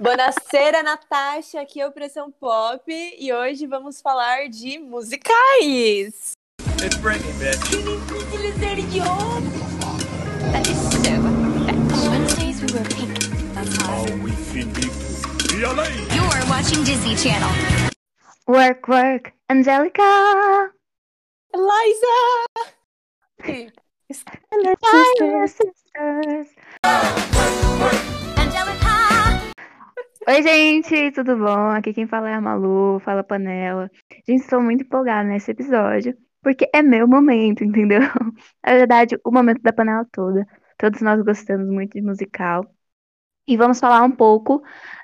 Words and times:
Buonasera, 0.00 0.82
Natasha, 0.82 1.60
aqui 1.60 1.80
é 1.80 1.86
Opressão 1.86 2.30
Pop 2.30 2.82
e 2.88 3.32
hoje 3.32 3.66
vamos 3.66 4.00
falar 4.00 4.48
de 4.48 4.78
musicais. 4.78 6.32
It's 6.82 6.96
Britney, 6.98 7.32
bitch. 7.34 7.60
That 10.52 10.68
is 10.68 10.76
so 10.76 10.98
fetch. 11.00 12.08
Wednesdays 12.10 12.60
we 12.60 12.66
wear 12.72 12.84
pink. 12.84 13.14
That's 13.54 13.76
hot. 13.76 13.90
All 13.90 14.18
we? 14.18 14.32
You're 15.58 16.46
watching 16.48 16.84
Disney 16.84 17.16
Channel. 17.16 17.50
Work, 18.46 18.88
work, 18.88 19.32
Angelica! 19.48 20.72
Eliza! 21.54 22.16
Skylar 24.12 25.48
Sisters. 25.48 25.54
Sisters. 25.54 26.48
Angelica! 26.84 28.23
Oi, 30.26 30.42
gente, 30.42 31.12
tudo 31.12 31.36
bom? 31.36 31.68
Aqui 31.70 31.92
quem 31.92 32.06
fala 32.06 32.30
é 32.30 32.34
a 32.34 32.40
Malu, 32.40 32.98
fala 33.00 33.22
Panela. 33.22 33.90
Gente, 34.26 34.42
estou 34.42 34.60
muito 34.60 34.82
empolgada 34.82 35.28
nesse 35.28 35.50
episódio, 35.50 36.16
porque 36.42 36.68
é 36.72 36.80
meu 36.82 37.06
momento, 37.06 37.62
entendeu? 37.62 38.00
Na 38.64 38.72
verdade, 38.72 39.18
o 39.22 39.30
momento 39.30 39.60
da 39.60 39.70
panela 39.72 40.06
toda. 40.10 40.46
Todos 40.78 41.02
nós 41.02 41.22
gostamos 41.22 41.68
muito 41.68 41.92
de 41.92 42.00
musical. 42.00 42.64
E 43.46 43.56
vamos 43.56 43.78
falar 43.78 44.02
um 44.02 44.10
pouco 44.10 44.62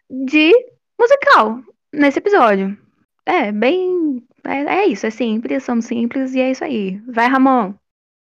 de 0.08 0.52
musical 0.98 1.62
nesse 1.92 2.18
episódio. 2.18 2.78
É, 3.26 3.52
bem. 3.52 4.26
É, 4.44 4.84
é 4.84 4.86
isso, 4.86 5.06
é 5.06 5.10
simples, 5.10 5.64
somos 5.64 5.84
simples 5.84 6.34
e 6.34 6.40
é 6.40 6.50
isso 6.50 6.64
aí. 6.64 6.98
Vai, 7.12 7.26
Ramon! 7.28 7.74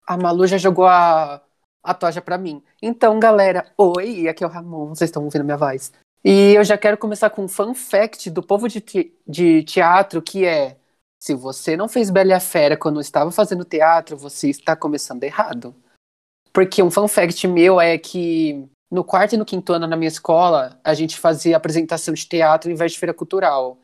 A 0.05 0.17
Malu 0.17 0.45
já 0.47 0.57
jogou 0.57 0.85
a, 0.85 1.41
a 1.81 1.93
tocha 1.93 2.21
pra 2.21 2.37
mim. 2.37 2.61
Então, 2.81 3.19
galera, 3.19 3.71
oi, 3.77 4.27
aqui 4.27 4.43
é 4.43 4.47
o 4.47 4.49
Ramon, 4.49 4.89
vocês 4.89 5.09
estão 5.09 5.23
ouvindo 5.23 5.45
minha 5.45 5.57
voz. 5.57 5.93
E 6.23 6.53
eu 6.53 6.63
já 6.63 6.77
quero 6.77 6.97
começar 6.97 7.29
com 7.29 7.43
um 7.43 7.47
fun 7.47 7.73
fact 7.73 8.29
do 8.29 8.43
povo 8.43 8.67
de, 8.67 8.81
te- 8.81 9.13
de 9.27 9.63
teatro, 9.63 10.21
que 10.21 10.45
é: 10.45 10.77
se 11.19 11.33
você 11.33 11.77
não 11.77 11.87
fez 11.87 12.09
Bela 12.09 12.31
e 12.31 12.33
a 12.33 12.39
Fera 12.39 12.77
quando 12.77 12.99
estava 12.99 13.31
fazendo 13.31 13.63
teatro, 13.65 14.17
você 14.17 14.49
está 14.49 14.75
começando 14.75 15.23
errado. 15.23 15.75
Porque 16.51 16.81
um 16.83 16.91
fun 16.91 17.07
fact 17.07 17.47
meu 17.47 17.79
é 17.79 17.97
que 17.97 18.67
no 18.91 19.03
quarto 19.03 19.33
e 19.33 19.37
no 19.37 19.45
quinto 19.45 19.71
ano 19.73 19.87
na 19.87 19.95
minha 19.95 20.07
escola, 20.07 20.79
a 20.83 20.93
gente 20.93 21.17
fazia 21.17 21.55
apresentação 21.55 22.13
de 22.13 22.25
teatro 22.27 22.71
em 22.71 22.75
vez 22.75 22.91
de 22.93 22.99
feira 22.99 23.13
cultural. 23.13 23.77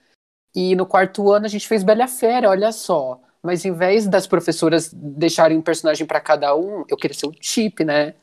E 0.56 0.76
no 0.76 0.86
quarto 0.86 1.32
ano 1.32 1.46
a 1.46 1.50
gente 1.50 1.68
fez 1.68 1.84
Bela 1.84 2.02
e 2.02 2.04
a 2.04 2.08
Fera, 2.08 2.50
olha 2.50 2.72
só. 2.72 3.22
Mas 3.44 3.64
em 3.64 3.72
vez 3.72 4.08
das 4.08 4.26
professoras 4.26 4.92
deixarem 4.94 5.58
um 5.58 5.62
personagem 5.62 6.06
para 6.08 6.20
cada 6.20 6.56
um, 6.56 6.84
eu 6.90 6.98
queria 6.98 7.16
ser 7.16 7.28
o 7.28 7.34
Chip, 7.40 7.84
né? 7.86 8.16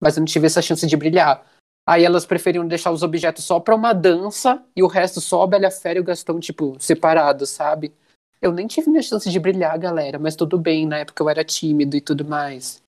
Mas 0.00 0.16
eu 0.16 0.22
não 0.22 0.26
tive 0.26 0.46
essa 0.46 0.62
chance 0.62 0.86
de 0.86 0.96
brilhar. 0.96 1.44
Aí 1.90 2.04
elas 2.04 2.24
preferiam 2.24 2.64
deixar 2.68 2.92
os 2.92 3.02
objetos 3.02 3.42
só 3.42 3.58
pra 3.58 3.74
uma 3.74 3.92
dança 3.92 4.64
e 4.76 4.80
o 4.80 4.86
resto 4.86 5.20
só 5.20 5.42
a 5.42 5.46
Bela 5.48 5.72
Fera 5.72 5.98
e 5.98 6.00
o 6.00 6.04
Gastão, 6.04 6.38
tipo, 6.38 6.76
separados, 6.78 7.50
sabe? 7.50 7.92
Eu 8.40 8.52
nem 8.52 8.68
tive 8.68 8.88
minha 8.88 9.02
chance 9.02 9.28
de 9.28 9.40
brilhar, 9.40 9.76
galera, 9.76 10.16
mas 10.16 10.36
tudo 10.36 10.56
bem, 10.56 10.86
na 10.86 10.98
época 10.98 11.20
eu 11.20 11.28
era 11.28 11.42
tímido 11.42 11.96
e 11.96 12.00
tudo 12.00 12.24
mais. 12.24 12.80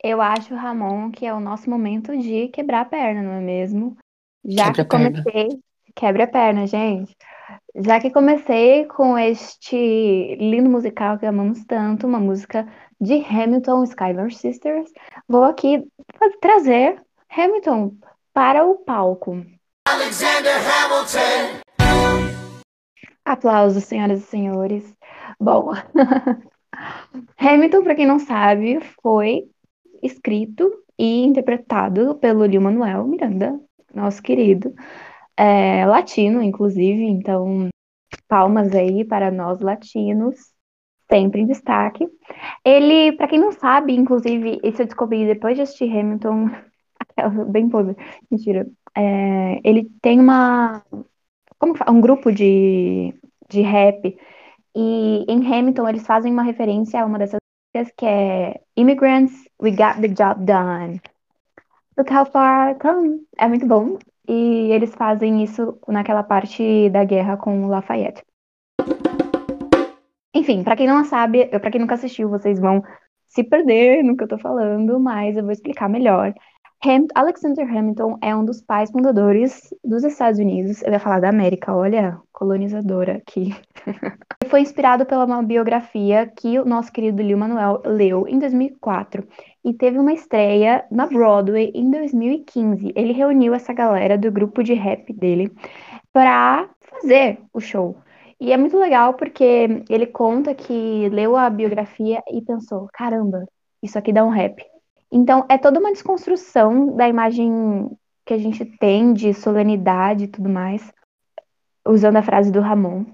Eu 0.00 0.20
acho, 0.20 0.54
Ramon, 0.54 1.10
que 1.10 1.26
é 1.26 1.34
o 1.34 1.40
nosso 1.40 1.68
momento 1.68 2.16
de 2.16 2.46
quebrar 2.46 2.82
a 2.82 2.84
perna, 2.84 3.20
não 3.20 3.32
é 3.32 3.40
mesmo? 3.40 3.96
Já 4.44 4.66
Quebra 4.66 4.84
que 4.84 4.90
comecei. 4.90 5.48
Quebra 5.96 6.22
a 6.22 6.28
perna, 6.28 6.66
gente. 6.68 7.16
Já 7.74 7.98
que 7.98 8.12
comecei 8.12 8.84
com 8.84 9.18
este 9.18 10.36
lindo 10.36 10.70
musical 10.70 11.18
que 11.18 11.26
amamos 11.26 11.64
tanto, 11.64 12.06
uma 12.06 12.20
música 12.20 12.64
de 13.00 13.14
Hamilton 13.24 13.82
Skylar 13.82 14.30
Sisters, 14.30 14.92
vou 15.26 15.42
aqui 15.42 15.84
trazer 16.40 17.02
Hamilton 17.28 17.92
para 18.36 18.66
o 18.66 18.74
palco. 18.74 19.42
Aplausos, 23.24 23.84
senhoras 23.84 24.20
e 24.20 24.26
senhores. 24.26 24.94
Bom, 25.40 25.72
Hamilton, 27.40 27.82
para 27.82 27.94
quem 27.94 28.06
não 28.06 28.18
sabe, 28.18 28.78
foi 29.02 29.44
escrito 30.02 30.70
e 30.98 31.24
interpretado 31.24 32.16
pelo 32.16 32.44
Lin-Manuel 32.44 33.06
Miranda, 33.06 33.58
nosso 33.94 34.22
querido, 34.22 34.74
é, 35.34 35.86
latino, 35.86 36.42
inclusive, 36.42 37.04
então 37.04 37.70
palmas 38.28 38.74
aí 38.74 39.02
para 39.02 39.30
nós 39.30 39.60
latinos, 39.60 40.36
sempre 41.10 41.40
em 41.40 41.46
destaque. 41.46 42.06
Ele, 42.62 43.12
para 43.12 43.28
quem 43.28 43.38
não 43.38 43.52
sabe, 43.52 43.94
inclusive, 43.94 44.60
isso 44.62 44.82
eu 44.82 44.86
descobri 44.86 45.24
depois 45.24 45.56
de 45.56 45.62
assistir 45.62 45.90
Hamilton, 45.90 46.50
bem 47.48 47.68
pobre, 47.68 47.96
mentira, 48.30 48.66
é, 48.94 49.60
ele 49.64 49.90
tem 50.00 50.20
uma, 50.20 50.82
como 51.58 51.72
que 51.72 51.78
fala? 51.78 51.92
um 51.92 52.00
grupo 52.00 52.32
de, 52.32 53.14
de 53.48 53.62
rap, 53.62 54.16
e 54.74 55.24
em 55.26 55.46
Hamilton 55.46 55.88
eles 55.88 56.06
fazem 56.06 56.30
uma 56.30 56.42
referência 56.42 57.00
a 57.00 57.06
uma 57.06 57.18
dessas 57.18 57.40
músicas 57.74 57.94
que 57.96 58.04
é 58.04 58.60
Immigrants, 58.76 59.32
We 59.62 59.70
Got 59.70 60.02
the 60.02 60.08
Job 60.08 60.44
Done. 60.44 61.00
Look 61.96 62.12
how 62.12 62.26
far 62.26 62.72
I 62.72 62.74
come. 62.74 63.26
É 63.38 63.48
muito 63.48 63.66
bom. 63.66 63.98
E 64.28 64.70
eles 64.72 64.94
fazem 64.94 65.42
isso 65.42 65.78
naquela 65.88 66.22
parte 66.22 66.90
da 66.90 67.04
guerra 67.04 67.38
com 67.38 67.64
o 67.64 67.68
Lafayette. 67.68 68.22
Enfim, 70.34 70.62
pra 70.62 70.76
quem 70.76 70.86
não 70.86 71.04
sabe, 71.06 71.46
para 71.46 71.70
quem 71.70 71.80
nunca 71.80 71.94
assistiu, 71.94 72.28
vocês 72.28 72.58
vão 72.58 72.82
se 73.28 73.42
perder 73.42 74.02
no 74.02 74.14
que 74.14 74.24
eu 74.24 74.28
tô 74.28 74.36
falando, 74.36 75.00
mas 75.00 75.36
eu 75.36 75.42
vou 75.42 75.52
explicar 75.52 75.88
melhor. 75.88 76.34
Ham- 76.84 77.06
Alexander 77.14 77.66
Hamilton 77.68 78.18
é 78.22 78.34
um 78.34 78.44
dos 78.44 78.60
pais 78.62 78.90
fundadores 78.90 79.74
dos 79.82 80.04
Estados 80.04 80.38
Unidos. 80.38 80.82
Eu 80.82 80.92
ia 80.92 81.00
falar 81.00 81.20
da 81.20 81.28
América, 81.28 81.74
olha, 81.74 82.18
colonizadora 82.32 83.16
aqui. 83.16 83.54
Foi 84.48 84.60
inspirado 84.60 85.04
pela 85.04 85.24
uma 85.24 85.42
biografia 85.42 86.26
que 86.26 86.58
o 86.58 86.64
nosso 86.64 86.92
querido 86.92 87.22
Lin-Manuel 87.22 87.82
leu 87.84 88.28
em 88.28 88.38
2004 88.38 89.26
e 89.64 89.72
teve 89.72 89.98
uma 89.98 90.12
estreia 90.12 90.84
na 90.90 91.06
Broadway 91.06 91.72
em 91.74 91.90
2015. 91.90 92.92
Ele 92.94 93.12
reuniu 93.12 93.54
essa 93.54 93.72
galera 93.72 94.16
do 94.16 94.30
grupo 94.30 94.62
de 94.62 94.74
rap 94.74 95.12
dele 95.12 95.50
para 96.12 96.68
fazer 96.80 97.40
o 97.52 97.60
show. 97.60 97.96
E 98.38 98.52
é 98.52 98.56
muito 98.56 98.78
legal 98.78 99.14
porque 99.14 99.82
ele 99.88 100.06
conta 100.06 100.54
que 100.54 101.08
leu 101.08 101.36
a 101.36 101.48
biografia 101.50 102.22
e 102.30 102.42
pensou: 102.42 102.88
caramba, 102.92 103.46
isso 103.82 103.98
aqui 103.98 104.12
dá 104.12 104.24
um 104.24 104.28
rap. 104.30 104.62
Então 105.16 105.46
é 105.48 105.56
toda 105.56 105.80
uma 105.80 105.92
desconstrução 105.92 106.94
da 106.94 107.08
imagem 107.08 107.90
que 108.26 108.34
a 108.34 108.38
gente 108.38 108.66
tem 108.66 109.14
de 109.14 109.32
solenidade 109.32 110.24
e 110.24 110.28
tudo 110.28 110.46
mais, 110.50 110.92
usando 111.86 112.16
a 112.16 112.22
frase 112.22 112.52
do 112.52 112.60
Ramon, 112.60 113.06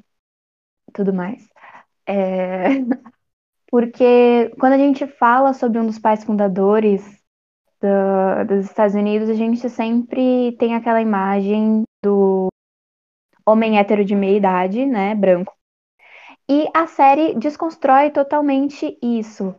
tudo 0.92 1.12
mais. 1.14 1.48
É, 2.06 2.68
Porque 3.70 4.50
quando 4.60 4.74
a 4.74 4.78
gente 4.78 5.06
fala 5.06 5.54
sobre 5.54 5.78
um 5.78 5.86
dos 5.86 5.98
pais 5.98 6.24
fundadores 6.24 7.02
da- 7.80 8.44
dos 8.44 8.66
Estados 8.66 8.94
Unidos, 8.94 9.30
a 9.30 9.34
gente 9.34 9.68
sempre 9.70 10.56
tem 10.58 10.74
aquela 10.74 11.00
imagem 11.02 11.84
do 12.04 12.48
homem 13.46 13.78
hétero 13.78 14.04
de 14.04 14.14
meia 14.14 14.36
idade, 14.36 14.86
né, 14.86 15.14
branco. 15.14 15.54
E 16.48 16.68
a 16.74 16.86
série 16.86 17.34
desconstrói 17.34 18.10
totalmente 18.10 18.98
isso. 19.02 19.54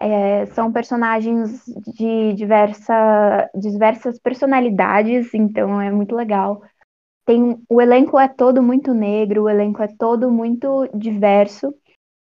É, 0.00 0.46
são 0.46 0.72
personagens 0.72 1.64
de 1.66 2.32
diversa, 2.34 3.50
diversas 3.54 4.18
personalidades, 4.20 5.34
então 5.34 5.80
é 5.80 5.90
muito 5.90 6.14
legal. 6.14 6.62
Tem, 7.26 7.60
o 7.68 7.80
elenco 7.80 8.18
é 8.18 8.28
todo 8.28 8.62
muito 8.62 8.94
negro, 8.94 9.44
o 9.44 9.48
elenco 9.48 9.82
é 9.82 9.88
todo 9.88 10.30
muito 10.30 10.88
diverso. 10.94 11.74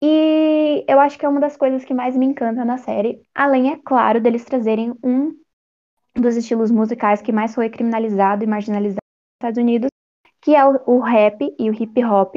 E 0.02 0.84
eu 0.88 1.00
acho 1.00 1.18
que 1.18 1.26
é 1.26 1.28
uma 1.28 1.40
das 1.40 1.56
coisas 1.56 1.84
que 1.84 1.92
mais 1.92 2.16
me 2.16 2.26
encanta 2.26 2.64
na 2.64 2.78
série, 2.78 3.20
além, 3.34 3.72
é 3.72 3.76
claro, 3.84 4.20
deles 4.20 4.44
trazerem 4.44 4.94
um 5.02 5.34
dos 6.14 6.36
estilos 6.36 6.70
musicais 6.70 7.20
que 7.20 7.32
mais 7.32 7.54
foi 7.54 7.68
criminalizado 7.68 8.44
e 8.44 8.46
marginalizado 8.46 8.96
nos 8.96 9.36
Estados 9.36 9.62
Unidos, 9.62 9.88
que 10.40 10.54
é 10.54 10.64
o, 10.64 10.80
o 10.86 11.00
rap 11.00 11.54
e 11.58 11.70
o 11.70 11.74
hip 11.74 12.04
hop, 12.04 12.36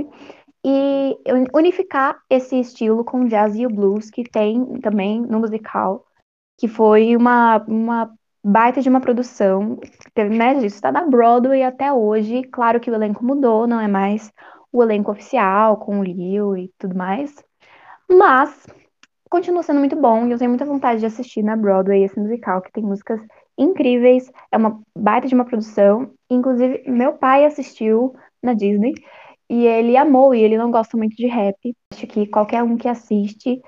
e 0.63 1.17
unificar 1.53 2.19
esse 2.29 2.59
estilo 2.59 3.03
com 3.03 3.21
o 3.21 3.27
jazz 3.27 3.55
e 3.55 3.65
o 3.65 3.69
blues, 3.69 4.09
que 4.09 4.23
tem 4.23 4.79
também 4.79 5.21
no 5.21 5.39
musical, 5.39 6.05
que 6.57 6.67
foi 6.67 7.15
uma, 7.15 7.57
uma 7.67 8.13
baita 8.43 8.81
de 8.81 8.89
uma 8.89 9.01
produção, 9.01 9.79
né, 10.15 10.53
isso 10.57 10.75
está 10.75 10.91
na 10.91 11.05
Broadway 11.05 11.63
até 11.63 11.91
hoje, 11.91 12.43
claro 12.43 12.79
que 12.79 12.91
o 12.91 12.93
elenco 12.93 13.25
mudou, 13.25 13.65
não 13.65 13.79
é 13.79 13.87
mais 13.87 14.31
o 14.71 14.81
elenco 14.83 15.11
oficial, 15.11 15.77
com 15.77 15.99
o 15.99 16.03
Lil 16.03 16.55
e 16.55 16.71
tudo 16.77 16.95
mais, 16.95 17.33
mas 18.09 18.67
continua 19.29 19.63
sendo 19.63 19.79
muito 19.79 19.95
bom 19.95 20.27
e 20.27 20.31
eu 20.31 20.37
tenho 20.37 20.51
muita 20.51 20.65
vontade 20.65 20.99
de 20.99 21.05
assistir 21.05 21.41
na 21.41 21.55
Broadway 21.55 22.03
esse 22.03 22.19
musical, 22.19 22.61
que 22.61 22.71
tem 22.71 22.83
músicas 22.83 23.21
incríveis, 23.57 24.31
é 24.51 24.57
uma 24.57 24.81
baita 24.95 25.27
de 25.27 25.35
uma 25.35 25.45
produção. 25.45 26.11
Inclusive, 26.29 26.83
meu 26.87 27.13
pai 27.13 27.45
assistiu 27.45 28.15
na 28.41 28.53
Disney 28.53 28.93
e 29.51 29.67
ele 29.67 29.97
amou, 29.97 30.33
e 30.33 30.41
ele 30.41 30.57
não 30.57 30.71
gosta 30.71 30.95
muito 30.95 31.13
de 31.13 31.27
rap. 31.27 31.75
Acho 31.91 32.07
que 32.07 32.25
qualquer 32.25 32.63
um 32.63 32.77
que 32.77 32.87
assiste 32.87 33.61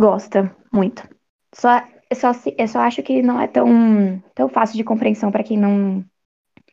gosta 0.00 0.56
muito. 0.72 1.06
Só, 1.54 1.82
só, 2.14 2.32
eu 2.56 2.66
só 2.66 2.80
acho 2.80 3.02
que 3.02 3.20
não 3.20 3.38
é 3.38 3.46
tão, 3.46 4.22
tão 4.34 4.48
fácil 4.48 4.78
de 4.78 4.84
compreensão 4.84 5.30
para 5.30 5.44
quem 5.44 5.58
não, 5.58 6.02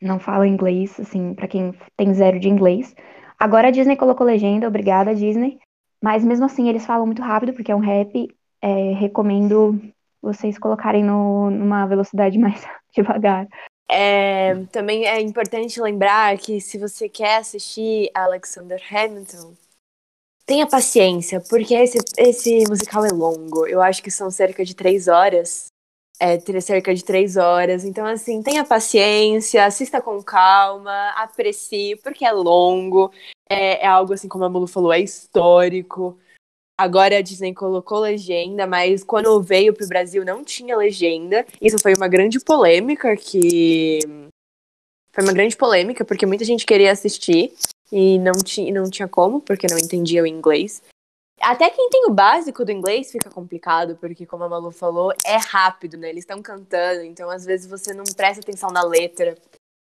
não 0.01 0.19
fala 0.19 0.47
inglês, 0.47 0.97
assim, 0.97 1.33
pra 1.33 1.49
quem 1.49 1.73
tem 1.97 2.13
zero 2.13 2.39
de 2.39 2.47
inglês. 2.47 2.95
Agora 3.37 3.67
a 3.67 3.71
Disney 3.71 3.97
colocou 3.97 4.25
legenda, 4.25 4.69
obrigada, 4.69 5.13
Disney. 5.13 5.59
Mas 6.01 6.23
mesmo 6.23 6.45
assim, 6.45 6.69
eles 6.69 6.85
falam 6.85 7.05
muito 7.05 7.21
rápido, 7.21 7.51
porque 7.51 7.73
é 7.73 7.75
um 7.75 7.79
rap. 7.79 8.25
É, 8.61 8.93
recomendo 8.93 9.81
vocês 10.21 10.57
colocarem 10.57 11.03
no, 11.03 11.51
numa 11.51 11.85
velocidade 11.87 12.39
mais 12.39 12.65
devagar. 12.95 13.49
É, 13.89 14.55
também 14.71 15.05
é 15.05 15.21
importante 15.21 15.79
lembrar 15.79 16.37
que 16.37 16.59
se 16.59 16.77
você 16.77 17.07
quer 17.07 17.37
assistir 17.37 18.09
Alexander 18.13 18.81
Hamilton, 18.91 19.53
tenha 20.45 20.67
paciência, 20.67 21.41
porque 21.49 21.73
esse, 21.73 21.97
esse 22.17 22.63
musical 22.67 23.05
é 23.05 23.11
longo. 23.11 23.65
Eu 23.67 23.81
acho 23.81 24.01
que 24.01 24.11
são 24.11 24.29
cerca 24.31 24.63
de 24.63 24.75
três 24.75 25.07
horas. 25.07 25.67
É, 26.19 26.39
cerca 26.61 26.95
de 26.95 27.03
três 27.03 27.35
horas. 27.35 27.83
Então, 27.83 28.05
assim, 28.05 28.41
tenha 28.41 28.63
paciência, 28.63 29.65
assista 29.65 30.01
com 30.01 30.23
calma, 30.23 31.09
aprecie, 31.17 31.97
porque 31.97 32.25
é 32.25 32.31
longo. 32.31 33.11
É, 33.49 33.83
é 33.83 33.87
algo, 33.87 34.13
assim, 34.13 34.27
como 34.29 34.45
a 34.45 34.49
Mulu 34.49 34.67
falou, 34.67 34.93
é 34.93 34.99
histórico. 34.99 36.17
Agora 36.77 37.17
a 37.17 37.21
Disney 37.21 37.53
colocou 37.53 37.99
legenda, 37.99 38.67
mas 38.67 39.03
quando 39.03 39.41
veio 39.41 39.73
pro 39.73 39.87
Brasil 39.87 40.25
não 40.25 40.43
tinha 40.43 40.75
legenda. 40.75 41.45
Isso 41.61 41.77
foi 41.81 41.93
uma 41.93 42.07
grande 42.07 42.39
polêmica 42.39 43.15
que. 43.15 43.99
Foi 45.13 45.23
uma 45.23 45.31
grande 45.31 45.55
polêmica, 45.55 46.03
porque 46.03 46.25
muita 46.25 46.43
gente 46.43 46.65
queria 46.65 46.91
assistir 46.91 47.53
e 47.89 48.19
não, 48.19 48.33
ti, 48.33 48.69
não 48.71 48.89
tinha 48.89 49.07
como, 49.07 49.39
porque 49.39 49.67
não 49.69 49.77
entendia 49.77 50.21
o 50.21 50.27
inglês. 50.27 50.83
Até 51.39 51.69
quem 51.69 51.89
tem 51.89 52.05
o 52.07 52.13
básico 52.13 52.65
do 52.65 52.71
inglês 52.71 53.11
fica 53.11 53.29
complicado, 53.29 53.97
porque, 53.97 54.25
como 54.25 54.43
a 54.43 54.49
Malu 54.49 54.71
falou, 54.71 55.13
é 55.25 55.37
rápido, 55.37 55.97
né? 55.97 56.09
Eles 56.09 56.23
estão 56.23 56.41
cantando, 56.41 57.03
então 57.03 57.29
às 57.29 57.45
vezes 57.45 57.67
você 57.67 57.93
não 57.93 58.03
presta 58.03 58.41
atenção 58.41 58.69
na 58.71 58.83
letra. 58.83 59.37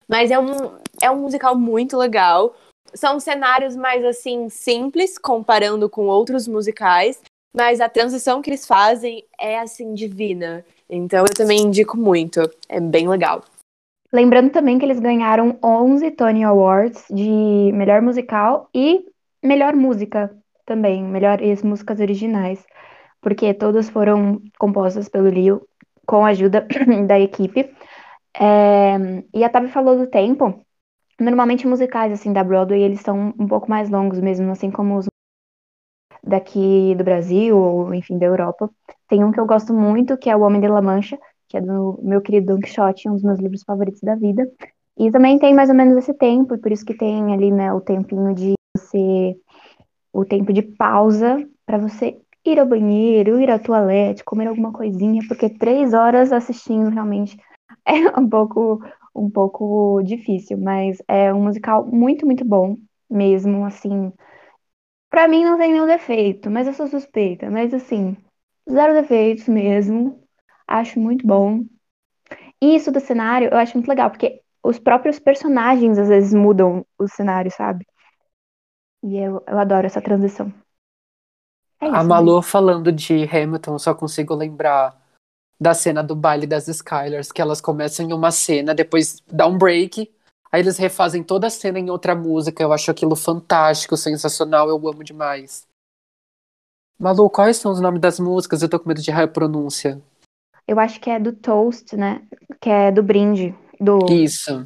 Mas 0.07 0.31
é 0.31 0.39
um, 0.39 0.77
é 1.01 1.11
um 1.11 1.21
musical 1.21 1.55
muito 1.55 1.97
legal. 1.97 2.55
São 2.93 3.19
cenários 3.19 3.75
mais 3.75 4.03
assim 4.03 4.49
simples 4.49 5.17
comparando 5.17 5.89
com 5.89 6.07
outros 6.07 6.47
musicais, 6.47 7.21
mas 7.55 7.79
a 7.79 7.89
transição 7.89 8.41
que 8.41 8.49
eles 8.49 8.65
fazem 8.65 9.23
é 9.39 9.59
assim 9.59 9.93
divina. 9.93 10.65
Então 10.89 11.25
eu 11.25 11.33
também 11.33 11.61
indico 11.61 11.97
muito, 11.97 12.41
é 12.67 12.79
bem 12.79 13.07
legal. 13.07 13.43
Lembrando 14.13 14.51
também 14.51 14.77
que 14.77 14.83
eles 14.83 14.99
ganharam 14.99 15.57
11 15.63 16.11
Tony 16.11 16.43
Awards 16.43 17.05
de 17.09 17.71
melhor 17.73 18.01
musical 18.01 18.69
e 18.75 19.05
melhor 19.41 19.73
música 19.73 20.35
também, 20.65 21.01
melhores 21.03 21.63
músicas 21.63 21.99
originais, 21.99 22.65
porque 23.21 23.53
todas 23.53 23.89
foram 23.89 24.41
compostas 24.59 25.07
pelo 25.07 25.29
Leo 25.29 25.65
com 26.05 26.25
a 26.25 26.29
ajuda 26.29 26.67
da 27.07 27.19
equipe. 27.19 27.73
É, 28.37 28.97
e 29.33 29.43
a 29.43 29.49
Tabi 29.49 29.69
falou 29.69 29.97
do 29.97 30.07
tempo. 30.07 30.65
Normalmente 31.21 31.67
musicais 31.67 32.11
assim 32.11 32.33
da 32.33 32.43
Broadway 32.43 32.81
eles 32.81 33.01
são 33.01 33.33
um 33.39 33.47
pouco 33.47 33.69
mais 33.69 33.89
longos 33.89 34.19
mesmo, 34.19 34.51
assim 34.51 34.71
como 34.71 34.97
os 34.97 35.05
daqui 36.23 36.95
do 36.95 37.03
Brasil 37.03 37.57
ou 37.57 37.93
enfim 37.93 38.17
da 38.17 38.25
Europa. 38.25 38.69
Tem 39.07 39.23
um 39.23 39.31
que 39.31 39.39
eu 39.39 39.45
gosto 39.45 39.73
muito 39.73 40.17
que 40.17 40.29
é 40.29 40.35
O 40.35 40.41
Homem 40.41 40.61
de 40.61 40.67
La 40.67 40.81
Mancha, 40.81 41.17
que 41.47 41.57
é 41.57 41.61
do 41.61 41.99
meu 42.01 42.21
querido 42.21 42.53
Don 42.53 42.59
Quixote, 42.59 43.09
um 43.09 43.13
dos 43.13 43.23
meus 43.23 43.39
livros 43.39 43.63
favoritos 43.63 44.01
da 44.01 44.15
vida. 44.15 44.49
E 44.97 45.11
também 45.11 45.37
tem 45.39 45.53
mais 45.53 45.69
ou 45.69 45.75
menos 45.75 45.97
esse 45.97 46.13
tempo, 46.13 46.55
e 46.55 46.57
por 46.57 46.71
isso 46.71 46.85
que 46.85 46.93
tem 46.93 47.33
ali, 47.33 47.51
né, 47.51 47.73
o 47.73 47.81
tempinho 47.81 48.33
de 48.33 48.53
você 48.75 49.35
o 50.13 50.25
tempo 50.25 50.51
de 50.51 50.61
pausa 50.61 51.47
para 51.65 51.77
você 51.77 52.17
ir 52.45 52.59
ao 52.59 52.65
banheiro, 52.65 53.39
ir 53.39 53.49
à 53.49 53.59
toalete, 53.59 54.23
comer 54.23 54.47
alguma 54.47 54.71
coisinha, 54.71 55.21
porque 55.27 55.49
três 55.49 55.93
horas 55.93 56.31
assistindo 56.33 56.89
realmente 56.89 57.37
é 57.85 58.19
um 58.19 58.27
pouco 58.27 58.81
um 59.15 59.29
pouco 59.29 60.01
difícil, 60.03 60.57
mas 60.57 60.97
é 61.07 61.33
um 61.33 61.43
musical 61.43 61.85
muito, 61.85 62.25
muito 62.25 62.45
bom 62.45 62.77
mesmo, 63.09 63.65
assim. 63.65 64.11
Pra 65.09 65.27
mim 65.27 65.43
não 65.43 65.57
tem 65.57 65.73
nenhum 65.73 65.85
defeito, 65.85 66.49
mas 66.49 66.67
eu 66.67 66.73
sou 66.73 66.87
suspeita, 66.87 67.49
mas 67.49 67.73
assim, 67.73 68.15
zero 68.69 68.93
defeitos 68.93 69.47
mesmo. 69.47 70.23
Acho 70.67 70.99
muito 70.99 71.25
bom. 71.27 71.65
E 72.61 72.75
isso 72.75 72.91
do 72.91 72.99
cenário 72.99 73.49
eu 73.51 73.57
acho 73.57 73.75
muito 73.77 73.89
legal, 73.89 74.09
porque 74.09 74.41
os 74.63 74.79
próprios 74.79 75.19
personagens 75.19 75.97
às 75.97 76.07
vezes 76.07 76.33
mudam 76.33 76.85
o 76.97 77.07
cenário, 77.07 77.51
sabe? 77.51 77.85
E 79.03 79.17
eu, 79.17 79.43
eu 79.47 79.59
adoro 79.59 79.87
essa 79.87 80.01
transição. 80.01 80.53
É 81.81 81.87
a 81.87 82.03
Malu 82.03 82.41
falando 82.43 82.91
de 82.91 83.23
Hamilton, 83.23 83.79
só 83.79 83.95
consigo 83.95 84.35
lembrar 84.35 85.00
da 85.61 85.75
cena 85.75 86.01
do 86.01 86.15
baile 86.15 86.47
das 86.47 86.67
Skylers, 86.67 87.31
que 87.31 87.39
elas 87.39 87.61
começam 87.61 88.03
em 88.03 88.11
uma 88.13 88.31
cena, 88.31 88.73
depois 88.73 89.21
dá 89.27 89.45
um 89.45 89.55
break, 89.55 90.11
aí 90.51 90.59
eles 90.59 90.79
refazem 90.79 91.21
toda 91.21 91.45
a 91.45 91.51
cena 91.51 91.77
em 91.77 91.91
outra 91.91 92.15
música. 92.15 92.63
Eu 92.63 92.73
acho 92.73 92.89
aquilo 92.89 93.15
fantástico, 93.15 93.95
sensacional, 93.95 94.69
eu 94.69 94.75
amo 94.87 95.03
demais. 95.03 95.67
Malu, 96.99 97.29
quais 97.29 97.57
são 97.57 97.71
os 97.71 97.79
nomes 97.79 98.01
das 98.01 98.19
músicas? 98.19 98.63
Eu 98.63 98.69
tô 98.69 98.79
com 98.79 98.89
medo 98.89 99.03
de 99.03 99.11
errar 99.11 99.23
a 99.23 99.27
pronúncia. 99.27 100.01
Eu 100.67 100.79
acho 100.79 100.99
que 100.99 101.11
é 101.11 101.19
do 101.19 101.31
Toast, 101.31 101.95
né? 101.95 102.23
Que 102.59 102.69
é 102.71 102.91
do 102.91 103.03
brinde. 103.03 103.53
Do... 103.79 103.99
Isso. 104.09 104.65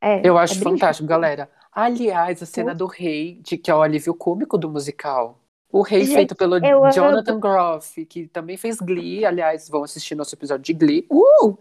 É, 0.00 0.26
eu 0.26 0.38
acho 0.38 0.54
é 0.54 0.62
fantástico, 0.62 1.06
galera. 1.06 1.50
Aliás, 1.70 2.42
a 2.42 2.46
cena 2.46 2.74
do 2.74 2.86
rei, 2.86 3.40
de 3.42 3.58
que 3.58 3.70
é 3.70 3.74
o 3.74 3.82
alívio 3.82 4.14
cômico 4.14 4.56
do 4.56 4.70
musical. 4.70 5.38
O 5.72 5.80
Rei, 5.80 6.04
Gente, 6.04 6.14
feito 6.14 6.36
pelo 6.36 6.60
Jonathan 6.92 7.40
Groff, 7.40 8.04
que 8.04 8.28
também 8.28 8.58
fez 8.58 8.76
Glee. 8.76 9.24
Aliás, 9.24 9.70
vão 9.70 9.82
assistir 9.82 10.14
nosso 10.14 10.34
episódio 10.34 10.62
de 10.62 10.74
Glee. 10.74 11.06
Uh! 11.10 11.56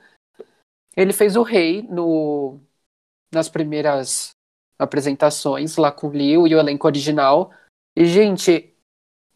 Ele 0.98 1.14
fez 1.14 1.38
o 1.38 1.44
Rei 1.44 1.82
no, 1.84 2.60
nas 3.34 3.48
primeiras 3.48 4.32
apresentações 4.78 5.78
lá 5.78 5.94
com 5.94 6.08
o 6.08 6.12
Leo 6.12 6.46
e 6.46 6.54
o 6.54 6.60
elenco 6.60 6.88
original. 6.88 7.54
E, 7.96 8.06
gente, 8.06 8.76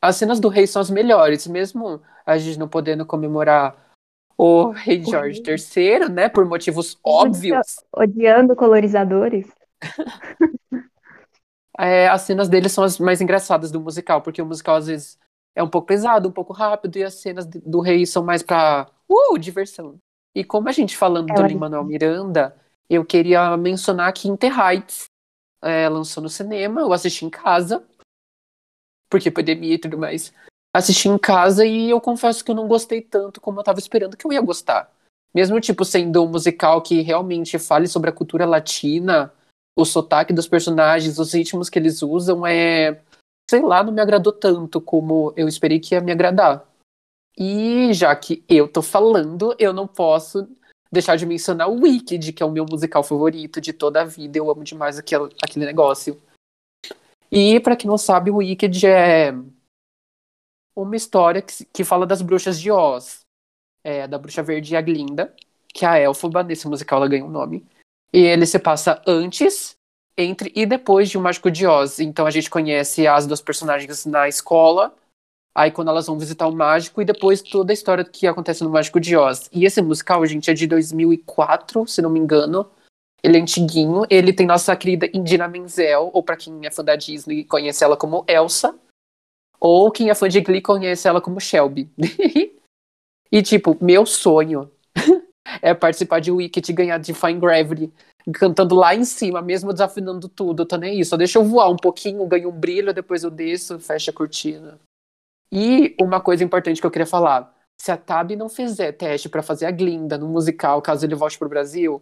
as 0.02 0.18
cenas 0.18 0.42
do 0.42 0.50
Rei 0.50 0.68
são 0.68 0.82
as 0.82 0.90
melhores, 0.90 1.48
mesmo 1.48 2.02
a 2.26 2.38
gente 2.38 2.60
não 2.60 2.68
podendo 2.68 3.06
comemorar 3.06 3.94
o 4.38 4.72
Rei 4.72 5.02
George 5.02 5.42
III, 5.42 6.10
né? 6.10 6.28
Por 6.28 6.44
motivos 6.46 7.00
óbvios. 7.02 7.78
Odiando 7.96 8.58
colorizadores. 8.58 9.48
é, 11.78 12.08
as 12.08 12.22
cenas 12.22 12.48
dele 12.48 12.70
são 12.70 12.84
as 12.84 13.00
mais 13.00 13.22
engraçadas 13.22 13.72
do 13.72 13.80
musical, 13.80 14.22
porque 14.22 14.42
o 14.42 14.46
musical 14.46 14.76
às 14.76 14.88
vezes 14.88 15.18
é 15.56 15.64
um 15.64 15.70
pouco 15.70 15.88
pesado, 15.88 16.30
um 16.30 16.32
pouco 16.32 16.54
rápido, 16.54 16.98
e 16.98 17.04
as 17.04 17.16
cenas 17.16 17.46
do 17.46 17.80
rei 17.80 18.06
são 18.06 18.24
mais 18.24 18.44
pra 18.44 18.90
uh, 19.10 19.38
diversão. 19.38 19.98
E 20.34 20.44
como 20.44 20.68
a 20.68 20.72
gente 20.72 20.98
falando 20.98 21.32
é 21.32 21.34
do 21.34 21.44
Lin-Manuel 21.44 21.84
Miranda, 21.84 22.56
eu 22.90 23.06
queria 23.06 23.56
mencionar 23.56 24.12
que 24.14 24.28
Inter 24.28 24.54
Heights 24.58 25.06
é, 25.62 25.88
lançou 25.88 26.22
no 26.22 26.30
cinema, 26.30 26.82
eu 26.82 26.94
assisti 26.94 27.26
em 27.26 27.30
casa, 27.30 27.84
porque 29.10 29.32
pandemia 29.32 29.76
e 29.76 29.80
tudo 29.80 29.98
mais. 29.98 30.34
Assisti 30.74 31.08
em 31.08 31.18
casa 31.18 31.66
e 31.66 31.90
eu 31.90 32.02
confesso 32.02 32.44
que 32.44 32.52
eu 32.52 32.56
não 32.56 32.68
gostei 32.68 33.02
tanto 33.02 33.40
como 33.40 33.60
eu 33.60 33.64
tava 33.64 33.80
esperando 33.80 34.18
que 34.18 34.28
eu 34.28 34.34
ia 34.34 34.42
gostar. 34.42 34.92
Mesmo, 35.34 35.60
tipo, 35.60 35.84
sendo 35.86 36.24
um 36.24 36.30
musical 36.30 36.82
que 36.82 37.02
realmente 37.02 37.58
fale 37.58 37.88
sobre 37.88 38.10
a 38.10 38.14
cultura 38.14 38.46
latina, 38.46 39.34
o 39.76 39.84
sotaque 39.84 40.34
dos 40.34 40.48
personagens, 40.48 41.20
os 41.20 41.34
ritmos 41.34 41.70
que 41.70 41.78
eles 41.78 42.02
usam 42.02 42.46
é. 42.46 43.02
Sei 43.50 43.62
lá, 43.62 43.84
não 43.84 43.94
me 43.94 44.02
agradou 44.02 44.34
tanto 44.34 44.82
como 44.82 45.34
eu 45.36 45.48
esperei 45.48 45.80
que 45.80 45.94
ia 45.94 46.02
me 46.02 46.12
agradar. 46.12 46.66
E 47.38 47.94
já 47.94 48.16
que 48.16 48.44
eu 48.48 48.68
tô 48.68 48.82
falando, 48.82 49.56
eu 49.60 49.74
não 49.74 49.86
posso 49.86 50.48
deixar 50.92 51.16
de 51.18 51.26
mencionar 51.26 51.70
o 51.70 51.82
Wicked, 51.82 52.34
que 52.34 52.42
é 52.42 52.46
o 52.46 52.52
meu 52.52 52.66
musical 52.66 53.04
favorito 53.04 53.60
de 53.60 53.74
toda 53.74 54.02
a 54.02 54.06
vida. 54.06 54.38
Eu 54.38 54.50
amo 54.50 54.64
demais 54.64 54.98
aquele, 54.98 55.30
aquele 55.44 55.66
negócio. 55.66 56.20
E, 57.32 57.60
para 57.60 57.76
quem 57.76 57.90
não 57.90 57.98
sabe, 57.98 58.32
o 58.32 58.38
Wicked 58.38 58.88
é 58.88 59.34
uma 60.76 60.96
história 60.96 61.42
que, 61.42 61.66
que 61.66 61.84
fala 61.84 62.06
das 62.06 62.22
bruxas 62.22 62.60
de 62.60 62.72
Oz. 62.72 63.26
É, 63.84 64.08
da 64.08 64.18
Bruxa 64.18 64.42
Verde 64.42 64.74
e 64.74 64.78
a 64.78 64.82
Glinda, 64.82 65.32
que 65.72 65.86
é 65.86 65.88
a 65.88 66.00
Elfaba, 66.00 66.42
nesse 66.42 66.68
musical 66.68 66.98
ela 66.98 67.08
ganha 67.08 67.24
um 67.24 67.30
nome. 67.30 67.64
E 68.14 68.20
ele 68.20 68.46
se 68.46 68.60
passa 68.60 69.02
antes, 69.06 69.76
entre 70.18 70.52
e 70.56 70.66
depois 70.66 71.10
de 71.10 71.18
O 71.18 71.22
Mágico 71.22 71.52
de 71.52 71.68
Oz. 71.68 72.00
Então 72.00 72.26
a 72.26 72.32
gente 72.32 72.50
conhece 72.50 73.08
as 73.08 73.28
duas 73.28 73.42
personagens 73.42 74.06
na 74.06 74.28
escola, 74.28 74.96
aí 75.54 75.72
quando 75.72 75.90
elas 75.90 76.08
vão 76.08 76.18
visitar 76.18 76.48
o 76.48 76.56
mágico, 76.56 77.02
e 77.02 77.06
depois 77.06 77.42
toda 77.42 77.72
a 77.72 77.74
história 77.74 78.04
que 78.04 78.28
acontece 78.28 78.64
no 78.64 78.70
Mágico 78.70 79.00
de 79.00 79.16
Oz. 79.16 79.50
E 79.52 79.66
esse 79.66 79.82
musical, 79.82 80.26
gente, 80.26 80.50
é 80.50 80.54
de 80.54 80.68
2004, 80.68 81.88
se 81.88 82.02
não 82.02 82.10
me 82.10 82.20
engano. 82.20 82.70
Ele 83.24 83.38
é 83.38 83.42
antiguinho, 83.42 84.04
ele 84.08 84.32
tem 84.32 84.46
nossa 84.46 84.76
querida 84.76 85.10
Indina 85.12 85.48
Menzel, 85.48 86.12
ou 86.14 86.22
para 86.22 86.38
quem 86.38 86.64
é 86.64 86.70
fã 86.70 86.84
da 86.84 86.96
Disney, 86.96 87.44
conhece 87.44 87.84
ela 87.84 87.98
como 87.98 88.24
Elsa. 88.28 88.78
Ou 89.60 89.90
quem 89.90 90.12
é 90.12 90.16
fã 90.16 90.30
de 90.30 90.42
Glee 90.42 90.62
conhece 90.62 91.08
ela 91.08 91.20
como 91.20 91.40
Shelby. 91.40 91.90
e, 93.32 93.42
tipo, 93.42 93.76
meu 93.82 94.06
sonho 94.06 94.70
é 95.62 95.74
participar 95.74 96.20
de 96.20 96.32
Wicked 96.32 96.70
e 96.70 96.74
ganhar 96.74 96.98
de 96.98 97.14
Fine 97.14 97.40
Gravity, 97.40 97.92
cantando 98.34 98.76
lá 98.76 98.96
em 98.96 99.06
cima, 99.06 99.42
mesmo 99.42 99.72
desafinando 99.72 100.28
tudo, 100.28 100.64
eu 100.64 100.66
tô 100.66 100.78
nem 100.78 100.92
aí. 100.92 101.06
Só 101.06 101.18
deixa 101.18 101.40
eu 101.40 101.44
voar 101.44 101.70
um 101.70 101.76
pouquinho, 101.76 102.26
ganho 102.28 102.50
um 102.50 102.60
brilho, 102.60 102.94
depois 102.94 103.24
eu 103.24 103.32
desço, 103.32 103.80
fecha 103.80 104.12
a 104.12 104.14
cortina. 104.14 104.80
E 105.52 105.96
uma 106.02 106.20
coisa 106.20 106.44
importante 106.44 106.82
que 106.82 106.88
eu 106.88 106.92
queria 106.92 107.06
falar: 107.06 107.54
se 107.80 107.92
a 107.92 107.98
Tab 107.98 108.32
não 108.32 108.50
fizer 108.50 108.92
teste 108.94 109.30
para 109.30 109.44
fazer 109.44 109.66
a 109.66 109.72
Glinda 109.72 110.18
no 110.18 110.28
musical, 110.28 110.82
caso 110.82 111.06
ele 111.06 111.16
volte 111.16 111.38
pro 111.38 111.50
Brasil, 111.50 112.02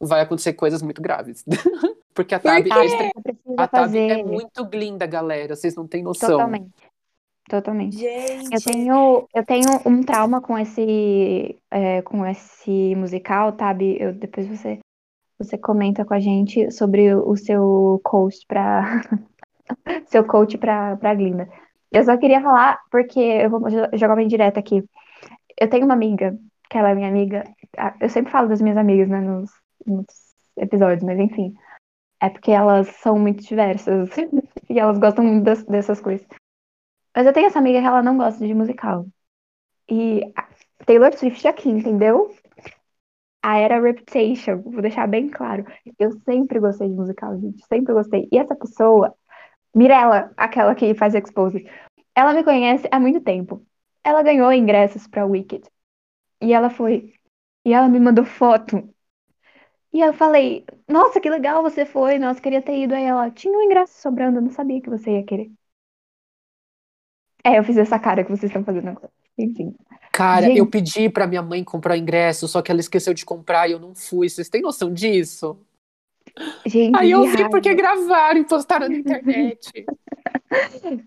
vai 0.00 0.20
acontecer 0.20 0.52
coisas 0.52 0.82
muito 0.82 1.00
graves. 1.00 1.44
Porque 2.14 2.34
a 2.34 2.38
Tab, 2.38 2.58
é, 2.58 2.62
precisa 2.62 3.10
a 3.56 3.66
Tab 3.66 3.94
é 3.94 4.22
muito 4.22 4.68
linda, 4.72 5.06
galera. 5.06 5.56
Vocês 5.56 5.74
não 5.74 5.86
têm 5.86 6.02
noção. 6.02 6.32
totalmente. 6.32 6.70
Totalmente. 7.48 7.96
Gente, 7.98 8.54
Eu 8.54 8.60
tenho, 8.62 9.28
eu 9.34 9.44
tenho 9.44 9.68
um 9.84 10.02
trauma 10.02 10.40
com 10.40 10.58
esse, 10.58 11.58
é, 11.70 12.00
com 12.02 12.24
esse 12.26 12.94
musical, 12.94 13.52
Tabi. 13.52 14.00
Eu, 14.00 14.12
depois 14.12 14.46
você, 14.46 14.78
você 15.38 15.58
comenta 15.58 16.04
com 16.04 16.14
a 16.14 16.20
gente 16.20 16.70
sobre 16.70 17.14
o 17.14 17.36
seu 17.36 18.00
coach 18.04 18.38
para 18.46 19.00
seu 20.06 20.24
coach 20.24 20.56
para 20.56 21.14
Glinda. 21.14 21.48
Eu 21.90 22.04
só 22.04 22.16
queria 22.16 22.40
falar 22.40 22.80
porque 22.90 23.20
eu 23.20 23.50
vou 23.50 23.60
jo- 23.68 23.90
jogar 23.94 24.14
uma 24.14 24.22
indireta 24.22 24.60
aqui. 24.60 24.82
Eu 25.60 25.68
tenho 25.68 25.84
uma 25.84 25.94
amiga, 25.94 26.38
que 26.70 26.78
ela 26.78 26.90
é 26.90 26.94
minha 26.94 27.08
amiga. 27.08 27.44
Eu 28.00 28.08
sempre 28.08 28.32
falo 28.32 28.48
das 28.48 28.62
minhas 28.62 28.78
amigas, 28.78 29.08
né, 29.08 29.20
nos, 29.20 29.50
nos 29.86 30.06
episódios, 30.56 31.02
mas 31.02 31.18
enfim. 31.18 31.54
É 32.22 32.30
porque 32.30 32.52
elas 32.52 32.86
são 33.02 33.18
muito 33.18 33.42
diversas 33.44 34.08
e 34.70 34.78
elas 34.78 34.96
gostam 34.98 35.24
muito 35.24 35.44
das- 35.44 35.64
dessas 35.64 36.00
coisas. 36.00 36.26
Mas 37.14 37.26
eu 37.26 37.32
tenho 37.32 37.46
essa 37.46 37.58
amiga 37.58 37.80
que 37.80 37.86
ela 37.86 38.02
não 38.02 38.16
gosta 38.16 38.46
de 38.46 38.54
musical. 38.54 39.06
E 39.90 40.22
Taylor 40.86 41.16
Swift 41.16 41.46
aqui, 41.46 41.68
entendeu? 41.68 42.34
A 43.42 43.58
era 43.58 43.80
Reputation, 43.80 44.62
vou 44.62 44.80
deixar 44.82 45.06
bem 45.08 45.28
claro. 45.28 45.64
Eu 45.98 46.12
sempre 46.24 46.60
gostei 46.60 46.88
de 46.88 46.94
musical, 46.94 47.38
gente, 47.40 47.64
sempre 47.66 47.92
gostei. 47.92 48.28
E 48.32 48.38
essa 48.38 48.54
pessoa, 48.54 49.14
Mirella, 49.74 50.32
aquela 50.36 50.74
que 50.74 50.94
faz 50.94 51.14
Expose, 51.14 51.68
ela 52.14 52.34
me 52.34 52.44
conhece 52.44 52.88
há 52.90 53.00
muito 53.00 53.20
tempo. 53.20 53.66
Ela 54.04 54.22
ganhou 54.22 54.52
ingressos 54.52 55.06
pra 55.08 55.26
Wicked. 55.26 55.68
E 56.42 56.52
ela 56.52 56.70
foi. 56.70 57.14
E 57.64 57.72
ela 57.74 57.88
me 57.88 58.00
mandou 58.00 58.24
foto. 58.24 58.92
E 59.92 60.00
eu 60.00 60.12
falei, 60.14 60.64
nossa, 60.88 61.20
que 61.20 61.28
legal 61.30 61.62
você 61.62 61.84
foi, 61.84 62.18
nossa, 62.18 62.40
queria 62.40 62.62
ter 62.62 62.78
ido. 62.82 62.94
Aí 62.94 63.04
ela, 63.04 63.30
tinha 63.30 63.56
um 63.56 63.62
ingresso 63.62 64.00
sobrando, 64.00 64.38
eu 64.38 64.42
não 64.42 64.50
sabia 64.50 64.80
que 64.80 64.90
você 64.90 65.12
ia 65.18 65.24
querer. 65.24 65.50
É, 67.44 67.58
eu 67.58 67.64
fiz 67.64 67.76
essa 67.76 67.98
cara 67.98 68.22
que 68.24 68.30
vocês 68.30 68.50
estão 68.50 68.64
fazendo 68.64 68.88
agora. 68.88 69.10
Enfim. 69.38 69.74
Cara, 70.12 70.46
Gente. 70.46 70.58
eu 70.58 70.66
pedi 70.66 71.08
pra 71.08 71.26
minha 71.26 71.42
mãe 71.42 71.64
comprar 71.64 71.96
ingresso, 71.96 72.46
só 72.46 72.60
que 72.62 72.70
ela 72.70 72.80
esqueceu 72.80 73.14
de 73.14 73.24
comprar 73.24 73.68
e 73.68 73.72
eu 73.72 73.80
não 73.80 73.94
fui. 73.94 74.28
Vocês 74.28 74.48
têm 74.48 74.60
noção 74.60 74.92
disso? 74.92 75.58
Gente, 76.66 76.96
Aí 76.96 77.10
eu 77.10 77.22
vi 77.24 77.34
raiva. 77.34 77.50
porque 77.50 77.74
gravaram 77.74 78.40
e 78.40 78.44
postaram 78.44 78.88
na 78.88 78.94
internet. 78.96 79.84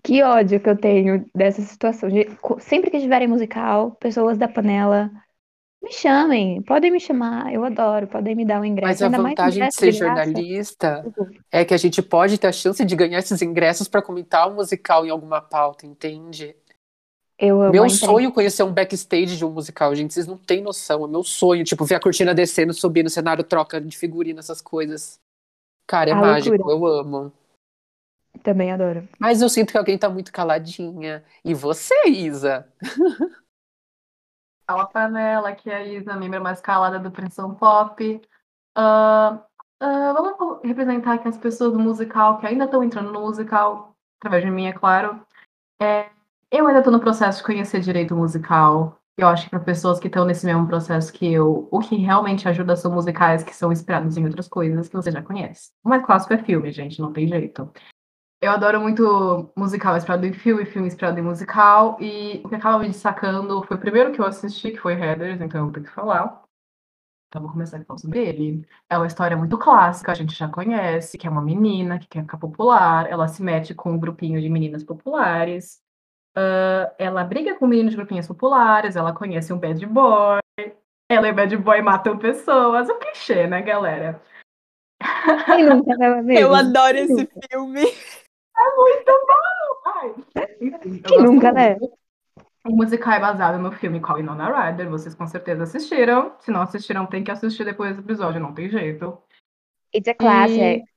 Que 0.02 0.22
ódio 0.22 0.60
que 0.60 0.68
eu 0.68 0.76
tenho 0.76 1.24
dessa 1.34 1.62
situação. 1.62 2.08
Sempre 2.58 2.90
que 2.90 3.00
tiverem 3.00 3.28
musical, 3.28 3.92
pessoas 3.92 4.36
da 4.36 4.48
panela, 4.48 5.10
me 5.86 5.92
chamem. 5.92 6.62
Podem 6.62 6.90
me 6.90 7.00
chamar, 7.00 7.52
eu 7.52 7.64
adoro. 7.64 8.06
Podem 8.06 8.34
me 8.34 8.44
dar 8.44 8.60
um 8.60 8.64
ingresso. 8.64 8.88
Mas 8.88 9.02
a 9.02 9.06
Ainda 9.06 9.18
mais 9.18 9.34
vantagem 9.36 9.68
de 9.68 9.74
ser 9.74 9.92
de 9.92 9.98
jornalista 9.98 11.04
é 11.50 11.64
que 11.64 11.72
a 11.72 11.76
gente 11.76 12.02
pode 12.02 12.38
ter 12.38 12.48
a 12.48 12.52
chance 12.52 12.84
de 12.84 12.96
ganhar 12.96 13.18
esses 13.18 13.40
ingressos 13.40 13.88
pra 13.88 14.02
comentar 14.02 14.50
o 14.50 14.54
musical 14.54 15.06
em 15.06 15.10
alguma 15.10 15.40
pauta, 15.40 15.86
entende? 15.86 16.54
Eu 17.38 17.60
amo 17.60 17.72
Meu 17.72 17.88
sonho 17.90 18.30
é 18.30 18.32
conhecer 18.32 18.62
um 18.62 18.72
backstage 18.72 19.36
de 19.36 19.44
um 19.44 19.50
musical, 19.50 19.94
gente. 19.94 20.12
Vocês 20.14 20.26
não 20.26 20.38
têm 20.38 20.62
noção. 20.62 21.04
É 21.04 21.08
meu 21.08 21.22
sonho. 21.22 21.64
Tipo, 21.64 21.84
ver 21.84 21.96
a 21.96 22.00
cortina 22.00 22.34
descendo, 22.34 22.72
subindo, 22.72 23.10
cenário, 23.10 23.44
troca 23.44 23.80
de 23.80 23.96
figurino, 23.96 24.40
essas 24.40 24.60
coisas. 24.60 25.20
Cara, 25.86 26.10
é 26.10 26.12
A 26.12 26.16
mágico. 26.16 26.56
loucura. 26.56 26.74
Eu 26.74 26.86
amo. 26.86 27.32
Também 28.42 28.72
adoro. 28.72 29.06
Mas 29.18 29.40
eu 29.40 29.48
sinto 29.48 29.70
que 29.72 29.78
alguém 29.78 29.96
tá 29.96 30.08
muito 30.08 30.32
caladinha. 30.32 31.22
E 31.44 31.54
você, 31.54 31.94
Isa? 32.08 32.66
Fala 34.68 34.86
Panela, 34.86 35.50
aqui 35.50 35.70
é 35.70 35.76
a 35.76 35.84
Isa, 35.84 36.16
membro 36.16 36.42
mais 36.42 36.60
calada 36.60 36.98
do 36.98 37.10
Pressão 37.10 37.54
Pop. 37.54 38.20
Ah, 38.74 39.40
ah, 39.80 40.12
vamos 40.12 40.60
representar 40.64 41.14
aqui 41.14 41.28
as 41.28 41.38
pessoas 41.38 41.72
do 41.72 41.78
musical 41.78 42.38
que 42.38 42.46
ainda 42.46 42.64
estão 42.64 42.82
entrando 42.82 43.12
no 43.12 43.20
musical, 43.20 43.94
através 44.18 44.44
de 44.44 44.50
mim, 44.50 44.66
é 44.66 44.72
claro. 44.72 45.24
É, 45.80 46.10
eu 46.50 46.66
ainda 46.66 46.80
estou 46.80 46.92
no 46.92 46.98
processo 46.98 47.38
de 47.38 47.44
conhecer 47.44 47.80
direito 47.80 48.16
musical. 48.16 48.98
Eu 49.16 49.28
acho 49.28 49.44
que 49.44 49.50
para 49.50 49.60
pessoas 49.60 50.00
que 50.00 50.08
estão 50.08 50.24
nesse 50.24 50.44
mesmo 50.44 50.66
processo 50.66 51.12
que 51.12 51.32
eu, 51.32 51.68
o 51.70 51.78
que 51.78 51.96
realmente 51.96 52.48
ajuda 52.48 52.74
são 52.74 52.92
musicais 52.92 53.44
que 53.44 53.54
são 53.54 53.70
inspirados 53.72 54.16
em 54.16 54.24
outras 54.24 54.48
coisas 54.48 54.88
que 54.88 54.96
você 54.96 55.12
já 55.12 55.22
conhece. 55.22 55.70
O 55.84 55.88
mais 55.88 56.04
clássico 56.04 56.34
é 56.34 56.38
filme, 56.38 56.72
gente, 56.72 57.00
não 57.00 57.12
tem 57.12 57.28
jeito. 57.28 57.70
Eu 58.40 58.52
adoro 58.52 58.80
muito 58.80 59.50
musical 59.56 59.96
inspirado 59.96 60.26
em 60.26 60.32
filme, 60.32 60.66
filme 60.66 60.88
inspirado 60.88 61.18
em 61.18 61.22
musical, 61.22 61.96
e 62.00 62.42
o 62.44 62.48
que 62.48 62.54
acaba 62.54 62.78
me 62.78 62.88
destacando 62.88 63.62
foi 63.62 63.76
o 63.76 63.80
primeiro 63.80 64.12
que 64.12 64.20
eu 64.20 64.26
assisti, 64.26 64.72
que 64.72 64.78
foi 64.78 64.92
Heathers, 64.92 65.40
então 65.40 65.66
eu 65.66 65.72
tenho 65.72 65.86
que 65.86 65.92
falar. 65.92 66.42
Então 67.28 67.42
vou 67.42 67.50
começar 67.50 67.78
a 67.78 67.84
falar 67.84 67.98
sobre 67.98 68.24
ele. 68.24 68.68
É 68.90 68.96
uma 68.96 69.06
história 69.06 69.36
muito 69.36 69.56
clássica, 69.58 70.12
a 70.12 70.14
gente 70.14 70.34
já 70.34 70.48
conhece, 70.48 71.16
que 71.16 71.26
é 71.26 71.30
uma 71.30 71.42
menina 71.42 71.98
que 71.98 72.06
quer 72.06 72.22
ficar 72.22 72.38
popular, 72.38 73.10
ela 73.10 73.26
se 73.26 73.42
mete 73.42 73.74
com 73.74 73.92
um 73.92 73.98
grupinho 73.98 74.40
de 74.40 74.48
meninas 74.50 74.84
populares, 74.84 75.80
ah, 76.36 76.94
ela 76.98 77.24
briga 77.24 77.58
com 77.58 77.66
meninos 77.66 77.92
de 77.92 77.96
grupinhos 77.96 78.26
populares, 78.26 78.94
ela 78.94 79.14
conhece 79.14 79.52
um 79.52 79.58
bad 79.58 79.84
boy, 79.86 80.40
ela 81.10 81.28
e 81.28 81.32
o 81.32 81.34
bad 81.34 81.56
boy 81.56 81.80
matam 81.80 82.18
pessoas, 82.18 82.88
o 82.90 82.98
clichê, 82.98 83.46
né, 83.46 83.62
galera? 83.62 84.22
Né, 86.22 86.40
eu 86.40 86.54
adoro 86.54 86.96
esse 86.96 87.28
filme. 87.50 87.84
Ai, 89.86 90.14
enfim, 90.60 90.96
eu 90.96 91.02
Quem 91.02 91.18
gosto 91.18 91.22
nunca, 91.32 91.52
muito. 91.52 91.54
né? 91.54 91.76
O 92.66 92.70
musical 92.76 93.12
é 93.12 93.20
baseado 93.20 93.58
no 93.58 93.70
filme 93.72 94.00
Call 94.00 94.16
Winona 94.16 94.48
Ryder, 94.70 94.90
vocês 94.90 95.14
com 95.14 95.26
certeza 95.26 95.62
assistiram. 95.62 96.34
Se 96.40 96.50
não 96.50 96.62
assistiram, 96.62 97.06
tem 97.06 97.22
que 97.22 97.30
assistir 97.30 97.64
depois 97.64 97.94
do 97.94 98.02
episódio, 98.02 98.40
não 98.40 98.52
tem 98.52 98.68
jeito. 98.68 99.16
It's 99.94 100.08
a 100.08 100.14
classic. 100.14 100.60
E- 100.60 100.96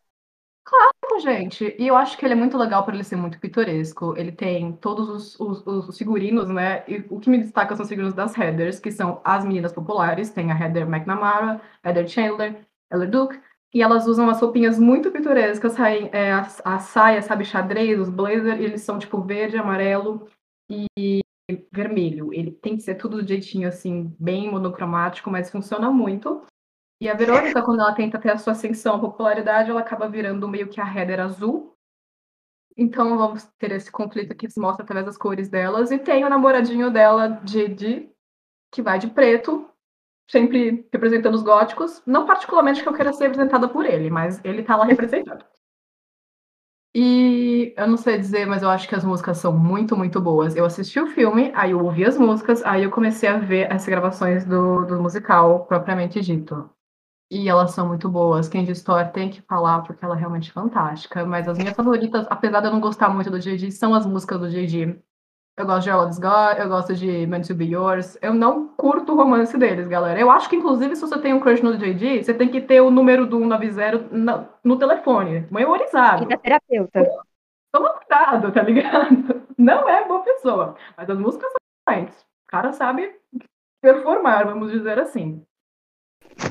Claro, 0.64 1.20
gente. 1.22 1.76
E 1.80 1.88
eu 1.88 1.96
acho 1.96 2.16
que 2.16 2.24
ele 2.24 2.34
é 2.34 2.38
muito 2.38 2.56
legal 2.56 2.86
por 2.86 2.94
ele 2.94 3.04
ser 3.04 3.16
muito 3.16 3.40
pitoresco. 3.40 4.14
Ele 4.16 4.32
tem 4.32 4.72
todos 4.74 5.10
os, 5.10 5.40
os- 5.40 5.66
os 5.90 5.98
figurinos, 5.98 6.48
né? 6.48 6.84
E 6.88 7.04
o 7.10 7.20
que 7.20 7.28
me 7.28 7.40
destaca 7.40 7.76
são 7.76 7.82
os 7.84 7.90
figurinos 7.90 8.14
das 8.14 8.38
Heathers, 8.38 8.80
que 8.80 8.92
são 8.92 9.20
as 9.24 9.44
meninas 9.44 9.74
populares. 9.74 10.30
Tem 10.30 10.52
a 10.52 10.56
Heather 10.60 10.84
McNamara, 10.88 11.60
Heather 11.84 12.08
Chandler, 12.08 12.62
Ella 12.92 13.08
Duke. 13.08 13.40
E 13.74 13.82
elas 13.82 14.08
usam 14.08 14.30
as 14.30 14.42
roupinhas 14.42 14.80
muito 14.80 15.12
pitorescas, 15.12 15.78
é, 16.12 16.32
a, 16.32 16.42
a 16.66 16.80
saia, 16.80 17.22
sabe, 17.22 17.46
xadrez, 17.46 18.00
os 18.00 18.10
blazer, 18.10 18.60
eles 18.60 18.82
são 18.82 18.98
tipo 18.98 19.22
verde, 19.22 19.58
amarelo 19.58 20.28
e 20.98 21.22
vermelho. 21.72 22.34
Ele 22.34 22.52
tem 22.52 22.76
que 22.76 22.84
ser 22.84 22.96
tudo 22.96 23.22
do 23.22 23.28
jeitinho, 23.28 23.68
assim, 23.68 24.16
bem 24.20 24.50
monocromático, 24.50 25.30
mas 25.30 25.52
funciona 25.52 25.92
muito. 25.92 26.44
E 27.02 27.08
a 27.08 27.14
Verônica, 27.14 27.62
quando 27.62 27.80
ela 27.80 27.94
tenta 27.94 28.20
ter 28.20 28.32
a 28.32 28.38
sua 28.38 28.54
ascensão 28.54 28.96
à 28.96 29.00
popularidade, 29.00 29.70
ela 29.70 29.80
acaba 29.80 30.10
virando 30.10 30.48
meio 30.48 30.68
que 30.68 30.82
a 30.82 30.94
Heather 30.94 31.20
azul. 31.22 31.74
Então 32.76 33.18
vamos 33.18 33.46
ter 33.58 33.72
esse 33.72 33.92
conflito 33.92 34.36
que 34.36 34.50
se 34.50 34.60
mostra 34.60 34.84
através 34.84 35.06
das 35.06 35.18
cores 35.18 35.50
delas. 35.50 35.92
E 35.92 35.98
tem 36.00 36.26
o 36.26 36.30
namoradinho 36.30 36.92
dela, 36.92 37.28
Didi, 37.44 38.12
que 38.72 38.82
vai 38.82 39.00
de 39.00 39.08
preto, 39.08 39.69
sempre 40.30 40.88
representando 40.94 41.36
os 41.36 41.44
góticos. 41.44 42.02
Não 42.06 42.26
particularmente 42.26 42.82
que 42.82 42.88
eu 42.88 42.94
queira 42.94 43.12
ser 43.12 43.26
representada 43.26 43.68
por 43.68 43.86
ele, 43.86 44.10
mas 44.10 44.40
ele 44.46 44.64
tá 44.64 44.76
lá 44.76 44.86
representando. 44.86 45.44
E 46.96 47.74
eu 47.78 47.88
não 47.88 47.98
sei 47.98 48.18
dizer, 48.18 48.48
mas 48.48 48.64
eu 48.64 48.70
acho 48.70 48.88
que 48.88 48.96
as 48.96 49.04
músicas 49.04 49.38
são 49.38 49.56
muito, 49.56 49.96
muito 49.96 50.20
boas. 50.20 50.56
Eu 50.56 50.66
assisti 50.66 51.00
o 51.00 51.08
filme, 51.08 51.52
aí 51.56 51.72
eu 51.72 51.84
ouvi 51.84 52.04
as 52.04 52.18
músicas, 52.18 52.64
aí 52.64 52.84
eu 52.84 52.90
comecei 52.92 53.30
a 53.30 53.38
ver 53.38 53.72
as 53.72 53.86
gravações 53.86 54.44
do, 54.46 54.86
do 54.86 55.02
musical 55.02 55.66
propriamente 55.66 56.20
dito. 56.22 56.70
E 57.32 57.48
elas 57.48 57.72
são 57.72 57.88
muito 57.88 58.10
boas. 58.10 58.50
Quem 58.50 58.66
de 58.66 58.72
Store 58.72 59.12
tem 59.12 59.30
que 59.30 59.42
falar, 59.44 59.82
porque 59.84 60.04
ela 60.04 60.16
é 60.16 60.20
realmente 60.20 60.52
fantástica. 60.52 61.24
Mas 61.26 61.48
as 61.48 61.60
minhas 61.60 61.76
favoritas, 61.76 62.26
apesar 62.30 62.60
de 62.62 62.68
eu 62.68 62.72
não 62.72 62.80
gostar 62.80 63.10
muito 63.10 63.30
do 63.30 63.40
JD, 63.40 63.72
são 63.72 63.94
as 63.94 64.06
músicas 64.06 64.40
do 64.40 64.50
JD. 64.50 65.00
Eu 65.60 65.66
gosto 65.66 65.84
de 65.84 65.90
All 65.90 66.08
of 66.08 66.22
God, 66.22 66.58
eu 66.58 66.70
gosto 66.70 66.96
de 66.96 67.28
Meant 67.28 67.46
to 67.46 67.54
Be 67.54 67.66
Yours. 67.66 68.18
Eu 68.22 68.34
não 68.34 68.70
curto 68.78 69.12
o 69.12 69.16
romance 69.18 69.58
deles, 69.58 69.90
galera. 69.90 70.18
Eu 70.18 70.32
acho 70.32 70.50
que, 70.50 70.56
inclusive, 70.56 70.96
se 70.96 71.02
você 71.02 71.20
tem 71.20 71.34
um 71.34 71.40
crush 71.42 71.62
no 71.62 71.78
JD, 71.78 72.24
você 72.24 72.34
tem 72.34 72.48
que 72.48 72.62
ter 72.62 72.80
o 72.80 72.90
número 72.90 73.26
do 73.28 73.38
190 73.40 74.08
na- 74.10 74.48
no 74.64 74.80
telefone, 74.80 75.46
memorizado. 75.52 76.24
E 76.24 76.28
da 76.30 76.38
terapeuta. 76.38 77.04
Toma 77.74 77.90
cuidado, 77.90 78.54
tá 78.54 78.64
ligado? 78.64 79.10
Não 79.58 79.90
é 79.90 80.08
boa 80.08 80.24
pessoa. 80.24 80.76
Mas 80.96 81.10
as 81.10 81.20
músicas 81.20 81.52
são 81.52 81.94
excelentes. 81.94 82.22
O 82.22 82.48
cara 82.48 82.72
sabe 82.72 83.14
performar, 83.82 84.46
vamos 84.46 84.72
dizer 84.72 84.98
assim. 84.98 85.44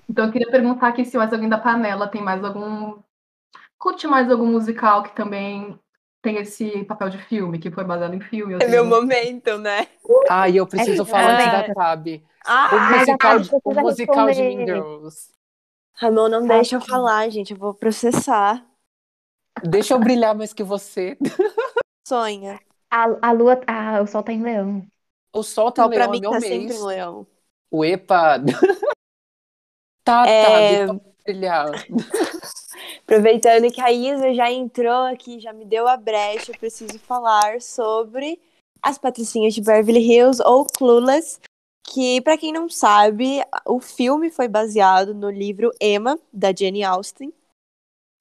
Então 0.07 0.27
eu 0.27 0.33
queria 0.33 0.51
perguntar 0.51 0.89
aqui 0.89 1.07
se 1.07 1.17
mais 1.17 1.33
alguém 1.33 1.49
da 1.49 1.57
panela 1.57 2.09
tem 2.09 2.23
mais 2.23 2.45
algum. 2.45 2.99
Curte 3.79 4.07
mais 4.07 4.31
algum 4.31 4.47
musical 4.47 5.03
que 5.03 5.17
também 5.17 5.81
tem 6.23 6.37
esse 6.39 6.85
papel 6.85 7.11
de 7.11 7.19
filme, 7.19 7.59
que 7.59 7.71
foi 7.71 7.85
baseado 7.85 8.15
em 8.15 8.21
filme. 8.21 8.55
É 8.61 8.67
meu 8.69 8.85
momento, 8.85 9.59
né? 9.59 9.87
Ah, 10.29 10.49
e 10.49 10.57
eu 10.57 10.67
preciso 10.67 11.03
É 11.03 11.05
falar 11.05 11.31
antes 11.33 11.47
verdade. 11.47 11.69
da 11.69 11.75
Tab. 11.75 12.07
Ah, 12.45 12.71
O 12.71 12.81
musical, 12.81 13.41
o 13.65 13.75
musical 13.75 14.31
de. 14.31 14.43
Mean 14.43 14.65
Girls. 14.67 15.33
Ramon 15.93 16.29
não 16.31 16.47
deixa 16.47 16.77
eu 16.77 16.81
falar, 16.81 17.29
gente. 17.29 17.53
Eu 17.53 17.59
vou 17.59 17.75
processar. 17.75 18.67
Deixa 19.63 19.95
eu 19.95 19.99
brilhar 19.99 20.35
mais 20.35 20.53
que 20.53 20.63
você. 20.63 21.17
Sonha. 22.07 22.59
A, 22.91 23.05
a 23.29 23.33
lua, 23.33 23.61
ah, 23.67 24.01
o 24.03 24.07
sol 24.07 24.23
tá 24.23 24.33
em 24.33 24.43
leão. 24.43 24.87
O 25.33 25.43
sol 25.43 25.73
tá 25.73 25.85
Só 25.85 25.89
pra 25.89 26.07
leão, 26.07 26.09
mim 26.09 26.21
é 26.21 26.21
meu 26.21 26.31
tá 26.31 26.41
mês. 26.41 26.75
sempre 26.75 26.79
leão. 26.79 27.27
O 27.71 27.85
EPA. 27.85 28.39
tá, 30.05 30.27
É, 30.27 30.87
Tab. 30.87 31.01
brilhar. 31.25 31.87
Aproveitando 33.09 33.73
que 33.73 33.81
a 33.81 33.91
Isa 33.91 34.35
já 34.35 34.53
entrou 34.53 35.07
aqui, 35.07 35.41
já 35.41 35.51
me 35.51 35.65
deu 35.65 35.89
a 35.89 35.97
brecha, 35.97 36.53
eu 36.53 36.59
preciso 36.59 36.99
falar 36.99 37.59
sobre 37.63 38.39
as 38.83 38.99
Patricinhas 38.99 39.55
de 39.55 39.63
Beverly 39.63 40.01
Hills 40.01 40.43
ou 40.45 40.67
Clueless, 40.67 41.41
que 41.87 42.21
para 42.21 42.37
quem 42.37 42.53
não 42.53 42.69
sabe, 42.69 43.41
o 43.65 43.81
filme 43.81 44.31
foi 44.31 44.47
baseado 44.47 45.15
no 45.15 45.31
livro 45.31 45.73
Emma 45.81 46.19
da 46.31 46.53
Jane 46.55 46.85
Austen. 46.85 47.33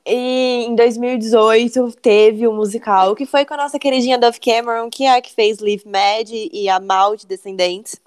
E 0.05 0.63
em 0.65 0.73
2018 0.73 1.91
teve 2.01 2.47
o 2.47 2.51
um 2.51 2.55
musical 2.55 3.13
que 3.13 3.25
foi 3.25 3.43
com 3.43 3.55
a 3.55 3.57
nossa 3.57 3.77
queridinha 3.77 4.17
Dove 4.17 4.39
Cameron, 4.39 4.89
que 4.89 5.03
é 5.03 5.17
a 5.17 5.21
que 5.21 5.33
fez 5.33 5.59
Live 5.59 5.83
Mad 5.85 6.29
e 6.31 6.69
a 6.69 6.79
Mal 6.79 7.17
de 7.17 7.27
Descendentes. 7.27 7.99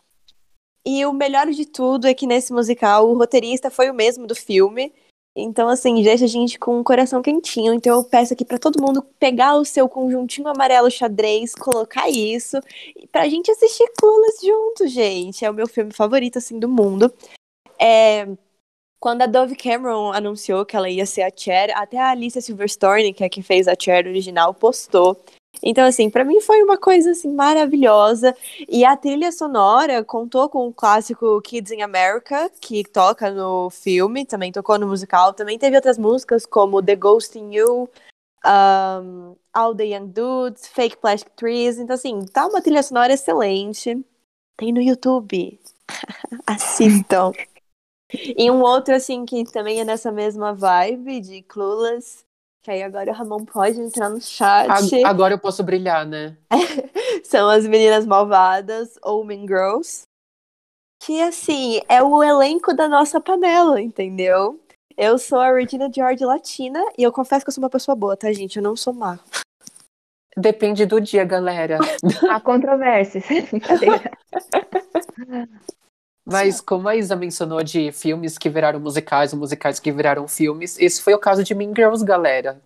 E 0.87 1.05
o 1.05 1.13
melhor 1.13 1.47
de 1.49 1.67
tudo 1.67 2.07
é 2.07 2.15
que 2.15 2.27
nesse 2.27 2.55
musical 2.55 3.07
o 3.07 3.19
roteirista 3.19 3.71
foi 3.71 3.91
o 3.91 3.95
mesmo 3.95 4.27
do 4.27 4.35
filme. 4.35 4.91
Então, 5.35 5.69
assim, 5.69 6.03
deixa 6.03 6.25
a 6.25 6.29
gente 6.29 6.59
com 6.59 6.81
um 6.81 6.83
coração 6.83 7.23
quentinho. 7.23 7.73
Então, 7.73 7.97
eu 7.97 8.05
peço 8.05 8.33
aqui 8.33 8.45
para 8.45 8.59
todo 8.59 8.83
mundo 8.83 9.03
pegar 9.19 9.55
o 9.55 9.65
seu 9.65 9.89
conjuntinho 9.89 10.49
amarelo 10.49 10.91
xadrez, 10.91 11.55
colocar 11.55 12.09
isso, 12.09 12.59
pra 13.13 13.29
gente 13.29 13.51
assistir 13.51 13.89
Clueless 13.99 14.45
junto, 14.45 14.89
gente. 14.89 15.45
É 15.45 15.51
o 15.51 15.55
meu 15.55 15.69
filme 15.69 15.93
favorito, 15.93 16.39
assim, 16.39 16.59
do 16.59 16.69
mundo. 16.69 17.13
É... 17.81 18.27
Quando 19.01 19.23
a 19.23 19.27
Dove 19.27 19.57
Cameron 19.57 20.13
anunciou 20.13 20.67
que 20.67 20.77
ela 20.77 20.91
ia 20.91 21.07
ser 21.07 21.23
a 21.23 21.31
Cher, 21.35 21.71
até 21.75 21.97
a 21.97 22.11
Alicia 22.11 22.43
Silverstone, 22.43 23.15
que 23.15 23.25
é 23.25 23.31
quem 23.31 23.43
fez 23.43 23.67
a 23.67 23.75
Cher 23.79 24.07
original, 24.07 24.53
postou 24.53 25.25
então, 25.63 25.85
assim, 25.85 26.09
para 26.09 26.25
mim 26.25 26.41
foi 26.41 26.63
uma 26.63 26.79
coisa 26.79 27.11
assim 27.11 27.33
maravilhosa. 27.33 28.35
E 28.69 28.85
a 28.85 28.97
trilha 28.97 29.31
sonora 29.31 30.03
contou 30.05 30.49
com 30.49 30.67
o 30.69 30.73
clássico 30.73 31.41
Kids 31.43 31.73
in 31.73 31.83
America, 31.83 32.51
que 32.61 32.85
toca 32.85 33.31
no 33.31 33.69
filme, 33.71 34.25
também 34.25 34.53
tocou 34.53 34.79
no 34.79 34.87
musical. 34.87 35.35
Também 35.35 35.59
teve 35.59 35.77
outras 35.77 35.99
músicas 35.99 36.47
como 36.47 36.83
The 36.83 36.97
Ghost 36.97 37.39
in 37.39 37.55
You, 37.55 37.91
um, 38.47 39.37
All 39.53 39.75
the 39.75 39.85
Young 39.85 40.09
Dudes, 40.09 40.67
Fake 40.69 40.97
Plastic 40.97 41.33
Trees. 41.37 41.79
Então, 41.79 41.95
assim, 41.95 42.25
tá 42.27 42.47
uma 42.47 42.63
trilha 42.63 42.83
sonora 42.83 43.13
excelente. 43.13 44.03
Tem 44.57 44.73
no 44.73 44.81
YouTube. 44.81 45.61
Assistam. 46.47 47.33
e 48.13 48.51
um 48.51 48.63
outro, 48.63 48.95
assim, 48.95 49.27
que 49.27 49.45
também 49.45 49.81
é 49.81 49.85
nessa 49.85 50.11
mesma 50.11 50.55
vibe 50.55 51.21
de 51.21 51.43
Clueless, 51.43 52.25
que 52.63 52.71
aí 52.71 52.83
agora 52.83 53.11
o 53.11 53.15
Ramon 53.15 53.45
pode 53.45 53.81
entrar 53.81 54.11
no 54.11 54.21
chat. 54.21 54.69
Agora 55.05 55.35
eu 55.35 55.39
posso 55.39 55.63
brilhar, 55.63 56.07
né? 56.07 56.37
São 57.25 57.49
as 57.49 57.67
Meninas 57.67 58.05
Malvadas 58.05 58.99
ou 59.03 59.25
Mean 59.25 59.47
Girls. 59.47 60.03
Que, 61.03 61.23
assim, 61.23 61.81
é 61.89 62.03
o 62.03 62.23
elenco 62.23 62.75
da 62.75 62.87
nossa 62.87 63.21
panela, 63.21 63.81
entendeu? 63.81 64.61
Eu 64.97 65.17
sou 65.17 65.39
a 65.39 65.51
Regina 65.51 65.91
George 65.91 66.25
Latina 66.25 66.85
e 66.99 67.03
eu 67.03 67.11
confesso 67.11 67.43
que 67.43 67.49
eu 67.49 67.55
sou 67.55 67.65
uma 67.65 67.71
pessoa 67.71 67.97
boa, 67.97 68.17
tá, 68.17 68.31
gente? 68.33 68.57
Eu 68.57 68.63
não 68.63 68.77
sou 68.77 68.93
má. 68.93 69.19
Depende 70.37 70.85
do 70.85 71.01
dia, 71.01 71.25
galera. 71.25 71.79
Há 72.31 72.39
controvérsias. 72.39 73.25
Mas 76.25 76.61
como 76.61 76.89
a 76.89 76.97
Isa 76.97 77.17
mencionou 77.17 77.63
de 77.63 77.91
filmes 77.93 78.39
que 78.39 78.49
viraram 78.49 78.79
musicais, 78.79 79.33
ou 79.33 79.39
musicais 79.39 79.81
que 79.81 79.91
viraram 79.91 80.29
filmes, 80.29 80.79
esse 80.79 81.03
foi 81.03 81.15
o 81.15 81.19
caso 81.19 81.43
de 81.43 81.55
Mean 81.55 81.73
Girls, 81.75 82.05
galera. 82.05 82.61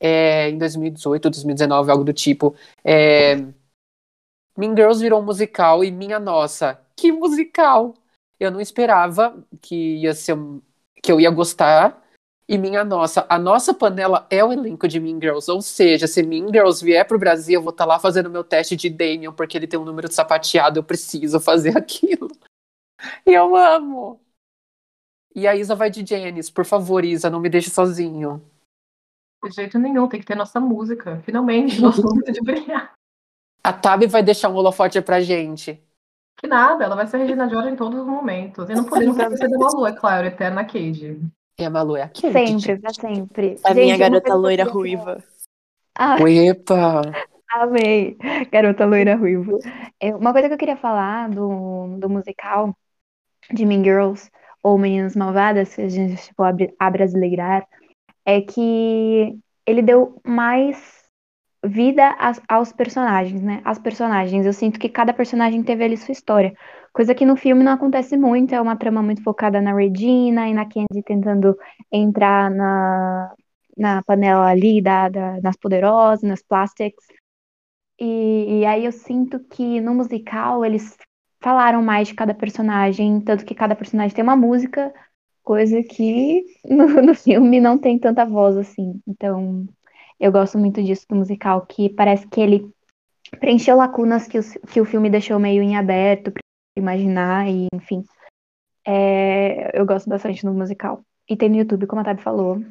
É, 0.00 0.48
em 0.50 0.58
2018, 0.58 1.30
2019, 1.30 1.90
algo 1.90 2.04
do 2.04 2.12
tipo. 2.12 2.54
É, 2.84 3.36
mean 4.56 4.74
Girls 4.76 5.00
virou 5.00 5.20
um 5.20 5.24
musical 5.24 5.84
e 5.84 5.90
minha 5.90 6.18
nossa, 6.18 6.80
que 6.96 7.12
musical! 7.12 7.94
Eu 8.38 8.50
não 8.50 8.60
esperava 8.60 9.36
que 9.60 9.98
ia 9.98 10.14
ser 10.14 10.34
um, 10.34 10.60
que 11.02 11.12
eu 11.12 11.20
ia 11.20 11.30
gostar. 11.30 12.00
E 12.48 12.58
minha 12.58 12.84
nossa, 12.84 13.24
a 13.28 13.38
nossa 13.38 13.72
panela 13.72 14.26
é 14.28 14.44
o 14.44 14.52
elenco 14.52 14.88
de 14.88 14.98
Mean 14.98 15.20
Girls. 15.20 15.48
Ou 15.50 15.62
seja, 15.62 16.06
se 16.08 16.22
Mean 16.22 16.48
Girls 16.48 16.84
vier 16.84 17.06
pro 17.06 17.18
Brasil, 17.18 17.54
eu 17.54 17.62
vou 17.62 17.70
estar 17.70 17.84
tá 17.84 17.88
lá 17.88 17.98
fazendo 18.00 18.28
meu 18.28 18.42
teste 18.42 18.74
de 18.74 18.90
Damien, 18.90 19.32
porque 19.32 19.56
ele 19.56 19.68
tem 19.68 19.78
um 19.78 19.84
número 19.84 20.08
de 20.08 20.14
sapateado, 20.14 20.78
eu 20.78 20.82
preciso 20.82 21.38
fazer 21.38 21.74
aquilo. 21.78 22.28
E 23.26 23.32
eu 23.32 23.56
amo. 23.56 24.20
E 25.34 25.46
a 25.46 25.56
Isa 25.56 25.74
vai 25.74 25.90
de 25.90 26.04
Janice. 26.04 26.52
Por 26.52 26.64
favor, 26.64 27.04
Isa, 27.04 27.30
não 27.30 27.40
me 27.40 27.48
deixe 27.48 27.70
sozinho. 27.70 28.42
De 29.44 29.50
jeito 29.50 29.78
nenhum, 29.78 30.08
tem 30.08 30.20
que 30.20 30.26
ter 30.26 30.36
nossa 30.36 30.60
música. 30.60 31.20
Finalmente, 31.24 31.80
nosso 31.80 32.02
momento 32.06 32.30
de 32.30 32.40
brilhar. 32.40 32.92
A 33.64 33.72
Tabi 33.72 34.06
vai 34.06 34.22
deixar 34.22 34.48
um 34.48 34.54
holofote 34.54 35.00
pra 35.00 35.20
gente. 35.20 35.82
Que 36.36 36.46
nada, 36.46 36.84
ela 36.84 36.96
vai 36.96 37.06
ser 37.06 37.18
Regina 37.18 37.48
George 37.48 37.70
em 37.70 37.76
todos 37.76 38.00
os 38.00 38.06
momentos. 38.06 38.68
E 38.68 38.74
não 38.74 38.84
podemos 38.84 39.16
esquecer 39.16 39.48
da 39.48 39.58
Malu, 39.58 39.86
é 39.86 39.92
claro, 39.92 40.26
Eterna 40.26 40.64
Cage. 40.64 41.20
E 41.58 41.64
a 41.64 41.70
Malu 41.70 41.96
é 41.96 42.02
aquele. 42.02 42.32
Sempre, 42.32 42.78
pra 42.80 42.92
sempre. 42.92 43.56
A 43.64 43.68
Gente, 43.68 43.84
minha 43.84 43.96
garota 43.98 44.34
loira 44.34 44.64
ruiva. 44.64 45.22
Ah, 45.94 46.16
Epa! 46.18 47.02
amei. 47.50 48.16
Garota 48.50 48.86
loira 48.86 49.14
ruiva. 49.14 49.58
É, 50.00 50.14
Uma 50.14 50.32
coisa 50.32 50.48
que 50.48 50.54
eu 50.54 50.58
queria 50.58 50.76
falar 50.76 51.28
do, 51.28 51.98
do 51.98 52.08
musical 52.08 52.74
de 53.52 53.64
Mean 53.66 53.82
Girls, 53.84 54.30
ou 54.62 54.78
Meninas 54.78 55.16
Malvadas, 55.16 55.68
se 55.70 55.82
a 55.82 55.88
gente 55.88 56.32
abri- 56.38 56.74
abrasileirar, 56.78 57.66
é 58.24 58.40
que 58.40 59.38
ele 59.66 59.82
deu 59.82 60.20
mais 60.26 61.02
vida 61.64 62.16
aos 62.48 62.72
personagens, 62.72 63.42
né? 63.42 63.60
As 63.64 63.78
personagens. 63.78 64.46
Eu 64.46 64.52
sinto 64.52 64.80
que 64.80 64.88
cada 64.88 65.12
personagem 65.14 65.62
teve 65.62 65.84
ali 65.84 65.96
sua 65.96 66.12
história. 66.12 66.52
Coisa 66.92 67.14
que 67.14 67.24
no 67.26 67.36
filme 67.36 67.62
não 67.64 67.72
acontece 67.72 68.16
muito, 68.16 68.54
é 68.54 68.60
uma 68.60 68.76
trama 68.76 69.02
muito 69.02 69.22
focada 69.22 69.60
na 69.60 69.74
Regina 69.74 70.48
e 70.48 70.54
na 70.54 70.64
Candy 70.66 71.02
tentando 71.04 71.56
entrar 71.92 72.50
na, 72.50 73.32
na 73.76 74.02
panela 74.02 74.46
ali 74.48 74.82
da, 74.82 75.08
da- 75.08 75.40
nas 75.42 75.56
poderosas, 75.56 76.22
nas 76.28 76.42
plastics. 76.42 77.04
E, 77.98 78.60
e 78.60 78.66
aí 78.66 78.84
eu 78.84 78.92
sinto 78.92 79.38
que 79.40 79.80
no 79.80 79.94
musical 79.94 80.64
eles 80.64 80.96
falaram 81.42 81.82
mais 81.82 82.08
de 82.08 82.14
cada 82.14 82.32
personagem, 82.32 83.20
tanto 83.20 83.44
que 83.44 83.54
cada 83.54 83.74
personagem 83.74 84.14
tem 84.14 84.22
uma 84.22 84.36
música, 84.36 84.94
coisa 85.42 85.82
que 85.82 86.44
no, 86.64 86.86
no 87.02 87.14
filme 87.14 87.60
não 87.60 87.76
tem 87.76 87.98
tanta 87.98 88.24
voz 88.24 88.56
assim. 88.56 89.00
Então, 89.06 89.66
eu 90.18 90.30
gosto 90.30 90.56
muito 90.56 90.82
disso 90.82 91.04
do 91.08 91.16
musical, 91.16 91.66
que 91.66 91.90
parece 91.90 92.26
que 92.28 92.40
ele 92.40 92.70
preencheu 93.40 93.76
lacunas 93.76 94.28
que 94.28 94.38
o, 94.38 94.42
que 94.68 94.80
o 94.80 94.84
filme 94.84 95.10
deixou 95.10 95.38
meio 95.38 95.62
em 95.62 95.76
aberto 95.76 96.30
para 96.30 96.42
imaginar, 96.76 97.48
e 97.48 97.66
enfim. 97.74 98.04
É, 98.86 99.78
eu 99.78 99.84
gosto 99.84 100.08
bastante 100.08 100.44
do 100.44 100.52
musical. 100.52 101.00
E 101.28 101.36
tem 101.36 101.48
no 101.48 101.56
YouTube, 101.56 101.86
como 101.86 102.00
a 102.00 102.04
Tabi 102.04 102.22
falou. 102.22 102.62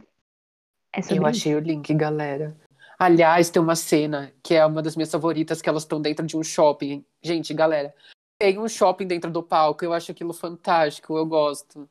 É 0.94 1.00
Eu 1.10 1.26
achei 1.26 1.56
o 1.56 1.60
link, 1.60 1.94
galera. 1.94 2.56
Aliás, 3.00 3.50
tem 3.50 3.62
uma 3.62 3.76
cena 3.76 4.32
que 4.44 4.54
é 4.54 4.66
uma 4.66 4.82
das 4.82 4.96
minhas 4.96 5.10
favoritas, 5.10 5.62
que 5.62 5.70
elas 5.70 5.84
estão 5.84 6.02
dentro 6.02 6.26
de 6.26 6.38
um 6.38 6.44
shopping. 6.44 7.04
Gente, 7.24 7.54
galera, 7.54 7.94
tem 8.42 8.58
um 8.58 8.68
shopping 8.68 9.06
dentro 9.06 9.30
do 9.30 9.44
palco, 9.44 9.86
eu 9.86 9.94
acho 9.94 10.12
aquilo 10.12 10.34
fantástico, 10.34 11.16
eu 11.16 11.28
gosto. 11.28 11.88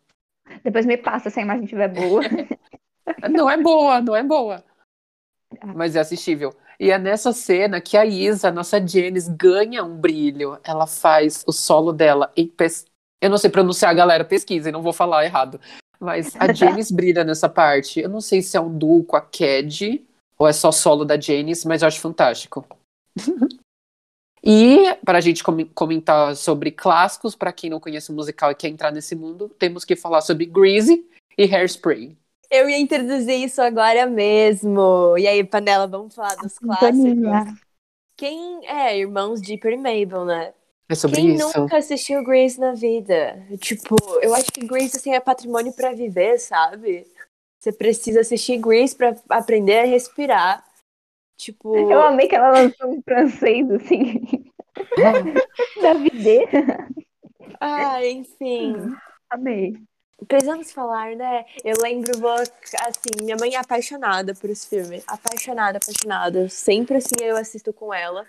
Depois 0.65 0.85
me 0.85 0.97
passa 0.97 1.31
se 1.31 1.39
a 1.39 1.43
imagem 1.45 1.63
estiver 1.63 1.87
boa. 1.87 2.23
Não 3.31 3.49
é 3.49 3.57
boa, 3.57 4.01
não 4.01 4.15
é 4.15 4.23
boa. 4.23 4.65
Ah. 5.61 5.67
Mas 5.75 5.97
é 5.97 6.01
assistível. 6.01 6.55
E 6.79 6.91
é 6.91 6.99
nessa 6.99 7.33
cena 7.33 7.81
que 7.81 7.97
a 7.97 8.07
Isa, 8.07 8.49
a 8.49 8.53
nossa 8.53 8.85
Janice, 8.85 9.31
ganha 9.33 9.83
um 9.85 9.97
brilho. 9.97 10.59
Ela 10.63 10.87
faz 10.87 11.43
o 11.47 11.53
solo 11.53 11.93
dela 11.93 12.33
em 12.37 12.47
pes... 12.47 12.85
Eu 13.21 13.31
não 13.31 13.37
sei 13.37 13.51
pronunciar, 13.51 13.95
galera, 13.95 14.25
pesquisem, 14.25 14.73
não 14.73 14.81
vou 14.81 14.93
falar 14.93 15.25
errado. 15.25 15.61
Mas 15.99 16.35
a 16.37 16.51
Janice 16.55 16.95
brilha 16.95 17.25
nessa 17.25 17.49
parte. 17.49 18.01
Eu 18.01 18.09
não 18.09 18.21
sei 18.21 18.43
se 18.43 18.57
é 18.57 18.61
um 18.61 18.77
duo 18.77 19.05
com 19.05 19.17
a 19.17 19.21
Cad 19.21 20.07
ou 20.39 20.49
é 20.49 20.53
só 20.53 20.71
solo 20.71 21.05
da 21.05 21.21
Janice, 21.21 21.67
mas 21.67 21.83
eu 21.83 21.89
acho 21.89 22.01
fantástico. 22.01 22.65
e 24.43 24.95
para 25.05 25.19
a 25.19 25.21
gente 25.21 25.43
com- 25.45 25.67
comentar 25.75 26.35
sobre 26.37 26.71
clássicos, 26.71 27.35
para 27.35 27.53
quem 27.53 27.69
não 27.71 27.81
conhece 27.81 28.11
o 28.11 28.15
musical 28.15 28.51
e 28.51 28.55
quer 28.55 28.69
entrar 28.69 28.91
nesse 28.91 29.15
mundo, 29.15 29.49
temos 29.59 29.85
que 29.85 29.95
falar 29.97 30.21
sobre 30.21 30.47
Greasy 30.47 31.05
e 31.37 31.45
Hairspray. 31.45 32.17
Eu 32.51 32.69
ia 32.69 32.79
introduzir 32.79 33.45
isso 33.45 33.63
agora 33.63 34.07
mesmo. 34.07 35.17
E 35.17 35.27
aí, 35.27 35.45
Panela, 35.45 35.87
vamos 35.87 36.15
falar 36.15 36.35
dos 36.37 36.59
clássicos? 36.59 36.97
Sintonia. 36.97 37.45
Quem 38.17 38.67
é 38.67 38.99
irmãos 38.99 39.41
Dipper 39.41 39.73
e 39.73 39.77
Mabel, 39.77 40.25
né? 40.25 40.53
É 40.89 40.95
sobre 40.97 41.17
Quem 41.17 41.35
isso? 41.35 41.59
nunca 41.59 41.77
assistiu 41.77 42.25
Grace 42.25 42.59
na 42.59 42.73
vida? 42.73 43.41
Tipo, 43.61 43.95
eu 44.21 44.35
acho 44.35 44.51
que 44.51 44.67
Grace 44.67 44.97
assim, 44.97 45.15
é 45.15 45.21
patrimônio 45.21 45.73
pra 45.73 45.93
viver, 45.93 46.39
sabe? 46.39 47.07
Você 47.61 47.71
precisa 47.73 48.21
assistir 48.21 48.59
Grace 48.59 48.97
pra 48.97 49.15
aprender 49.29 49.79
a 49.79 49.85
respirar. 49.85 50.65
Tipo, 51.41 51.75
Eu 51.91 52.03
amei 52.03 52.29
que 52.29 52.35
ela 52.37 52.51
lançou 52.51 52.91
um 52.91 53.03
francês, 53.03 53.71
assim, 53.71 54.21
da 55.83 55.95
vida. 55.95 56.89
ah, 57.61 58.05
enfim. 58.07 58.77
Amei. 59.31 59.75
Precisamos 60.29 60.71
falar, 60.71 61.17
né? 61.17 61.47
Eu 61.65 61.77
lembro, 61.83 62.19
vou- 62.19 62.31
assim, 62.35 63.23
minha 63.23 63.37
mãe 63.41 63.55
é 63.55 63.59
apaixonada 63.59 64.35
por 64.35 64.51
esse 64.51 64.69
filme. 64.69 65.03
Apaixonada, 65.07 65.79
apaixonada. 65.79 66.47
Sempre 66.51 66.99
assim 66.99 67.15
eu 67.23 67.37
assisto 67.39 67.73
com 67.73 67.93
ela. 67.95 68.27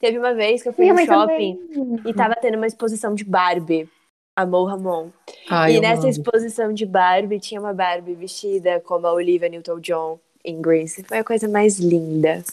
Teve 0.00 0.18
uma 0.18 0.32
vez 0.32 0.62
que 0.62 0.70
eu 0.70 0.72
fui 0.72 0.84
Minha 0.90 0.94
no 0.94 1.04
shopping 1.04 1.56
também. 1.74 2.00
e 2.06 2.14
tava 2.14 2.34
tendo 2.36 2.56
uma 2.56 2.66
exposição 2.66 3.14
de 3.14 3.24
Barbie. 3.24 3.86
Amou 4.34 4.64
Ramon. 4.64 5.10
Ai, 5.50 5.74
e 5.76 5.80
nessa 5.80 6.00
amo. 6.02 6.08
exposição 6.10 6.72
de 6.72 6.86
Barbie, 6.86 7.38
tinha 7.38 7.60
uma 7.60 7.74
Barbie 7.74 8.14
vestida 8.14 8.80
como 8.80 9.06
a 9.06 9.12
Olivia 9.12 9.48
Newton-John 9.50 10.18
em 10.44 10.60
Grease. 10.60 11.02
Foi 11.04 11.18
a 11.18 11.24
coisa 11.24 11.48
mais 11.48 11.78
linda. 11.78 12.44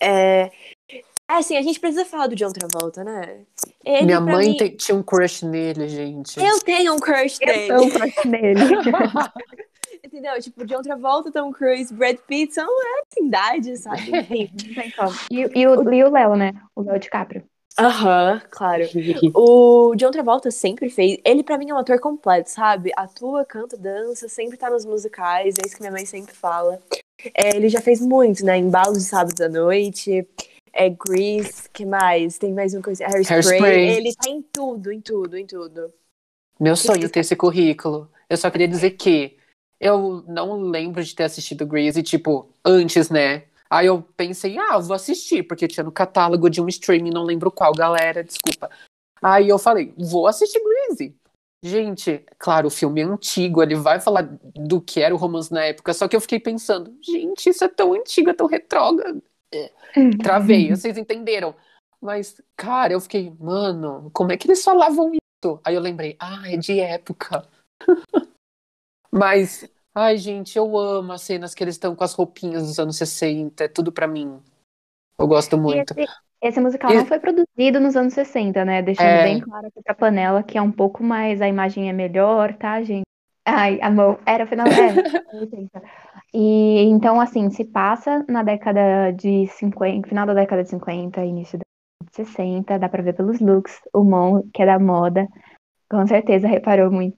É... 0.00 0.50
Assim, 1.26 1.56
a 1.58 1.62
gente 1.62 1.78
precisa 1.78 2.06
falar 2.06 2.26
do 2.26 2.34
John 2.34 2.50
Travolta, 2.50 3.04
né? 3.04 3.42
Ele, 3.84 4.06
Minha 4.06 4.20
mãe 4.20 4.48
mim- 4.48 4.56
te- 4.56 4.70
tinha 4.70 4.96
um 4.96 5.02
crush 5.02 5.44
nele, 5.44 5.86
gente. 5.88 6.40
Eu 6.40 6.58
tenho 6.60 6.94
um 6.94 6.98
crush 6.98 7.38
Eu 7.42 7.46
nele. 7.46 7.66
sou 7.66 7.86
um 7.86 7.90
crush 7.90 8.24
nele. 8.24 8.60
Entendeu? 10.02 10.40
Tipo, 10.40 10.64
John 10.64 10.80
Travolta, 10.80 11.30
Tom 11.30 11.52
Cruise, 11.52 11.92
Brad 11.92 12.16
Pitt 12.26 12.54
são 12.54 12.66
é, 12.66 13.02
idade, 13.22 13.76
sabe? 13.76 14.16
Enfim. 14.16 14.50
Não 14.68 14.74
tem 14.74 14.90
como. 14.92 15.12
E, 15.30 15.60
e 15.60 15.66
o, 15.66 15.92
e 15.92 16.04
o 16.04 16.10
Léo, 16.10 16.34
né? 16.34 16.52
O 16.74 16.80
Léo 16.82 16.98
DiCaprio. 16.98 17.44
Aham, 17.78 18.42
claro. 18.50 18.84
O 19.34 19.94
John 19.94 20.10
Travolta 20.10 20.50
sempre 20.50 20.90
fez. 20.90 21.18
Ele, 21.24 21.44
pra 21.44 21.56
mim, 21.56 21.70
é 21.70 21.74
um 21.74 21.78
ator 21.78 22.00
completo, 22.00 22.50
sabe? 22.50 22.90
Atua, 22.96 23.44
canta, 23.44 23.76
dança, 23.76 24.28
sempre 24.28 24.56
tá 24.56 24.68
nos 24.68 24.84
musicais, 24.84 25.54
é 25.58 25.66
isso 25.66 25.76
que 25.76 25.82
minha 25.82 25.92
mãe 25.92 26.04
sempre 26.04 26.34
fala. 26.34 26.80
É, 27.34 27.56
ele 27.56 27.68
já 27.68 27.80
fez 27.80 28.00
muito, 28.00 28.44
né? 28.44 28.58
Embalos 28.58 28.98
de 28.98 29.04
sábado 29.04 29.40
à 29.42 29.48
noite, 29.48 30.26
é 30.72 30.88
Grease, 30.88 31.68
que 31.72 31.84
mais? 31.84 32.38
Tem 32.38 32.52
mais 32.52 32.74
uma 32.74 32.82
coisa. 32.82 33.04
Hairspray. 33.04 33.36
Hairspray. 33.36 33.96
Ele 33.96 34.14
tá 34.14 34.28
em 34.28 34.42
tudo, 34.42 34.92
em 34.92 35.00
tudo, 35.00 35.36
em 35.36 35.46
tudo. 35.46 35.92
Meu 36.60 36.76
sonho 36.76 37.08
ter 37.08 37.20
esse 37.20 37.36
currículo. 37.36 38.10
Eu 38.28 38.36
só 38.36 38.50
queria 38.50 38.68
dizer 38.68 38.90
que 38.92 39.36
eu 39.80 40.24
não 40.26 40.60
lembro 40.62 41.02
de 41.02 41.14
ter 41.14 41.24
assistido 41.24 41.66
Grease, 41.66 42.02
tipo, 42.02 42.48
antes, 42.64 43.10
né? 43.10 43.44
Aí 43.70 43.86
eu 43.86 44.02
pensei, 44.16 44.58
ah, 44.58 44.74
eu 44.74 44.82
vou 44.82 44.94
assistir, 44.94 45.42
porque 45.42 45.68
tinha 45.68 45.84
no 45.84 45.92
catálogo 45.92 46.48
de 46.48 46.60
um 46.60 46.68
streaming, 46.68 47.10
não 47.10 47.22
lembro 47.22 47.50
qual, 47.50 47.72
galera, 47.72 48.24
desculpa. 48.24 48.70
Aí 49.22 49.48
eu 49.48 49.58
falei, 49.58 49.94
vou 49.96 50.26
assistir 50.26 50.60
Grease. 50.62 51.14
Gente, 51.62 52.24
claro, 52.38 52.68
o 52.68 52.70
filme 52.70 53.00
é 53.00 53.04
antigo, 53.04 53.62
ele 53.62 53.74
vai 53.74 54.00
falar 54.00 54.22
do 54.54 54.80
que 54.80 55.00
era 55.00 55.14
o 55.14 55.18
romance 55.18 55.52
na 55.52 55.64
época, 55.64 55.92
só 55.92 56.06
que 56.06 56.14
eu 56.14 56.20
fiquei 56.20 56.38
pensando, 56.38 56.96
gente, 57.02 57.50
isso 57.50 57.64
é 57.64 57.68
tão 57.68 57.92
antigo, 57.94 58.30
é 58.30 58.34
tão 58.34 58.46
retrógrado. 58.46 59.22
Travei, 60.22 60.70
vocês 60.70 60.96
entenderam. 60.96 61.54
Mas, 62.00 62.40
cara, 62.56 62.92
eu 62.92 63.00
fiquei, 63.00 63.34
mano, 63.40 64.08
como 64.12 64.30
é 64.30 64.36
que 64.36 64.46
eles 64.46 64.62
falavam 64.62 65.12
isso? 65.12 65.60
Aí 65.64 65.74
eu 65.74 65.80
lembrei, 65.80 66.16
ah, 66.20 66.42
é 66.46 66.56
de 66.56 66.78
época. 66.78 67.46
Mas, 69.10 69.68
ai, 69.98 70.16
gente, 70.16 70.56
eu 70.56 70.76
amo 70.78 71.12
as 71.12 71.22
cenas 71.22 71.54
que 71.54 71.62
eles 71.64 71.74
estão 71.74 71.94
com 71.94 72.04
as 72.04 72.14
roupinhas 72.14 72.66
dos 72.66 72.78
anos 72.78 72.96
60, 72.96 73.64
é 73.64 73.68
tudo 73.68 73.92
pra 73.92 74.06
mim. 74.06 74.40
Eu 75.18 75.26
gosto 75.26 75.58
muito. 75.58 75.92
esse, 75.98 76.08
esse 76.40 76.60
musical 76.60 76.90
E- 76.92 76.94
não 76.94 77.06
foi 77.06 77.18
produzido 77.18 77.80
nos 77.80 77.96
anos 77.96 78.14
60, 78.14 78.64
né? 78.64 78.80
Deixando 78.82 79.06
É. 79.06 79.22
bem 79.24 79.40
claro 79.40 79.66
aqui 79.66 79.82
pra 79.82 79.94
panela 79.94 80.42
que 80.42 80.56
é 80.56 80.62
um 80.62 80.70
pouco 80.70 81.02
mais, 81.02 81.40
a 81.42 81.48
imagem 81.48 81.88
é 81.88 81.92
melhor, 81.92 82.54
tá, 82.54 82.82
gente? 82.82 83.02
Ai, 83.44 83.80
amor, 83.80 84.20
era 84.26 84.46
final, 84.46 84.66
é, 84.66 85.36
80. 85.40 85.82
E 86.34 86.82
então, 86.82 87.18
assim, 87.20 87.48
se 87.50 87.64
passa 87.64 88.24
na 88.28 88.42
década 88.42 89.10
de 89.12 89.46
50, 89.48 90.06
final 90.08 90.26
da 90.26 90.34
década 90.34 90.62
de 90.62 90.68
50, 90.68 91.24
início 91.24 91.58
da 91.58 91.64
década 91.64 92.10
de 92.10 92.28
60, 92.30 92.78
dá 92.78 92.88
pra 92.88 93.02
ver 93.02 93.14
pelos 93.14 93.40
looks, 93.40 93.80
o 93.94 94.04
Mon, 94.04 94.42
que 94.52 94.62
é 94.62 94.66
da 94.66 94.78
moda, 94.78 95.26
com 95.90 96.06
certeza 96.06 96.46
reparou 96.46 96.90
muito. 96.90 97.16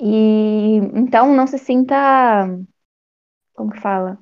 E 0.00 0.76
então 0.94 1.34
não 1.34 1.46
se 1.46 1.58
sinta, 1.58 2.46
como 3.54 3.70
que 3.70 3.80
fala? 3.80 4.18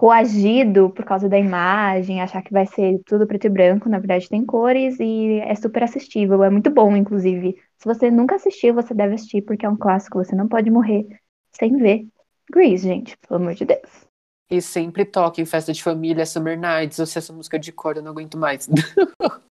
coagido 0.00 0.88
por 0.88 1.04
causa 1.04 1.28
da 1.28 1.38
imagem, 1.38 2.22
achar 2.22 2.40
que 2.42 2.50
vai 2.50 2.64
ser 2.64 3.02
tudo 3.04 3.26
preto 3.26 3.46
e 3.46 3.50
branco, 3.50 3.86
na 3.86 3.98
verdade 3.98 4.30
tem 4.30 4.42
cores 4.46 4.98
e 4.98 5.40
é 5.40 5.54
super 5.54 5.82
assistível, 5.82 6.42
é 6.42 6.48
muito 6.48 6.70
bom, 6.70 6.96
inclusive. 6.96 7.54
Se 7.76 7.84
você 7.84 8.10
nunca 8.10 8.36
assistiu, 8.36 8.72
você 8.72 8.94
deve 8.94 9.14
assistir, 9.14 9.42
porque 9.42 9.66
é 9.66 9.68
um 9.68 9.76
clássico, 9.76 10.16
você 10.16 10.34
não 10.34 10.48
pode 10.48 10.70
morrer 10.70 11.06
sem 11.52 11.76
ver. 11.76 12.06
Grease, 12.50 12.88
gente, 12.88 13.14
pelo 13.18 13.42
amor 13.42 13.52
de 13.52 13.66
Deus. 13.66 14.06
E 14.50 14.62
sempre 14.62 15.04
toca 15.04 15.38
em 15.38 15.44
festa 15.44 15.70
de 15.70 15.82
família, 15.82 16.24
Summer 16.24 16.58
Nights, 16.58 16.98
ou 16.98 17.04
se 17.04 17.18
essa 17.18 17.32
música 17.34 17.58
de 17.58 17.70
cor 17.70 17.96
eu 17.96 18.02
não 18.02 18.12
aguento 18.12 18.38
mais. 18.38 18.68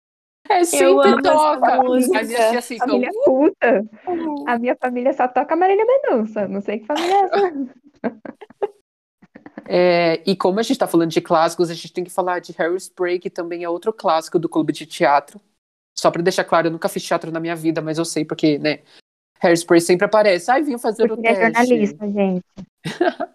é, 0.49 0.63
sempre 0.63 1.21
toca. 1.21 1.83
música. 1.83 2.19
As 2.19 2.27
minhas 2.27 2.49
tias 2.49 2.67
ficam, 2.67 2.87
Família 2.87 3.09
culta. 3.23 3.85
A 4.47 4.59
minha 4.59 4.75
família 4.75 5.13
só 5.13 5.27
toca 5.27 5.55
Marília 5.55 5.85
Mendonça, 5.85 6.47
não 6.47 6.61
sei 6.61 6.79
que 6.79 6.85
família 6.85 7.13
é 7.13 7.21
essa. 7.23 7.53
É, 9.65 10.21
e 10.25 10.35
como 10.35 10.59
a 10.59 10.63
gente 10.63 10.77
tá 10.77 10.87
falando 10.87 11.11
de 11.11 11.21
clássicos, 11.21 11.69
a 11.69 11.73
gente 11.73 11.93
tem 11.93 12.03
que 12.03 12.11
falar 12.11 12.39
de 12.39 12.53
Hairspray, 12.57 13.17
que 13.19 13.29
também 13.29 13.63
é 13.63 13.69
outro 13.69 13.93
clássico 13.93 14.37
do 14.37 14.49
clube 14.49 14.73
de 14.73 14.85
teatro. 14.85 15.39
Só 15.97 16.11
pra 16.11 16.21
deixar 16.21 16.43
claro, 16.43 16.67
eu 16.67 16.71
nunca 16.71 16.89
fiz 16.89 17.03
teatro 17.03 17.31
na 17.31 17.39
minha 17.39 17.55
vida, 17.55 17.81
mas 17.81 17.97
eu 17.97 18.03
sei 18.03 18.25
porque, 18.25 18.57
né? 18.57 18.79
Hairspray 19.41 19.79
sempre 19.79 20.05
aparece. 20.05 20.49
Ai, 20.51 20.63
vim 20.63 20.77
fazer 20.77 21.07
Porque 21.07 21.21
o 21.21 21.31
ele 21.31 21.37
é 21.37 21.51
teste. 21.51 21.67
jornalista, 21.67 22.09
gente. 22.09 22.43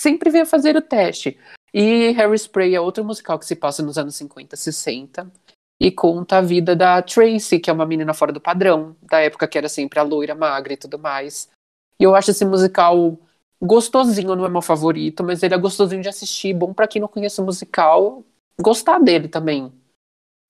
Sempre 0.00 0.28
vinha 0.30 0.44
fazer 0.44 0.76
o 0.76 0.82
teste. 0.82 1.38
E 1.72 2.14
Hairspray 2.16 2.74
é 2.74 2.80
outro 2.80 3.04
musical 3.04 3.38
que 3.38 3.46
se 3.46 3.56
passa 3.56 3.82
nos 3.82 3.96
anos 3.96 4.14
50, 4.16 4.54
60. 4.54 5.32
E 5.80 5.90
conta 5.90 6.38
a 6.38 6.40
vida 6.40 6.76
da 6.76 7.02
Tracy, 7.02 7.58
que 7.58 7.68
é 7.68 7.72
uma 7.72 7.86
menina 7.86 8.14
fora 8.14 8.32
do 8.32 8.40
padrão, 8.40 8.96
da 9.02 9.20
época 9.20 9.48
que 9.48 9.58
era 9.58 9.68
sempre 9.68 9.98
a 9.98 10.02
loira 10.02 10.34
magra 10.34 10.72
e 10.72 10.76
tudo 10.76 10.98
mais. 10.98 11.50
E 11.98 12.04
eu 12.04 12.14
acho 12.14 12.30
esse 12.30 12.44
musical 12.44 13.18
gostosinho, 13.60 14.36
não 14.36 14.44
é 14.44 14.48
meu 14.48 14.62
favorito, 14.62 15.24
mas 15.24 15.42
ele 15.42 15.54
é 15.54 15.58
gostosinho 15.58 16.02
de 16.02 16.08
assistir, 16.08 16.54
bom 16.54 16.72
pra 16.72 16.86
quem 16.86 17.00
não 17.00 17.08
conhece 17.08 17.40
o 17.40 17.44
musical, 17.44 18.22
gostar 18.60 18.98
dele 18.98 19.28
também. 19.28 19.72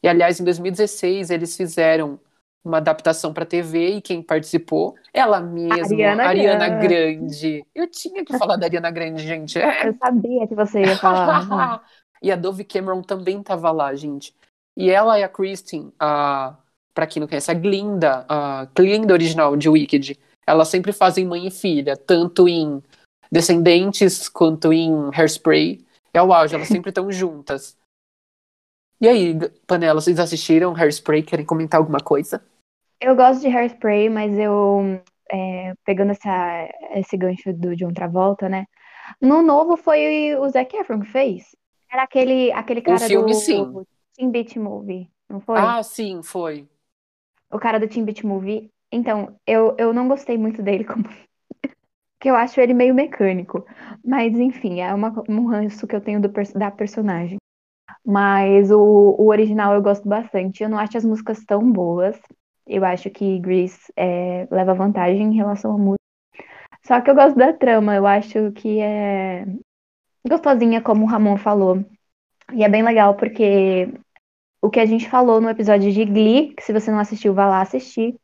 E 0.02 0.08
aliás, 0.08 0.38
em 0.40 0.44
2016 0.44 1.30
eles 1.30 1.56
fizeram 1.56 2.18
uma 2.64 2.78
adaptação 2.78 3.32
pra 3.32 3.44
TV 3.44 3.96
e 3.96 4.00
quem 4.00 4.22
participou, 4.22 4.96
ela 5.12 5.38
mesma, 5.38 5.74
Ariana 5.74 6.24
Ariana 6.24 6.68
Grande. 6.68 6.88
Grande. 6.88 7.66
Eu 7.74 7.90
tinha 7.90 8.24
que 8.24 8.36
falar 8.38 8.56
da 8.56 8.66
Ariana 8.66 8.90
Grande, 8.90 9.22
gente. 9.22 9.58
É. 9.58 9.88
Eu 9.88 9.94
sabia 9.94 10.46
que 10.46 10.54
você 10.54 10.80
ia 10.80 10.96
falar. 10.96 11.84
e 12.22 12.32
a 12.32 12.36
Dove 12.36 12.64
Cameron 12.64 13.02
também 13.02 13.42
tava 13.42 13.70
lá, 13.70 13.94
gente. 13.94 14.34
E 14.76 14.90
ela 14.90 15.18
e 15.18 15.22
a 15.22 15.28
Kristen, 15.28 15.92
a, 15.98 16.56
pra 16.92 17.06
quem 17.06 17.20
não 17.20 17.28
conhece, 17.28 17.50
a 17.50 17.54
Glinda, 17.54 18.24
a 18.28 18.66
Glinda 18.74 19.14
original 19.14 19.56
de 19.56 19.68
Wicked, 19.68 20.18
elas 20.46 20.68
sempre 20.68 20.92
fazem 20.92 21.26
mãe 21.26 21.46
e 21.46 21.50
filha, 21.50 21.96
tanto 21.96 22.48
em 22.48 22.82
Descendentes 23.30 24.28
quanto 24.28 24.72
em 24.72 25.10
Hairspray. 25.12 25.84
É 26.12 26.22
o 26.22 26.32
auge, 26.32 26.54
elas 26.54 26.68
sempre 26.68 26.90
estão 26.90 27.10
juntas. 27.10 27.76
E 29.00 29.08
aí, 29.08 29.36
Panela, 29.66 30.00
vocês 30.00 30.20
assistiram 30.20 30.74
Hairspray? 30.76 31.22
Querem 31.22 31.44
comentar 31.44 31.80
alguma 31.80 31.98
coisa? 31.98 32.40
Eu 33.00 33.16
gosto 33.16 33.40
de 33.40 33.48
Hairspray, 33.48 34.08
mas 34.08 34.38
eu, 34.38 35.02
é, 35.30 35.74
pegando 35.84 36.12
essa, 36.12 36.68
esse 36.94 37.16
gancho 37.16 37.52
do 37.52 37.74
John 37.74 37.92
Travolta, 37.92 38.48
né? 38.48 38.66
No 39.20 39.42
novo 39.42 39.76
foi 39.76 40.36
o 40.36 40.48
Zac 40.48 40.74
Efron 40.76 41.00
que 41.00 41.10
fez. 41.10 41.56
Era 41.90 42.04
aquele, 42.04 42.52
aquele 42.52 42.80
cara 42.80 43.00
filme, 43.00 43.32
do 43.32 43.34
sim. 43.34 43.84
Teen 44.14 44.30
Beat 44.30 44.56
Movie, 44.56 45.10
não 45.28 45.40
foi? 45.40 45.58
Ah, 45.58 45.82
sim, 45.82 46.22
foi. 46.22 46.68
O 47.50 47.58
cara 47.58 47.78
do 47.78 47.88
Teen 47.88 48.04
Beat 48.04 48.22
Movie. 48.22 48.70
Então, 48.90 49.36
eu, 49.46 49.74
eu 49.78 49.92
não 49.92 50.08
gostei 50.08 50.38
muito 50.38 50.62
dele 50.62 50.84
como... 50.84 51.04
que 52.20 52.30
eu 52.30 52.36
acho 52.36 52.60
ele 52.60 52.72
meio 52.72 52.94
mecânico. 52.94 53.66
Mas, 54.04 54.32
enfim, 54.38 54.80
é 54.80 54.94
uma, 54.94 55.12
um 55.28 55.46
ranço 55.46 55.86
que 55.86 55.94
eu 55.94 56.00
tenho 56.00 56.20
do, 56.20 56.30
da 56.54 56.70
personagem. 56.70 57.36
Mas 58.04 58.70
o, 58.70 58.80
o 58.80 59.28
original 59.28 59.74
eu 59.74 59.82
gosto 59.82 60.08
bastante. 60.08 60.62
Eu 60.62 60.68
não 60.68 60.78
acho 60.78 60.96
as 60.96 61.04
músicas 61.04 61.44
tão 61.44 61.70
boas. 61.70 62.18
Eu 62.66 62.84
acho 62.84 63.10
que 63.10 63.38
Grease 63.40 63.92
é, 63.96 64.46
leva 64.50 64.74
vantagem 64.74 65.22
em 65.22 65.36
relação 65.36 65.72
à 65.72 65.78
música. 65.78 65.98
Só 66.86 67.00
que 67.00 67.10
eu 67.10 67.14
gosto 67.14 67.36
da 67.36 67.52
trama. 67.52 67.94
Eu 67.94 68.06
acho 68.06 68.52
que 68.52 68.80
é 68.80 69.46
gostosinha, 70.26 70.80
como 70.80 71.04
o 71.04 71.08
Ramon 71.08 71.36
falou. 71.36 71.84
E 72.52 72.64
é 72.64 72.68
bem 72.68 72.82
legal 72.82 73.16
porque 73.16 73.88
o 74.64 74.70
que 74.70 74.80
a 74.80 74.86
gente 74.86 75.10
falou 75.10 75.42
no 75.42 75.50
episódio 75.50 75.92
de 75.92 76.04
Glee, 76.06 76.54
que 76.54 76.62
se 76.62 76.72
você 76.72 76.90
não 76.90 76.98
assistiu, 76.98 77.34
vá 77.34 77.46
lá 77.46 77.60
assistir, 77.60 78.14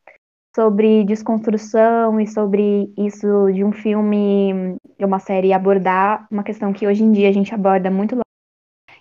sobre 0.56 1.04
desconstrução 1.04 2.18
e 2.18 2.26
sobre 2.26 2.90
isso 2.96 3.52
de 3.52 3.62
um 3.62 3.70
filme, 3.70 4.74
de 4.98 5.04
uma 5.04 5.18
série 5.18 5.52
abordar 5.52 6.26
uma 6.30 6.42
questão 6.42 6.72
que 6.72 6.86
hoje 6.86 7.04
em 7.04 7.12
dia 7.12 7.28
a 7.28 7.32
gente 7.32 7.54
aborda 7.54 7.90
muito 7.90 8.16
lá 8.16 8.22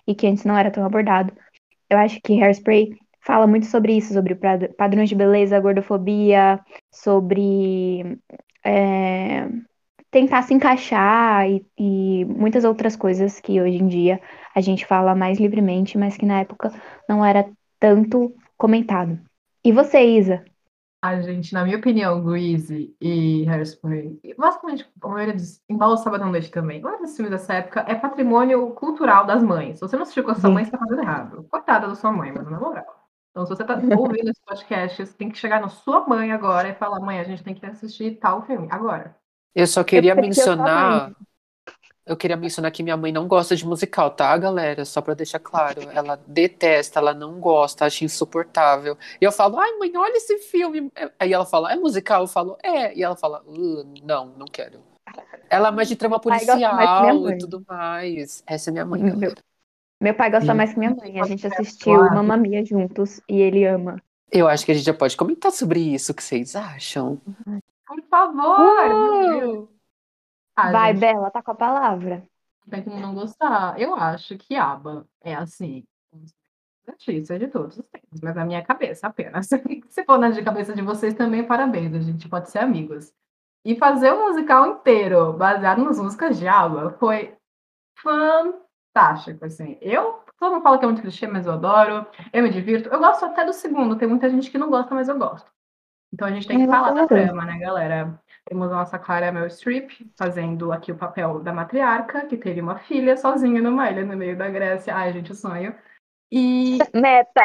e 0.06 0.14
que 0.14 0.28
antes 0.28 0.44
não 0.44 0.58
era 0.58 0.70
tão 0.70 0.86
abordado. 0.86 1.34
Eu 1.90 1.98
acho 1.98 2.20
que 2.22 2.44
Hairspray 2.44 2.90
fala 3.22 3.48
muito 3.48 3.68
sobre 3.68 3.94
isso, 3.94 4.14
sobre 4.14 4.36
padrões 4.78 5.08
de 5.08 5.16
beleza, 5.16 5.62
gordofobia, 5.62 6.60
sobre 6.92 8.20
é, 8.66 9.48
tentar 10.12 10.42
se 10.44 10.54
encaixar 10.54 11.50
e, 11.50 11.66
e 11.78 12.26
muitas 12.26 12.64
outras 12.64 12.96
coisas 12.96 13.40
que 13.40 13.62
hoje 13.62 13.78
em 13.78 13.88
dia 13.88 14.22
a 14.56 14.62
gente 14.62 14.86
fala 14.86 15.16
mais 15.16 15.40
livremente, 15.40 15.98
mas 15.98 16.18
que 16.18 16.26
na 16.26 16.40
época 16.40 16.72
não 17.08 17.24
era 17.24 17.50
tanto 17.80 18.34
comentado. 18.58 19.20
E 19.64 19.72
você, 19.72 20.02
Isa? 20.02 20.44
A 21.02 21.22
gente, 21.22 21.54
na 21.54 21.64
minha 21.64 21.78
opinião, 21.78 22.22
Grease 22.22 22.94
e 23.00 23.48
Hairspray, 23.48 24.20
basicamente 24.38 24.86
a 25.02 25.08
maioria 25.08 25.34
dos 25.34 25.62
Embalo 25.70 25.96
Sábado 25.96 26.26
à 26.26 26.28
Noite 26.28 26.52
também, 26.52 26.80
a 26.80 26.84
maioria 26.84 27.06
dos 27.06 27.16
filmes 27.16 27.32
dessa 27.32 27.54
época 27.54 27.86
é 27.88 27.96
patrimônio 27.96 28.72
cultural 28.72 29.26
das 29.26 29.42
mães. 29.42 29.76
Se 29.76 29.82
você 29.82 29.96
não 29.96 30.04
assistiu 30.04 30.26
com 30.26 30.32
a 30.32 30.36
sua 30.36 30.50
Sim. 30.50 30.56
mãe, 30.56 30.66
você 30.66 30.72
tá 30.72 30.78
fazendo 30.78 31.02
errado. 31.02 31.48
Coitada 31.50 31.88
da 31.88 31.96
sua 31.96 32.12
mãe, 32.12 32.34
mas 32.34 32.50
na 32.50 32.60
moral. 32.60 33.08
Então, 33.32 33.46
se 33.46 33.56
você 33.56 33.64
tá 33.64 33.76
ouvindo 33.76 34.30
esse 34.30 34.42
podcast, 34.46 35.06
você 35.06 35.14
tem 35.14 35.30
que 35.30 35.38
chegar 35.38 35.62
na 35.62 35.70
sua 35.70 36.06
mãe 36.06 36.34
agora 36.34 36.68
e 36.68 36.76
falar, 36.76 37.00
mãe, 37.00 37.20
a 37.20 37.24
gente 37.24 37.44
tem 37.44 37.56
que 37.56 37.66
assistir 37.66 38.20
tal 38.20 38.46
filme, 38.46 38.68
agora. 38.70 39.16
Eu 39.56 39.68
só 39.68 39.84
queria 39.84 40.14
porque 40.16 40.26
eu 40.26 40.30
mencionar. 40.30 41.12
Eu 42.06 42.18
queria 42.18 42.36
mencionar 42.36 42.72
que 42.72 42.82
minha 42.82 42.98
mãe 42.98 43.12
não 43.12 43.28
gosta 43.28 43.56
de 43.56 43.64
musical, 43.64 44.10
tá, 44.10 44.36
galera? 44.36 44.84
Só 44.84 45.00
pra 45.00 45.14
deixar 45.14 45.38
claro. 45.38 45.82
Ela 45.92 46.20
detesta, 46.26 47.00
ela 47.00 47.14
não 47.14 47.40
gosta, 47.40 47.86
acha 47.86 48.04
insuportável. 48.04 48.98
E 49.22 49.24
eu 49.26 49.32
falo, 49.32 49.60
ai, 49.60 49.72
mãe, 49.78 49.96
olha 49.96 50.18
esse 50.18 50.40
filme. 50.40 50.92
Aí 51.20 51.32
ela 51.32 51.46
fala, 51.46 51.72
é 51.72 51.76
musical? 51.76 52.22
Eu 52.24 52.28
falo, 52.28 52.58
é. 52.64 52.98
E 52.98 53.04
ela 53.04 53.16
fala, 53.16 53.44
"Uh, 53.46 53.84
não, 54.04 54.34
não 54.38 54.48
quero. 54.48 54.80
Ela 55.52 55.68
é 55.68 55.72
mais 55.72 55.88
de 55.88 55.96
trama 55.96 56.20
policial 56.20 57.30
e 57.30 57.38
tudo 57.38 57.64
mais. 57.68 58.44
Essa 58.48 58.70
é 58.70 58.72
minha 58.72 58.86
mãe, 58.86 59.04
Meu-. 59.04 59.34
Meu 60.02 60.14
pai 60.16 60.32
gosta 60.32 60.54
mais 60.56 60.72
que 60.74 60.80
minha 60.80 60.96
mãe. 60.96 61.20
A 61.20 61.26
gente 61.26 61.46
assistiu 61.46 61.96
Claro. 61.96 62.16
Mamma 62.16 62.38
Mia 62.38 62.66
juntos 62.66 63.20
e 63.30 63.40
ele 63.42 63.66
ama. 63.66 64.02
Eu 64.32 64.48
acho 64.48 64.66
que 64.66 64.72
a 64.72 64.76
gente 64.76 64.86
já 64.86 64.94
pode 64.94 65.18
comentar 65.18 65.52
sobre 65.52 65.80
isso, 65.80 66.12
o 66.12 66.16
que 66.16 66.24
vocês 66.24 66.56
acham? 66.56 67.20
Por 67.90 68.02
favor! 68.04 69.40
Deus. 69.40 69.70
Ah, 70.56 70.72
Vai, 70.72 70.94
gente, 70.94 71.02
Bela, 71.02 71.32
tá 71.32 71.42
com 71.42 71.52
a 71.52 71.56
palavra. 71.56 72.24
não 72.66 72.70
tem 72.70 72.84
como 72.84 73.00
não 73.00 73.16
gostar. 73.16 73.80
Eu 73.80 73.96
acho 73.96 74.38
que 74.38 74.56
ABBA 74.56 75.08
é 75.22 75.34
assim. 75.34 75.84
Artista 76.88 77.38
de 77.38 77.48
todos 77.48 77.78
os 77.78 77.88
tempos, 77.88 78.20
mas 78.22 78.36
na 78.36 78.46
minha 78.46 78.64
cabeça 78.64 79.08
apenas. 79.08 79.48
Se 79.90 80.04
for 80.06 80.18
na 80.18 80.30
de 80.32 80.44
cabeça 80.44 80.74
de 80.74 80.82
vocês 80.82 81.14
também, 81.14 81.46
parabéns, 81.46 81.94
a 81.96 82.00
gente 82.00 82.28
pode 82.30 82.50
ser 82.50 82.60
amigos. 82.60 83.12
E 83.66 83.76
fazer 83.76 84.12
o 84.12 84.28
musical 84.28 84.66
inteiro 84.68 85.34
baseado 85.34 85.84
nas 85.84 86.00
músicas 86.00 86.38
de 86.40 86.48
ABBA 86.48 86.92
foi 87.00 87.36
fantástico, 87.98 89.46
assim. 89.46 89.78
Eu, 89.82 90.24
todo 90.40 90.54
mundo 90.54 90.64
fala 90.64 90.78
que 90.78 90.86
é 90.86 90.88
muito 90.88 91.02
clichê, 91.02 91.28
mas 91.28 91.46
eu 91.46 91.54
adoro, 91.54 92.06
eu 92.34 92.44
me 92.44 92.50
divirto. 92.50 92.90
Eu 92.90 93.00
gosto 93.00 93.26
até 93.26 93.46
do 93.46 93.54
segundo, 93.54 93.98
tem 93.98 94.08
muita 94.08 94.30
gente 94.30 94.50
que 94.50 94.58
não 94.58 94.70
gosta, 94.70 94.94
mas 94.96 95.08
eu 95.10 95.18
gosto. 95.18 95.52
Então 96.14 96.28
a 96.28 96.32
gente 96.32 96.48
tem 96.48 96.60
que 96.60 96.68
falar 96.68 96.92
da 96.92 97.08
trama, 97.08 97.46
né, 97.46 97.58
galera? 97.60 98.20
Temos 98.46 98.72
a 98.72 98.76
nossa 98.76 98.98
Clara 98.98 99.32
Meryl 99.32 99.50
Streep 99.50 99.92
fazendo 100.18 100.72
aqui 100.72 100.92
o 100.92 100.98
papel 100.98 101.40
da 101.40 101.54
matriarca, 101.54 102.26
que 102.26 102.36
teve 102.36 102.62
uma 102.62 102.80
filha 102.80 103.16
sozinha 103.16 103.62
numa 103.62 103.90
ilha 103.92 104.04
no 104.04 104.18
meio 104.18 104.36
da 104.36 104.50
Grécia. 104.50 104.96
Ai, 104.96 105.14
gente, 105.14 105.32
o 105.32 105.36
sonho. 105.36 105.76
E 106.32 106.80
Meta! 106.94 107.44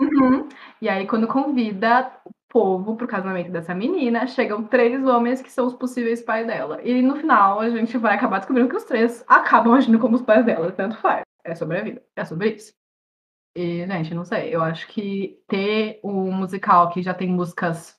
Uhum. 0.00 0.48
E 0.80 0.88
aí, 0.88 1.06
quando 1.06 1.26
convida 1.28 2.10
o 2.24 2.30
povo 2.48 2.96
pro 2.96 3.06
casamento 3.06 3.50
dessa 3.50 3.74
menina, 3.74 4.26
chegam 4.26 4.64
três 4.64 5.06
homens 5.06 5.42
que 5.42 5.52
são 5.52 5.66
os 5.66 5.74
possíveis 5.74 6.22
pais 6.22 6.46
dela. 6.46 6.80
E 6.82 7.02
no 7.02 7.16
final, 7.16 7.60
a 7.60 7.68
gente 7.68 7.98
vai 7.98 8.14
acabar 8.14 8.38
descobrindo 8.38 8.70
que 8.70 8.76
os 8.76 8.84
três 8.84 9.22
acabam 9.28 9.74
agindo 9.74 9.98
como 9.98 10.16
os 10.16 10.22
pais 10.22 10.44
dela. 10.44 10.72
Tanto 10.72 10.96
faz. 10.98 11.22
É 11.44 11.54
sobre 11.54 11.78
a 11.78 11.82
vida. 11.82 12.02
É 12.16 12.24
sobre 12.24 12.54
isso. 12.54 12.72
E, 13.54 13.86
gente, 13.86 14.14
não 14.14 14.24
sei. 14.24 14.54
Eu 14.54 14.62
acho 14.62 14.86
que 14.88 15.38
ter 15.48 16.00
um 16.02 16.30
musical 16.32 16.90
que 16.90 17.02
já 17.02 17.14
tem 17.14 17.28
músicas 17.28 17.95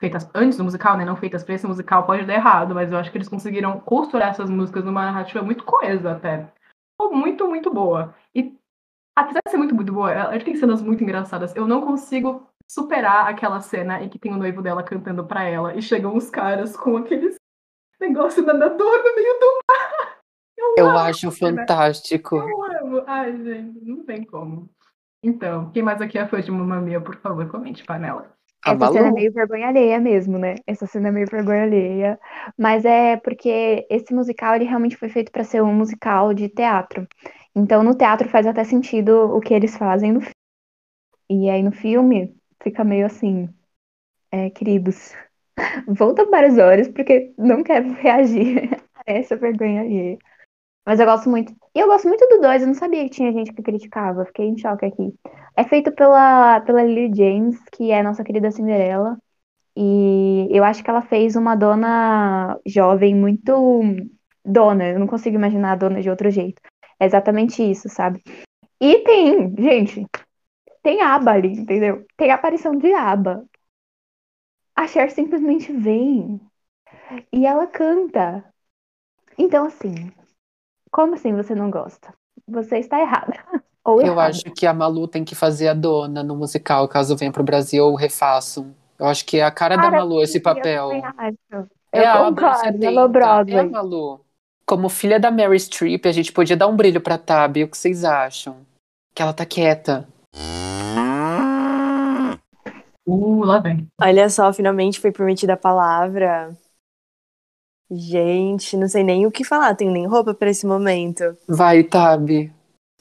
feitas 0.00 0.28
antes 0.34 0.56
do 0.56 0.64
musical, 0.64 0.96
né? 0.96 1.04
Não 1.04 1.14
feitas 1.14 1.44
pra 1.44 1.54
esse 1.54 1.66
musical 1.66 2.04
pode 2.04 2.24
dar 2.24 2.34
errado, 2.34 2.74
mas 2.74 2.90
eu 2.90 2.98
acho 2.98 3.12
que 3.12 3.18
eles 3.18 3.28
conseguiram 3.28 3.78
costurar 3.80 4.30
essas 4.30 4.48
músicas 4.48 4.84
numa 4.84 5.04
narrativa 5.04 5.44
muito 5.44 5.62
coesa 5.62 6.12
até. 6.12 6.50
Ficou 7.00 7.14
Muito, 7.14 7.46
muito 7.46 7.72
boa. 7.72 8.14
E 8.34 8.56
apesar 9.16 9.40
de 9.44 9.50
ser 9.50 9.58
muito, 9.58 9.74
muito 9.74 9.92
boa, 9.92 10.10
ela 10.10 10.40
tem 10.40 10.56
cenas 10.56 10.82
muito 10.82 11.04
engraçadas. 11.04 11.54
Eu 11.54 11.68
não 11.68 11.82
consigo 11.82 12.48
superar 12.68 13.28
aquela 13.28 13.60
cena 13.60 14.02
em 14.02 14.08
que 14.08 14.18
tem 14.18 14.32
o 14.32 14.38
noivo 14.38 14.62
dela 14.62 14.82
cantando 14.82 15.24
pra 15.24 15.44
ela 15.44 15.74
e 15.74 15.82
chegam 15.82 16.16
os 16.16 16.30
caras 16.30 16.76
com 16.76 16.96
aqueles 16.96 17.36
negócio 18.00 18.42
nadador 18.44 19.04
no 19.04 19.14
meio 19.14 19.38
do 19.38 19.58
mar. 19.68 20.20
Eu 20.76 20.88
acho 20.90 21.30
fantástico. 21.30 22.36
Eu 22.36 22.64
amo. 22.64 23.02
Ai, 23.06 23.36
gente, 23.36 23.84
não 23.84 24.04
tem 24.04 24.24
como. 24.24 24.70
Então, 25.22 25.70
quem 25.70 25.82
mais 25.82 26.00
aqui 26.00 26.16
é 26.16 26.26
fã 26.26 26.40
de 26.40 26.50
Mamma 26.50 26.80
Mia, 26.80 27.00
por 27.00 27.16
favor, 27.16 27.46
comente, 27.48 27.84
panela. 27.84 28.32
A 28.64 28.74
Essa 28.74 28.86
cena 28.86 29.08
é 29.08 29.10
Malu. 29.10 29.12
meio 29.12 29.32
vergonha 29.32 29.68
alheia 29.68 29.98
mesmo, 30.00 30.38
né? 30.38 30.54
Essa 30.66 30.86
cena 30.86 31.08
é 31.08 31.10
meio 31.12 31.26
vergonha 31.30 31.62
alheia. 31.64 32.18
Mas 32.58 32.84
é 32.84 33.16
porque 33.16 33.86
esse 33.90 34.14
musical, 34.14 34.54
ele 34.54 34.64
realmente 34.64 34.96
foi 34.96 35.08
feito 35.08 35.32
para 35.32 35.44
ser 35.44 35.62
um 35.62 35.74
musical 35.74 36.32
de 36.34 36.48
teatro. 36.48 37.06
Então, 37.54 37.82
no 37.82 37.94
teatro 37.96 38.28
faz 38.28 38.46
até 38.46 38.62
sentido 38.64 39.34
o 39.36 39.40
que 39.40 39.54
eles 39.54 39.76
fazem 39.76 40.12
no 40.12 40.20
filme. 40.20 40.34
E 41.30 41.48
aí, 41.50 41.62
no 41.62 41.72
filme, 41.72 42.36
fica 42.62 42.84
meio 42.84 43.06
assim, 43.06 43.48
é, 44.32 44.50
queridos, 44.50 45.14
voltam 45.88 46.30
para 46.30 46.48
os 46.48 46.58
olhos, 46.58 46.88
porque 46.88 47.34
não 47.38 47.62
quero 47.64 47.92
reagir 47.94 48.70
a 49.06 49.12
essa 49.12 49.36
vergonha 49.36 49.82
alheia. 49.82 50.18
Mas 50.84 50.98
eu 50.98 51.06
gosto 51.06 51.28
muito. 51.28 51.54
E 51.74 51.78
eu 51.78 51.86
gosto 51.86 52.08
muito 52.08 52.26
do 52.28 52.40
2, 52.40 52.62
eu 52.62 52.68
não 52.68 52.74
sabia 52.74 53.04
que 53.04 53.10
tinha 53.10 53.32
gente 53.32 53.52
que 53.52 53.62
criticava, 53.62 54.24
fiquei 54.24 54.46
em 54.46 54.58
choque 54.58 54.86
aqui. 54.86 55.14
É 55.56 55.64
feito 55.64 55.92
pela, 55.92 56.60
pela 56.62 56.82
Lily 56.82 57.14
James, 57.14 57.58
que 57.72 57.90
é 57.90 58.00
a 58.00 58.02
nossa 58.02 58.24
querida 58.24 58.50
Cinderela. 58.50 59.18
E 59.76 60.48
eu 60.50 60.64
acho 60.64 60.82
que 60.82 60.90
ela 60.90 61.02
fez 61.02 61.36
uma 61.36 61.54
dona 61.54 62.58
jovem 62.66 63.14
muito 63.14 63.92
dona. 64.44 64.88
Eu 64.88 64.98
não 64.98 65.06
consigo 65.06 65.36
imaginar 65.36 65.72
a 65.72 65.76
dona 65.76 66.00
de 66.02 66.10
outro 66.10 66.30
jeito. 66.30 66.60
É 66.98 67.06
exatamente 67.06 67.62
isso, 67.62 67.88
sabe? 67.88 68.22
E 68.80 68.98
tem, 69.00 69.54
gente, 69.58 70.06
tem 70.82 71.02
aba 71.02 71.32
ali, 71.32 71.52
entendeu? 71.52 72.04
Tem 72.16 72.30
aparição 72.30 72.76
de 72.76 72.92
aba. 72.92 73.44
A 74.74 74.86
Cher 74.86 75.10
simplesmente 75.10 75.72
vem 75.72 76.40
e 77.32 77.46
ela 77.46 77.66
canta. 77.66 78.44
Então, 79.38 79.66
assim, 79.66 80.12
como 80.90 81.14
assim 81.14 81.34
você 81.34 81.54
não 81.54 81.70
gosta? 81.70 82.12
Você 82.48 82.78
está 82.78 83.00
errada. 83.00 83.34
Ou 83.84 84.00
Eu 84.00 84.08
errado. 84.12 84.30
acho 84.30 84.42
que 84.44 84.66
a 84.66 84.74
Malu 84.74 85.08
tem 85.08 85.24
que 85.24 85.34
fazer 85.34 85.68
a 85.68 85.74
dona 85.74 86.22
no 86.22 86.36
musical, 86.36 86.86
caso 86.86 87.16
venha 87.16 87.32
pro 87.32 87.42
Brasil 87.42 87.82
ou 87.84 87.94
refaçam. 87.94 88.74
Eu 88.98 89.06
acho 89.06 89.24
que 89.24 89.38
é 89.38 89.42
a 89.42 89.50
cara 89.50 89.76
da 89.76 89.84
Cara, 89.84 89.96
Malu 89.98 90.22
esse 90.22 90.38
papel. 90.38 90.92
Eu 90.92 91.02
acho. 91.16 91.68
É 91.90 92.04
Eu 92.04 92.10
a 92.10 92.18
concordo, 92.26 92.58
70. 92.58 92.86
alô, 92.88 93.08
Broadway. 93.08 93.56
É 93.56 93.60
a 93.60 93.64
Malu. 93.64 94.20
Como 94.66 94.88
filha 94.90 95.18
da 95.18 95.30
Mary 95.30 95.58
Streep, 95.58 96.04
a 96.06 96.12
gente 96.12 96.30
podia 96.30 96.56
dar 96.56 96.66
um 96.68 96.76
brilho 96.76 97.00
pra 97.00 97.16
Tabby. 97.16 97.64
O 97.64 97.68
que 97.68 97.76
vocês 97.78 98.04
acham? 98.04 98.58
Que 99.14 99.22
ela 99.22 99.32
tá 99.32 99.46
quieta. 99.46 100.06
Uh, 103.06 103.42
lá 103.42 103.58
vem. 103.58 103.88
Olha 104.00 104.28
só, 104.28 104.52
finalmente 104.52 105.00
foi 105.00 105.10
permitida 105.10 105.54
a 105.54 105.56
palavra. 105.56 106.54
Gente, 107.90 108.76
não 108.76 108.88
sei 108.88 109.02
nem 109.02 109.26
o 109.26 109.32
que 109.32 109.42
falar, 109.42 109.74
tenho 109.74 109.90
nem 109.90 110.06
roupa 110.06 110.32
para 110.32 110.50
esse 110.50 110.64
momento. 110.64 111.36
Vai, 111.48 111.82
Tabby. 111.82 112.52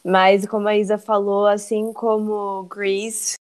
Mas 0.03 0.47
como 0.47 0.67
a 0.67 0.75
Isa 0.75 0.97
falou, 0.97 1.45
assim 1.45 1.93
como 1.93 2.63
Grease, 2.63 3.35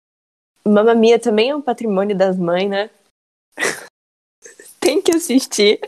Mamma 0.68 0.96
Mia 0.96 1.20
também 1.20 1.52
é 1.52 1.56
um 1.56 1.62
patrimônio 1.62 2.18
das 2.18 2.38
mães, 2.38 2.70
né? 2.70 2.90
Tem 4.80 5.02
que 5.02 5.12
assistir. 5.12 5.80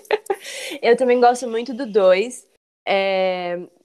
Eu 0.82 0.96
também 0.96 1.20
gosto 1.20 1.48
muito 1.48 1.74
do 1.74 1.92
2. 1.92 2.46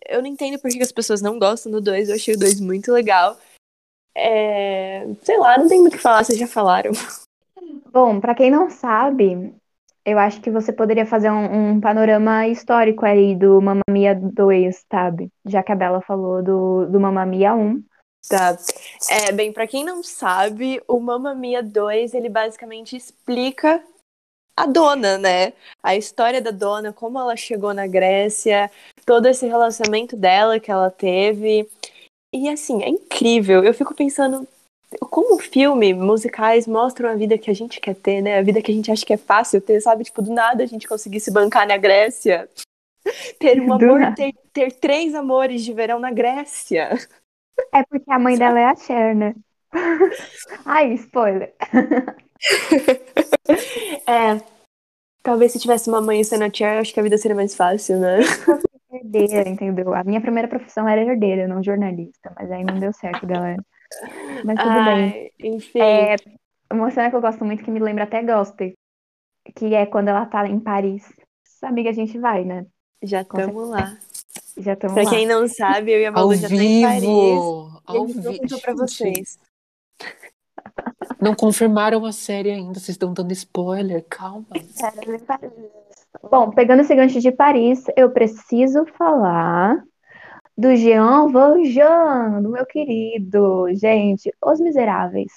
Eu 0.07 0.21
não 0.21 0.27
entendo 0.27 0.59
por 0.59 0.71
que 0.71 0.83
as 0.83 0.93
pessoas 0.93 1.23
não 1.23 1.39
gostam 1.39 1.73
do 1.73 1.81
2, 1.81 2.09
eu 2.09 2.17
achei 2.17 2.35
o 2.35 2.39
2 2.39 2.61
muito 2.61 2.93
legal. 2.93 3.39
É, 4.15 5.07
Sei 5.23 5.39
lá, 5.39 5.57
não 5.57 5.69
tem 5.69 5.81
muito 5.81 5.95
o 5.95 5.97
que 5.97 6.03
falar, 6.03 6.25
vocês 6.25 6.39
já 6.39 6.47
falaram. 6.47 6.93
Bom, 7.91 8.21
pra 8.21 8.35
quem 8.35 8.51
não 8.51 8.69
sabe, 8.69 9.55
eu 10.05 10.19
acho 10.19 10.41
que 10.41 10.51
você 10.51 10.73
poderia 10.73 11.07
fazer 11.07 11.31
um, 11.31 11.75
um 11.75 11.81
panorama 11.81 12.47
histórico 12.49 13.05
aí 13.05 13.35
do 13.37 13.61
Mamma 13.61 13.83
Mia 13.89 14.15
2, 14.15 14.85
sabe? 14.91 15.31
Já 15.45 15.63
que 15.63 15.73
a 15.73 15.77
Bela 15.77 16.01
falou 16.01 16.43
do, 16.43 16.87
do 16.87 17.01
Mamma 17.01 17.25
Mia 17.25 17.55
1. 17.55 17.83
Tá. 18.29 18.57
É, 19.11 19.33
bem, 19.33 19.53
pra 19.53 19.67
quem 19.67 19.85
não 19.85 20.03
sabe, 20.03 20.83
o 20.89 20.99
Mamma 21.01 21.35
Mia 21.35 21.63
2, 21.63 22.15
ele 22.15 22.29
basicamente 22.29 22.97
explica 22.97 23.83
a 24.57 24.67
dona, 24.67 25.19
né? 25.19 25.53
A 25.83 25.97
história 25.97 26.41
da 26.41 26.51
dona, 26.51 26.93
como 26.93 27.19
ela 27.19 27.37
chegou 27.37 27.73
na 27.73 27.87
Grécia, 27.87 28.71
todo 29.07 29.27
esse 29.27 29.47
relacionamento 29.47 30.17
dela 30.17 30.61
que 30.61 30.71
ela 30.71 30.91
teve. 30.91 31.69
E 32.33 32.49
assim, 32.49 32.83
é 32.83 32.89
incrível. 32.89 33.65
Eu 33.65 33.75
fico 33.75 33.95
pensando 33.95 34.47
como 35.01 35.39
filme, 35.39 35.93
musicais 35.95 36.67
mostram 36.67 37.11
a 37.11 37.15
vida 37.15 37.39
que 37.39 37.51
a 37.51 37.55
gente 37.55 37.81
quer 37.81 37.95
ter, 37.95 38.21
né? 38.23 38.39
A 38.39 38.43
vida 38.43 38.63
que 38.63 38.71
a 38.71 38.75
gente 38.75 38.91
acha 38.91 39.05
que 39.05 39.13
é 39.13 39.17
fácil 39.17 39.61
ter, 39.61 39.81
sabe? 39.81 40.05
Tipo, 40.05 40.23
do 40.23 40.33
nada 40.33 40.63
a 40.63 40.67
gente 40.67 40.89
conseguir 40.89 41.21
se 41.21 41.31
bancar 41.31 41.67
na 41.67 41.77
Grécia. 41.77 42.49
Ter 43.39 43.61
um 43.61 43.67
Do 43.77 43.85
amor, 43.85 44.15
ter, 44.15 44.33
ter 44.53 44.73
três 44.75 45.13
amores 45.13 45.65
de 45.65 45.73
verão 45.73 45.99
na 45.99 46.13
Grécia. 46.13 46.97
É 47.75 47.83
porque 47.83 48.09
a 48.09 48.19
mãe 48.19 48.39
dela 48.39 48.61
é 48.61 48.65
a 48.67 48.77
Cher, 48.77 49.15
né? 49.15 49.35
Ai, 50.65 50.93
spoiler. 50.95 51.53
É. 54.07 54.41
Talvez 55.23 55.53
se 55.53 55.59
tivesse 55.59 55.89
uma 55.89 56.01
mãe 56.01 56.23
sendo 56.25 56.45
a 56.45 56.51
Cher, 56.53 56.79
acho 56.79 56.93
que 56.93 56.99
a 56.99 57.03
vida 57.03 57.19
seria 57.19 57.37
mais 57.37 57.55
fácil, 57.55 57.99
né? 57.99 58.21
Herdeira, 58.93 59.49
entendeu? 59.49 59.95
A 59.95 60.05
minha 60.05 60.21
primeira 60.21 60.49
profissão 60.49 60.89
era 60.89 61.01
herdeira, 61.01 61.47
não 61.49 61.63
jornalista. 61.63 62.33
Mas 62.37 62.51
aí 62.51 62.65
não 62.65 62.79
deu 62.79 62.93
certo, 62.93 63.27
galera. 63.27 63.63
Mas 64.45 64.59
tudo 64.59 64.85
bem. 64.85 65.13
Ai, 65.13 65.31
enfim. 65.41 65.79
É, 65.81 66.17
uma 66.73 66.91
cena 66.91 67.11
que 67.11 67.17
eu 67.17 67.21
gosto 67.21 67.45
muito, 67.45 67.63
que 67.65 67.71
me 67.71 67.81
lembra 67.81 68.05
até 68.05 68.23
Gospel, 68.23 68.73
que 69.55 69.75
é 69.75 69.87
quando 69.87 70.09
ela 70.09 70.27
tá 70.27 70.47
em 70.49 70.59
Paris. 70.61 71.05
Amiga, 71.63 71.91
a 71.91 71.93
gente 71.93 72.19
vai, 72.19 72.45
né? 72.45 72.67
já 73.05 73.23
estamos 73.23 73.69
lá. 73.69 73.97
Já 74.57 74.75
estamos 74.75 74.95
Pra 74.95 75.03
lá. 75.05 75.11
quem 75.11 75.27
não 75.27 75.47
sabe, 75.49 75.93
eu 75.93 76.01
e 76.01 76.07
a 76.07 76.09
Ao 76.11 76.15
Malu 76.15 76.35
já 76.35 76.49
tá 76.49 76.55
em 76.55 76.83
Paris. 76.83 77.01
vivo! 77.01 77.83
E 77.89 77.97
a 77.97 77.99
Ao 77.99 78.07
vivo. 78.07 78.61
pra 78.63 78.75
vocês. 78.75 79.39
Não 81.21 81.35
confirmaram 81.35 82.05
a 82.05 82.13
série 82.13 82.51
ainda, 82.51 82.75
vocês 82.75 82.91
estão 82.91 83.13
dando 83.13 83.33
spoiler, 83.33 84.05
calma. 84.09 84.47
Bom, 86.31 86.51
pegando 86.51 86.81
esse 86.83 86.95
gancho 86.95 87.21
de 87.21 87.33
Paris, 87.33 87.85
eu 87.97 88.11
preciso 88.11 88.85
falar 88.97 89.83
do 90.57 90.75
Jean 90.77 91.29
Valjean, 91.29 92.43
do 92.43 92.51
meu 92.51 92.67
querido. 92.67 93.67
Gente, 93.75 94.33
Os 94.45 94.61
Miseráveis. 94.61 95.33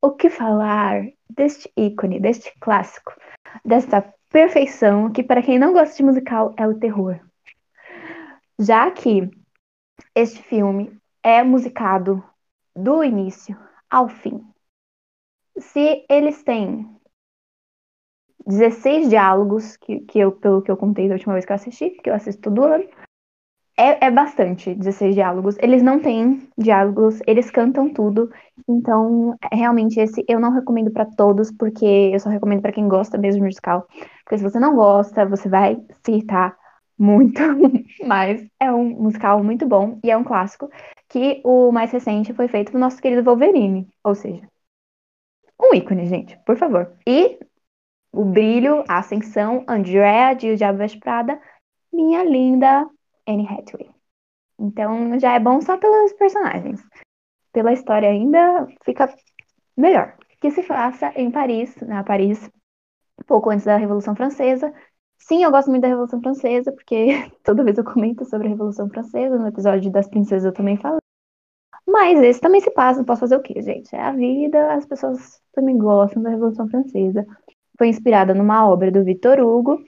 O 0.00 0.12
que 0.12 0.30
falar 0.30 1.02
deste 1.28 1.70
ícone, 1.76 2.20
deste 2.20 2.52
clássico, 2.60 3.12
desta 3.64 4.02
perfeição 4.30 5.12
que, 5.12 5.22
para 5.22 5.42
quem 5.42 5.58
não 5.58 5.72
gosta 5.72 5.96
de 5.96 6.02
musical, 6.02 6.54
é 6.56 6.66
o 6.66 6.78
terror. 6.78 7.20
Já 8.58 8.90
que 8.90 9.28
este 10.14 10.42
filme 10.42 10.98
é 11.22 11.42
musicado 11.42 12.24
do 12.74 13.04
início 13.04 13.56
ao 13.90 14.08
fim. 14.08 14.40
Se 15.58 16.04
eles 16.08 16.42
têm 16.42 16.88
16 18.46 19.10
diálogos, 19.10 19.76
que, 19.76 20.00
que 20.00 20.18
eu, 20.18 20.32
pelo 20.32 20.62
que 20.62 20.70
eu 20.70 20.76
contei 20.76 21.08
da 21.08 21.14
última 21.14 21.34
vez 21.34 21.44
que 21.44 21.52
eu 21.52 21.56
assisti, 21.56 21.90
que 21.90 22.08
eu 22.08 22.14
assisto 22.14 22.40
todo 22.40 22.64
ano, 22.64 22.88
é, 23.80 24.06
é 24.06 24.10
bastante 24.10 24.74
16 24.74 25.14
diálogos. 25.14 25.56
Eles 25.58 25.82
não 25.82 25.98
têm 25.98 26.46
diálogos, 26.58 27.18
eles 27.26 27.50
cantam 27.50 27.90
tudo. 27.92 28.30
Então, 28.68 29.34
realmente, 29.50 29.98
esse 29.98 30.22
eu 30.28 30.38
não 30.38 30.52
recomendo 30.52 30.90
para 30.90 31.06
todos, 31.06 31.50
porque 31.50 32.10
eu 32.12 32.20
só 32.20 32.28
recomendo 32.28 32.60
para 32.60 32.72
quem 32.72 32.86
gosta 32.86 33.16
mesmo 33.16 33.40
de 33.40 33.46
musical. 33.46 33.86
Porque 34.22 34.36
se 34.36 34.44
você 34.44 34.60
não 34.60 34.74
gosta, 34.76 35.24
você 35.24 35.48
vai 35.48 35.76
se 36.04 36.12
irritar 36.12 36.54
muito. 36.98 37.40
Mas 38.06 38.46
é 38.60 38.70
um 38.70 38.90
musical 38.90 39.42
muito 39.42 39.66
bom 39.66 39.98
e 40.04 40.10
é 40.10 40.16
um 40.16 40.24
clássico. 40.24 40.70
Que 41.08 41.40
o 41.42 41.72
mais 41.72 41.90
recente 41.90 42.34
foi 42.34 42.48
feito 42.48 42.72
pelo 42.72 42.82
nosso 42.84 43.00
querido 43.00 43.24
Wolverine. 43.24 43.88
Ou 44.04 44.14
seja, 44.14 44.46
um 45.58 45.74
ícone, 45.74 46.06
gente, 46.06 46.38
por 46.44 46.56
favor. 46.58 46.92
E 47.06 47.38
o 48.12 48.24
brilho, 48.24 48.84
a 48.88 48.98
ascensão, 48.98 49.64
Andrea 49.66 50.34
de 50.34 50.50
O 50.50 50.56
Diabo 50.56 50.78
Prada, 51.00 51.40
minha 51.92 52.22
linda 52.24 52.86
Anne 53.26 53.46
Hathaway. 53.46 53.90
Então 54.58 55.18
já 55.18 55.34
é 55.34 55.40
bom 55.40 55.60
só 55.60 55.76
pelos 55.78 56.12
personagens. 56.14 56.80
Pela 57.52 57.72
história 57.72 58.08
ainda 58.08 58.66
fica 58.84 59.12
melhor. 59.76 60.16
Que 60.40 60.50
se 60.50 60.62
faça 60.62 61.12
em 61.16 61.30
Paris, 61.30 61.74
na 61.82 62.04
Paris, 62.04 62.50
pouco 63.26 63.50
antes 63.50 63.64
da 63.64 63.76
Revolução 63.76 64.14
Francesa. 64.14 64.72
Sim, 65.18 65.44
eu 65.44 65.50
gosto 65.50 65.70
muito 65.70 65.82
da 65.82 65.88
Revolução 65.88 66.20
Francesa, 66.20 66.72
porque 66.72 67.08
toda 67.44 67.64
vez 67.64 67.76
eu 67.78 67.84
comento 67.84 68.24
sobre 68.24 68.46
a 68.46 68.50
Revolução 68.50 68.88
Francesa, 68.88 69.38
no 69.38 69.46
episódio 69.46 69.90
das 69.90 70.08
princesas 70.08 70.44
eu 70.44 70.52
também 70.52 70.76
falo. 70.76 70.98
Mas 71.86 72.20
esse 72.20 72.40
também 72.40 72.60
se 72.60 72.70
passa, 72.70 73.00
não 73.00 73.04
posso 73.04 73.20
fazer 73.20 73.36
o 73.36 73.42
quê, 73.42 73.60
gente? 73.60 73.94
É 73.94 74.00
a 74.00 74.12
vida, 74.12 74.74
as 74.74 74.86
pessoas 74.86 75.40
também 75.52 75.76
gostam 75.76 76.22
da 76.22 76.30
Revolução 76.30 76.68
Francesa. 76.68 77.26
Foi 77.76 77.88
inspirada 77.88 78.34
numa 78.34 78.68
obra 78.68 78.90
do 78.90 79.04
Victor 79.04 79.40
Hugo, 79.40 79.82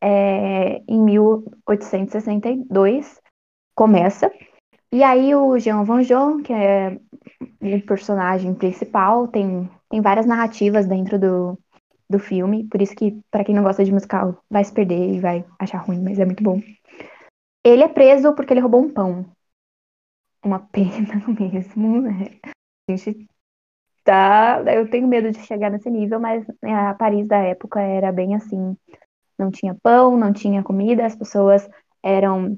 é, 0.00 0.82
em 0.88 1.02
1862, 1.02 3.20
começa. 3.74 4.30
E 4.92 5.02
aí 5.02 5.34
o 5.34 5.58
Jean 5.58 5.84
Valjean, 5.84 6.42
que 6.42 6.52
é 6.52 6.98
o 7.60 7.86
personagem 7.86 8.54
principal, 8.54 9.28
tem, 9.28 9.68
tem 9.90 10.00
várias 10.00 10.26
narrativas 10.26 10.86
dentro 10.86 11.18
do, 11.18 11.58
do 12.08 12.18
filme, 12.18 12.64
por 12.68 12.80
isso 12.80 12.94
que, 12.94 13.20
para 13.30 13.44
quem 13.44 13.54
não 13.54 13.62
gosta 13.62 13.84
de 13.84 13.92
musical, 13.92 14.42
vai 14.48 14.64
se 14.64 14.72
perder 14.72 15.14
e 15.14 15.20
vai 15.20 15.44
achar 15.58 15.78
ruim, 15.78 16.02
mas 16.02 16.18
é 16.18 16.24
muito 16.24 16.42
bom. 16.42 16.60
Ele 17.64 17.82
é 17.82 17.88
preso 17.88 18.34
porque 18.34 18.52
ele 18.52 18.60
roubou 18.60 18.80
um 18.80 18.92
pão. 18.92 19.26
Uma 20.44 20.60
pena 20.60 21.24
mesmo. 21.38 22.02
Né? 22.02 22.38
A 22.88 22.96
gente 22.96 23.28
tá. 24.04 24.62
Eu 24.66 24.88
tenho 24.88 25.08
medo 25.08 25.32
de 25.32 25.40
chegar 25.40 25.70
nesse 25.70 25.90
nível, 25.90 26.20
mas 26.20 26.46
né, 26.62 26.72
a 26.72 26.94
Paris 26.94 27.26
da 27.26 27.38
época 27.38 27.80
era 27.80 28.12
bem 28.12 28.36
assim. 28.36 28.76
Não 29.38 29.50
tinha 29.50 29.76
pão, 29.82 30.16
não 30.16 30.32
tinha 30.32 30.62
comida, 30.62 31.04
as 31.04 31.14
pessoas 31.14 31.68
eram 32.02 32.56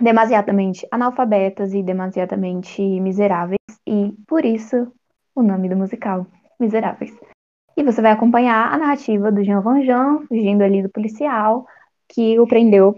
demasiadamente 0.00 0.86
analfabetas 0.90 1.72
e 1.72 1.82
demasiadamente 1.82 2.82
miseráveis, 3.00 3.58
e 3.86 4.12
por 4.26 4.44
isso 4.44 4.92
o 5.34 5.42
nome 5.42 5.68
do 5.68 5.76
musical, 5.76 6.26
Miseráveis. 6.58 7.16
E 7.76 7.84
você 7.84 8.02
vai 8.02 8.10
acompanhar 8.10 8.72
a 8.72 8.76
narrativa 8.76 9.30
do 9.30 9.44
Jean 9.44 9.60
Valjean, 9.60 10.26
fugindo 10.26 10.62
ali 10.62 10.82
do 10.82 10.90
policial, 10.90 11.64
que 12.08 12.38
o 12.40 12.46
prendeu 12.46 12.96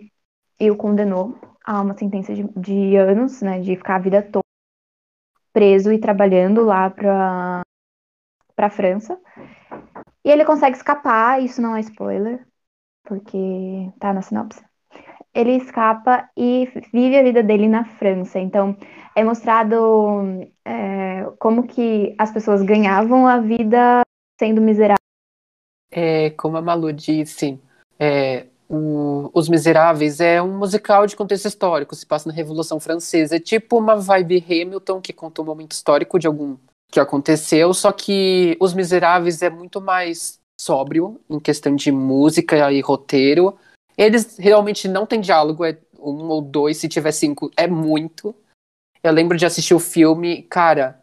e 0.58 0.70
o 0.70 0.76
condenou 0.76 1.38
a 1.64 1.82
uma 1.82 1.96
sentença 1.96 2.34
de, 2.34 2.44
de 2.56 2.96
anos, 2.96 3.42
né, 3.42 3.60
de 3.60 3.76
ficar 3.76 3.96
a 3.96 3.98
vida 3.98 4.22
toda 4.22 4.44
preso 5.52 5.92
e 5.92 5.98
trabalhando 5.98 6.64
lá 6.64 6.88
para 6.88 7.60
para 8.56 8.70
França. 8.70 9.18
E 10.24 10.30
ele 10.30 10.44
consegue 10.44 10.76
escapar, 10.76 11.42
isso 11.42 11.62
não 11.62 11.74
é 11.74 11.80
spoiler, 11.80 12.46
porque 13.04 13.90
tá 13.98 14.12
na 14.12 14.22
sinopse. 14.22 14.62
Ele 15.32 15.52
escapa 15.56 16.28
e 16.36 16.68
vive 16.92 17.16
a 17.16 17.22
vida 17.22 17.42
dele 17.42 17.68
na 17.68 17.84
França. 17.84 18.38
Então, 18.40 18.76
é 19.14 19.22
mostrado 19.22 20.40
é, 20.64 21.24
como 21.38 21.66
que 21.66 22.14
as 22.18 22.32
pessoas 22.32 22.62
ganhavam 22.62 23.26
a 23.26 23.38
vida 23.38 24.02
sendo 24.38 24.60
miseráveis. 24.60 24.98
É, 25.92 26.30
como 26.30 26.56
a 26.56 26.62
Malu 26.62 26.92
disse, 26.92 27.60
é, 27.98 28.46
o, 28.68 29.30
Os 29.34 29.48
Miseráveis 29.48 30.20
é 30.20 30.40
um 30.40 30.56
musical 30.56 31.06
de 31.06 31.16
contexto 31.16 31.46
histórico, 31.46 31.94
se 31.94 32.06
passa 32.06 32.28
na 32.28 32.34
Revolução 32.34 32.78
Francesa. 32.78 33.36
É 33.36 33.40
tipo 33.40 33.76
uma 33.78 33.96
vibe 33.96 34.44
Hamilton, 34.48 35.00
que 35.00 35.12
conta 35.12 35.42
um 35.42 35.44
momento 35.44 35.72
histórico 35.72 36.18
de 36.18 36.26
algum 36.26 36.56
que 36.90 36.98
aconteceu, 36.98 37.72
só 37.72 37.92
que 37.92 38.56
Os 38.60 38.74
Miseráveis 38.74 39.42
é 39.42 39.50
muito 39.50 39.80
mais 39.80 40.39
sóbrio 40.60 41.18
em 41.28 41.40
questão 41.40 41.74
de 41.74 41.90
música 41.90 42.70
e 42.70 42.80
roteiro. 42.80 43.58
Eles 43.96 44.36
realmente 44.36 44.86
não 44.86 45.06
têm 45.06 45.20
diálogo, 45.20 45.64
é 45.64 45.78
um 45.98 46.28
ou 46.28 46.42
dois, 46.42 46.76
se 46.76 46.88
tiver 46.88 47.12
cinco, 47.12 47.50
é 47.56 47.66
muito. 47.66 48.34
Eu 49.02 49.12
lembro 49.12 49.38
de 49.38 49.46
assistir 49.46 49.74
o 49.74 49.80
filme, 49.80 50.42
cara, 50.42 51.00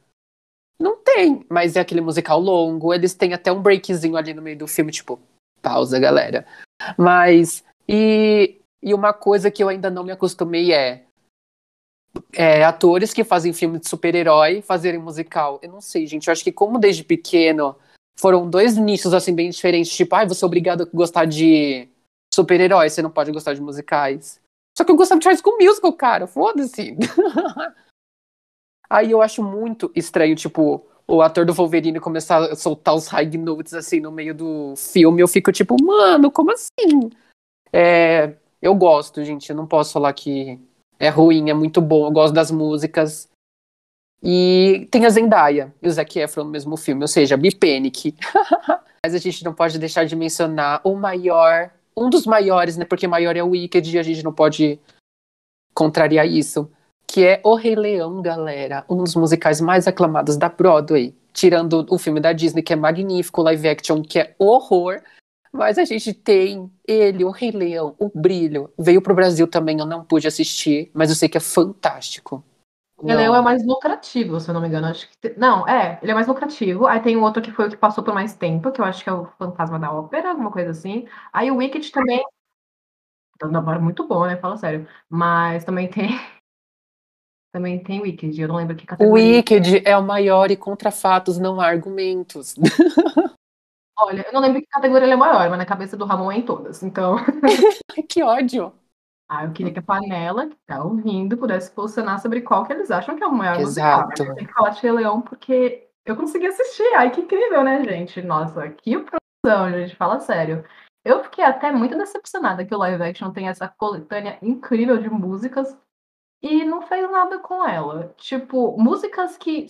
não 0.80 0.96
tem, 0.98 1.44
mas 1.50 1.76
é 1.76 1.80
aquele 1.80 2.02
musical 2.02 2.40
longo. 2.40 2.94
Eles 2.94 3.16
têm 3.16 3.34
até 3.34 3.52
um 3.52 3.62
breakzinho 3.62 4.16
ali 4.16 4.34
no 4.34 4.42
meio 4.42 4.58
do 4.58 4.68
filme, 4.68 4.92
tipo, 4.92 5.20
pausa, 5.62 6.00
galera. 6.00 6.46
Mas, 6.96 7.64
e, 7.90 8.62
e 8.82 8.94
uma 8.94 9.12
coisa 9.12 9.50
que 9.50 9.64
eu 9.64 9.70
ainda 9.70 9.90
não 9.90 10.04
me 10.04 10.12
acostumei 10.12 10.72
é, 10.72 11.04
é 12.34 12.64
atores 12.64 13.12
que 13.12 13.24
fazem 13.24 13.54
filme 13.54 13.80
de 13.80 13.90
super-herói 13.90 14.62
fazerem 14.62 15.00
musical. 15.00 15.60
Eu 15.64 15.72
não 15.72 15.82
sei, 15.82 16.06
gente. 16.06 16.28
Eu 16.28 16.32
acho 16.32 16.44
que, 16.44 16.52
como 16.52 16.78
desde 16.78 17.04
pequeno 17.04 17.76
foram 18.20 18.50
dois 18.50 18.76
nichos, 18.78 19.14
assim, 19.14 19.34
bem 19.34 19.50
diferentes. 19.50 19.96
Tipo, 19.96 20.16
ai, 20.16 20.26
ah, 20.26 20.28
você 20.28 20.44
é 20.44 20.48
obrigado 20.48 20.84
a 20.84 20.86
gostar 20.86 21.26
de 21.26 21.88
super-heróis, 22.34 22.94
você 22.94 23.02
não 23.02 23.12
pode 23.12 23.32
gostar 23.32 23.54
de 23.54 23.62
musicais. 23.62 24.40
Só 24.78 24.84
que 24.84 24.92
eu 24.92 24.96
gostava 24.96 25.20
de 25.20 25.28
High 25.28 25.38
School 25.38 25.58
Musical, 25.60 25.94
cara. 25.94 26.28
Foda-se. 26.28 26.96
Aí 28.90 29.12
eu 29.12 29.22
acho 29.22 29.44
muito 29.44 29.92
estranho, 29.96 30.36
tipo, 30.36 30.86
o 31.08 31.22
ator 31.22 31.46
do 31.46 31.54
Wolverine 31.54 32.00
começar 32.00 32.52
a 32.52 32.56
soltar 32.56 32.96
os 32.96 33.08
high 33.08 33.38
notes 33.38 33.74
assim 33.74 34.00
no 34.00 34.12
meio 34.12 34.36
do 34.36 34.76
filme. 34.76 35.22
Eu 35.22 35.28
fico 35.28 35.52
tipo, 35.52 35.76
mano, 35.82 36.32
como 36.32 36.52
assim? 36.52 37.10
É, 37.72 38.36
eu 38.62 38.76
gosto, 38.76 39.24
gente. 39.24 39.50
Eu 39.50 39.56
não 39.56 39.66
posso 39.66 39.94
falar 39.94 40.14
que 40.14 40.60
é 41.00 41.10
ruim, 41.10 41.50
é 41.50 41.54
muito 41.54 41.82
bom. 41.82 42.06
Eu 42.06 42.12
gosto 42.12 42.34
das 42.34 42.52
músicas. 42.52 43.30
E 44.22 44.88
tem 44.92 45.06
a 45.06 45.10
Zendaya 45.10 45.74
e 45.82 45.88
o 45.88 45.92
Zac 45.92 46.20
Efron 46.20 46.46
no 46.46 46.50
mesmo 46.50 46.76
filme, 46.76 47.04
ou 47.04 47.08
seja, 47.08 47.38
Bipanic. 47.38 48.16
Mas 49.04 49.14
a 49.14 49.20
gente 49.20 49.44
não 49.44 49.54
pode 49.54 49.78
deixar 49.78 50.06
de 50.06 50.16
mencionar 50.16 50.82
o 50.84 50.96
maior, 50.96 51.70
um 51.96 52.10
dos 52.10 52.26
maiores, 52.26 52.78
né? 52.78 52.86
Porque 52.86 53.08
maior 53.08 53.36
é 53.36 53.44
o 53.44 53.50
Wicked 53.50 53.96
e 53.96 54.00
a 54.00 54.04
gente 54.04 54.24
não 54.24 54.34
pode 54.34 54.80
contrariar 55.74 56.28
isso 56.28 56.70
que 57.08 57.26
é 57.26 57.40
O 57.44 57.56
Rei 57.56 57.74
Leão, 57.74 58.22
galera, 58.22 58.84
um 58.90 58.98
dos 58.98 59.16
musicais 59.16 59.62
mais 59.62 59.88
aclamados 59.88 60.36
da 60.36 60.50
Broadway, 60.50 61.16
tirando 61.32 61.86
o 61.90 61.98
filme 61.98 62.20
da 62.20 62.34
Disney, 62.34 62.62
que 62.62 62.74
é 62.74 62.76
magnífico, 62.76 63.42
live 63.42 63.70
action, 63.70 64.02
que 64.02 64.20
é 64.20 64.36
horror, 64.38 65.02
mas 65.54 65.78
a 65.78 65.86
gente 65.86 66.14
tem 66.14 66.70
ele, 66.86 67.24
O 67.24 67.32
Rei 67.32 67.52
Leão, 67.52 67.96
O 67.98 68.12
Brilho, 68.14 68.70
veio 68.78 69.02
pro 69.02 69.16
Brasil 69.16 69.48
também, 69.48 69.80
eu 69.80 69.86
não 69.86 70.04
pude 70.04 70.28
assistir, 70.28 70.92
mas 70.94 71.10
eu 71.10 71.16
sei 71.16 71.30
que 71.30 71.38
é 71.38 71.42
fantástico. 71.42 72.44
O 72.98 73.06
Rei 73.06 73.16
Leão 73.16 73.36
é 73.36 73.42
mais 73.42 73.66
lucrativo, 73.66 74.40
se 74.40 74.50
eu 74.50 74.54
não 74.54 74.62
me 74.62 74.68
engano, 74.68 74.88
acho 74.88 75.08
que... 75.10 75.36
Não, 75.38 75.68
é, 75.68 76.00
ele 76.02 76.12
é 76.12 76.16
mais 76.16 76.28
lucrativo, 76.28 76.88
aí 76.88 77.00
tem 77.00 77.16
o 77.16 77.22
outro 77.22 77.42
que 77.44 77.52
foi 77.52 77.68
o 77.68 77.70
que 77.70 77.78
passou 77.78 78.04
por 78.04 78.14
mais 78.14 78.34
tempo, 78.34 78.72
que 78.72 78.82
eu 78.82 78.86
acho 78.86 79.04
que 79.04 79.10
é 79.10 79.14
o 79.14 79.28
Fantasma 79.38 79.78
da 79.78 79.92
Ópera, 79.92 80.32
alguma 80.32 80.52
coisa 80.52 80.72
assim, 80.72 81.08
aí 81.32 81.52
o 81.52 81.58
Wicked 81.58 81.92
também... 81.92 82.24
Então, 83.36 83.72
é 83.72 83.78
muito 83.80 84.08
bom, 84.08 84.26
né? 84.26 84.36
Fala 84.38 84.58
sério. 84.58 84.88
Mas 85.08 85.64
também 85.64 85.88
tem 85.88 86.10
também 87.54 87.82
tem 87.84 88.02
Wicked, 88.02 88.42
eu 88.42 88.48
não 88.48 88.56
lembro 88.56 88.76
que 88.76 88.86
categoria. 88.86 89.12
O 89.12 89.16
Wicked 89.16 89.84
é 89.86 89.96
o 89.96 90.04
maior 90.04 90.50
e 90.50 90.58
contra 90.58 90.90
fatos 90.90 91.38
não 91.38 91.62
há 91.62 91.68
argumentos. 91.68 92.56
Olha, 94.00 94.26
eu 94.28 94.34
não 94.34 94.42
lembro 94.42 94.62
que 94.62 94.68
categoria 94.68 95.06
ele 95.06 95.14
é 95.14 95.18
maior, 95.18 95.50
mas 95.50 95.58
na 95.58 95.66
cabeça 95.66 95.98
do 95.98 96.06
Ramon 96.06 96.32
é 96.32 96.38
em 96.38 96.42
todas, 96.44 96.84
então. 96.84 97.18
que 98.08 98.22
ódio! 98.22 98.72
Ah, 99.30 99.44
eu 99.44 99.52
queria 99.52 99.74
que 99.74 99.80
a 99.80 99.84
panela 99.84 100.48
que 100.48 100.56
tá 100.66 100.82
ouvindo 100.82 101.38
pudesse 101.38 101.70
posicionar 101.72 102.22
sobre 102.22 102.42
qual 102.42 102.66
que 102.66 102.72
eles 102.72 102.90
acham 102.90 103.16
que 103.18 103.24
é 103.24 103.28
o 103.28 103.34
maior 103.34 103.60
Exato. 103.60 104.10
musical. 104.10 104.36
Tem 104.36 104.48
que 104.48 104.54
falar 104.54 104.70
de 104.70 104.82
Rei 104.82 104.92
Leão 104.92 105.22
porque 105.22 105.90
eu 106.06 106.16
consegui 106.16 106.48
assistir. 106.48 106.96
Ai, 106.96 107.12
que 107.12 107.22
incrível, 107.22 107.62
né, 107.64 107.84
gente? 107.84 108.22
Nossa, 108.22 108.70
que 108.70 108.98
produção, 108.98 109.70
gente. 109.72 109.96
Fala 109.98 110.20
sério. 110.20 110.64
Eu 111.04 111.24
fiquei 111.24 111.44
até 111.44 111.72
muito 111.72 111.98
decepcionada 111.98 112.66
que 112.66 112.74
o 112.74 112.78
live 112.78 113.04
action 113.04 113.32
tem 113.32 113.50
essa 113.50 113.68
coletânea 113.68 114.38
incrível 114.42 114.98
de 114.98 115.10
músicas 115.10 115.78
e 116.42 116.64
não 116.64 116.82
fez 116.82 117.10
nada 117.12 117.38
com 117.40 117.68
ela. 117.68 118.14
Tipo, 118.18 118.78
músicas 118.78 119.38
que, 119.38 119.68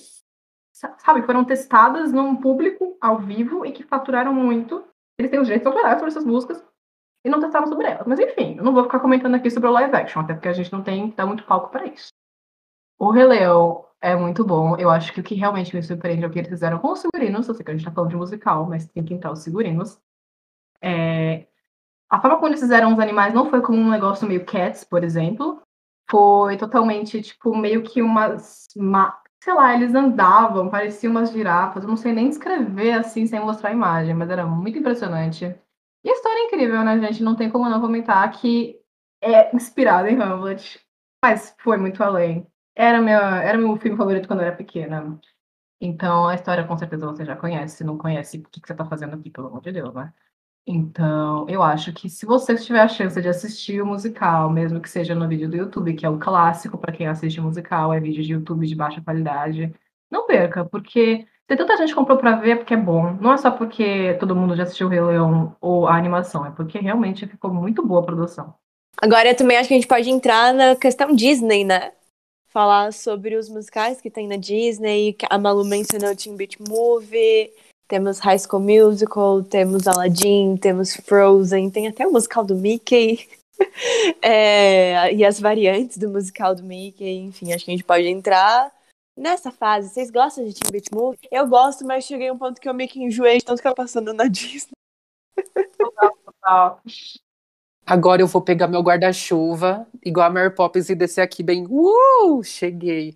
sabe, 0.71 1.23
foram 1.23 1.43
testadas 1.43 2.11
num 2.11 2.35
público 2.35 2.95
ao 3.01 3.17
vivo 3.17 3.65
e 3.65 3.71
que 3.71 3.83
faturaram 3.83 4.33
muito. 4.33 4.83
Eles 5.19 5.31
têm 5.31 5.39
os 5.39 5.47
direitos 5.47 5.65
autorais 5.65 5.97
sobre 5.97 6.11
essas 6.11 6.25
músicas 6.25 6.63
e 7.23 7.29
não 7.29 7.39
testaram 7.39 7.67
sobre 7.67 7.87
elas. 7.87 8.05
Mas 8.07 8.19
enfim, 8.19 8.55
eu 8.57 8.63
não 8.63 8.73
vou 8.73 8.83
ficar 8.83 8.99
comentando 8.99 9.35
aqui 9.35 9.49
sobre 9.49 9.69
o 9.69 9.73
live 9.73 9.95
action, 9.95 10.21
até 10.21 10.33
porque 10.33 10.47
a 10.47 10.53
gente 10.53 10.71
não 10.71 10.81
tem 10.83 11.09
que 11.09 11.17
dar 11.17 11.25
muito 11.25 11.43
palco 11.45 11.69
para 11.69 11.85
isso. 11.85 12.09
O 12.99 13.11
Rei 13.11 13.25
Leão 13.25 13.85
é 14.01 14.15
muito 14.15 14.43
bom. 14.45 14.75
Eu 14.77 14.89
acho 14.89 15.13
que 15.13 15.19
o 15.19 15.23
que 15.23 15.35
realmente 15.35 15.75
me 15.75 15.83
surpreende 15.83 16.23
é 16.23 16.27
o 16.27 16.31
que 16.31 16.39
eles 16.39 16.49
fizeram 16.49 16.79
com 16.79 16.91
os 16.91 17.01
figurinos. 17.01 17.47
Eu 17.47 17.53
sei 17.55 17.63
que 17.65 17.71
a 17.71 17.75
gente 17.75 17.85
tá 17.85 17.91
falando 17.91 18.11
de 18.11 18.15
musical, 18.15 18.67
mas 18.67 18.87
tem 18.87 19.03
que 19.03 19.13
entrar 19.13 19.31
os 19.31 19.43
figurinos. 19.43 19.99
É... 20.81 21.47
A 22.09 22.21
forma 22.21 22.37
como 22.37 22.49
eles 22.49 22.61
fizeram 22.61 22.93
os 22.93 22.99
animais 22.99 23.33
não 23.33 23.49
foi 23.49 23.61
como 23.61 23.77
um 23.79 23.89
negócio 23.89 24.27
meio 24.27 24.45
Cats, 24.45 24.83
por 24.83 25.03
exemplo. 25.03 25.61
Foi 26.09 26.57
totalmente, 26.57 27.21
tipo, 27.21 27.55
meio 27.55 27.83
que 27.83 28.01
umas. 28.01 28.67
Uma... 28.75 29.19
Sei 29.43 29.53
lá, 29.53 29.73
eles 29.75 29.93
andavam, 29.95 30.69
pareciam 30.69 31.11
umas 31.11 31.31
girafas. 31.31 31.83
Eu 31.83 31.89
não 31.89 31.97
sei 31.97 32.13
nem 32.13 32.29
descrever 32.29 32.93
assim 32.93 33.25
sem 33.27 33.39
mostrar 33.39 33.69
a 33.69 33.73
imagem, 33.73 34.13
mas 34.15 34.29
era 34.29 34.45
muito 34.45 34.79
impressionante. 34.79 35.55
E 36.03 36.09
a 36.09 36.13
história 36.13 36.39
é 36.39 36.45
incrível, 36.45 36.83
né, 36.83 36.99
gente? 36.99 37.23
Não 37.23 37.35
tem 37.35 37.49
como 37.49 37.69
não 37.69 37.81
comentar 37.81 38.29
que 38.31 38.79
é 39.21 39.55
inspirada 39.55 40.09
em 40.09 40.19
Hamlet, 40.21 40.79
mas 41.23 41.55
foi 41.59 41.77
muito 41.77 42.03
além. 42.03 42.47
Era, 42.75 43.01
meu, 43.01 43.19
era 43.19 43.57
meu 43.57 43.75
filme 43.77 43.97
favorito 43.97 44.27
quando 44.27 44.41
eu 44.41 44.47
era 44.47 44.55
pequena. 44.55 45.19
Então, 45.81 46.27
a 46.27 46.35
história 46.35 46.63
com 46.65 46.77
certeza 46.77 47.05
você 47.05 47.25
já 47.25 47.35
conhece. 47.35 47.77
Se 47.77 47.83
não 47.83 47.97
conhece, 47.97 48.37
o 48.39 48.43
que, 48.49 48.61
que 48.61 48.67
você 48.67 48.75
tá 48.75 48.85
fazendo 48.85 49.15
aqui, 49.15 49.29
pelo 49.29 49.47
amor 49.47 49.61
de 49.61 49.71
Deus, 49.71 49.93
né? 49.93 50.13
Então, 50.69 51.47
eu 51.47 51.63
acho 51.63 51.93
que 51.93 52.09
se 52.09 52.25
você 52.25 52.55
tiver 52.55 52.81
a 52.81 52.87
chance 52.89 53.21
de 53.21 53.29
assistir 53.29 53.81
o 53.81 53.85
musical, 53.85 54.49
mesmo 54.49 54.81
que 54.81 54.89
seja 54.89 55.15
no 55.15 55.27
vídeo 55.27 55.49
do 55.49 55.55
YouTube, 55.55 55.93
que 55.93 56.05
é 56.05 56.09
o 56.09 56.19
clássico 56.19 56.77
para 56.77 56.91
quem 56.91 57.07
assiste 57.07 57.39
musical, 57.39 57.93
é 57.93 57.99
vídeo 58.01 58.21
de 58.21 58.33
YouTube 58.33 58.67
de 58.67 58.75
baixa 58.75 59.01
qualidade, 59.01 59.73
não 60.11 60.25
perca, 60.25 60.65
porque 60.65 61.25
se 61.49 61.55
tanta 61.55 61.77
gente 61.77 61.95
comprou 61.95 62.17
para 62.17 62.35
ver 62.35 62.51
é 62.51 62.55
porque 62.55 62.73
é 62.73 62.77
bom. 62.77 63.13
Não 63.21 63.31
é 63.31 63.37
só 63.37 63.49
porque 63.49 64.15
todo 64.19 64.35
mundo 64.35 64.55
já 64.55 64.63
assistiu 64.63 64.87
o 64.87 64.89
Rei 64.89 65.01
Leão 65.01 65.55
ou 65.61 65.87
a 65.87 65.95
animação, 65.95 66.45
é 66.45 66.51
porque 66.51 66.77
realmente 66.77 67.25
ficou 67.25 67.53
muito 67.53 67.85
boa 67.85 68.01
a 68.01 68.05
produção. 68.05 68.53
Agora, 68.99 69.29
eu 69.29 69.35
também 69.35 69.57
acho 69.57 69.67
que 69.67 69.73
a 69.73 69.77
gente 69.77 69.87
pode 69.87 70.09
entrar 70.09 70.53
na 70.53 70.75
questão 70.75 71.15
Disney, 71.15 71.63
né? 71.63 71.91
Falar 72.49 72.91
sobre 72.91 73.35
os 73.35 73.47
musicais 73.47 74.01
que 74.01 74.09
tem 74.09 74.27
na 74.27 74.35
Disney. 74.35 75.15
A 75.29 75.37
Malu 75.37 75.63
mencionou 75.63 76.15
Teen 76.15 76.35
Beach 76.35 76.57
Movie, 76.67 77.51
temos 77.87 78.19
High 78.19 78.39
School 78.39 78.63
Musical, 78.63 79.43
temos 79.43 79.87
Aladdin, 79.87 80.57
temos 80.57 80.95
Frozen, 80.95 81.69
tem 81.69 81.87
até 81.87 82.05
o 82.07 82.11
musical 82.11 82.43
do 82.43 82.55
Mickey. 82.55 83.29
é, 84.21 85.13
e 85.13 85.23
as 85.23 85.39
variantes 85.39 85.97
do 85.97 86.09
musical 86.09 86.55
do 86.55 86.63
Mickey, 86.63 87.19
enfim, 87.19 87.53
acho 87.53 87.63
que 87.63 87.71
a 87.71 87.75
gente 87.75 87.83
pode 87.83 88.07
entrar 88.07 88.71
nessa 89.17 89.51
fase. 89.51 89.89
Vocês 89.89 90.11
gostam 90.11 90.45
de 90.45 90.59
Beach 90.71 90.89
Movie? 90.93 91.19
Eu 91.31 91.47
gosto, 91.47 91.85
mas 91.85 92.05
cheguei 92.05 92.29
a 92.29 92.33
um 92.33 92.37
ponto 92.37 92.61
que 92.61 92.69
eu 92.69 92.73
meio 92.73 92.89
que 92.89 93.01
enjoei 93.01 93.39
de 93.39 93.45
tanto 93.45 93.61
que 93.61 93.73
passando 93.73 94.13
na 94.13 94.27
Disney. 94.29 94.71
Total, 95.77 96.17
total. 96.23 96.81
Agora 97.85 98.21
eu 98.21 98.27
vou 98.27 98.41
pegar 98.41 98.67
meu 98.67 98.81
guarda-chuva, 98.81 99.87
igual 100.03 100.27
a 100.27 100.29
Mary 100.29 100.53
Poppins, 100.53 100.89
e 100.89 100.95
descer 100.95 101.21
aqui 101.21 101.41
bem. 101.41 101.65
Uh! 101.69 102.43
Cheguei. 102.43 103.15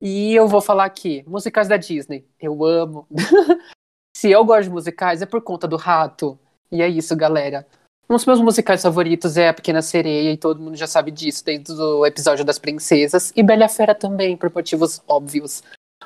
E 0.00 0.34
eu 0.34 0.48
vou 0.48 0.60
falar 0.60 0.84
aqui: 0.84 1.24
musicais 1.26 1.68
da 1.68 1.76
Disney. 1.76 2.26
Eu 2.40 2.64
amo. 2.64 3.06
Se 4.16 4.30
eu 4.30 4.44
gosto 4.44 4.64
de 4.64 4.70
musicais, 4.70 5.22
é 5.22 5.26
por 5.26 5.42
conta 5.42 5.66
do 5.66 5.76
rato. 5.76 6.38
E 6.70 6.80
é 6.80 6.88
isso, 6.88 7.16
galera. 7.16 7.66
Um 8.12 8.16
dos 8.16 8.26
meus 8.26 8.42
musicais 8.42 8.82
favoritos 8.82 9.38
é 9.38 9.48
A 9.48 9.54
Pequena 9.54 9.80
Sereia, 9.80 10.32
e 10.32 10.36
todo 10.36 10.60
mundo 10.60 10.76
já 10.76 10.86
sabe 10.86 11.10
disso, 11.10 11.42
desde 11.42 11.72
o 11.72 12.04
episódio 12.04 12.44
das 12.44 12.58
princesas. 12.58 13.32
E 13.34 13.42
Bela 13.42 13.70
Fera 13.70 13.94
também, 13.94 14.36
por 14.36 14.54
motivos 14.54 15.00
óbvios. 15.08 15.62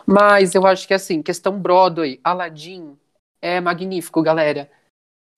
Mas 0.06 0.54
eu 0.54 0.64
acho 0.64 0.86
que, 0.86 0.94
assim, 0.94 1.20
questão 1.20 1.58
Broadway, 1.58 2.20
Aladdin 2.22 2.96
é 3.42 3.60
magnífico, 3.60 4.22
galera. 4.22 4.70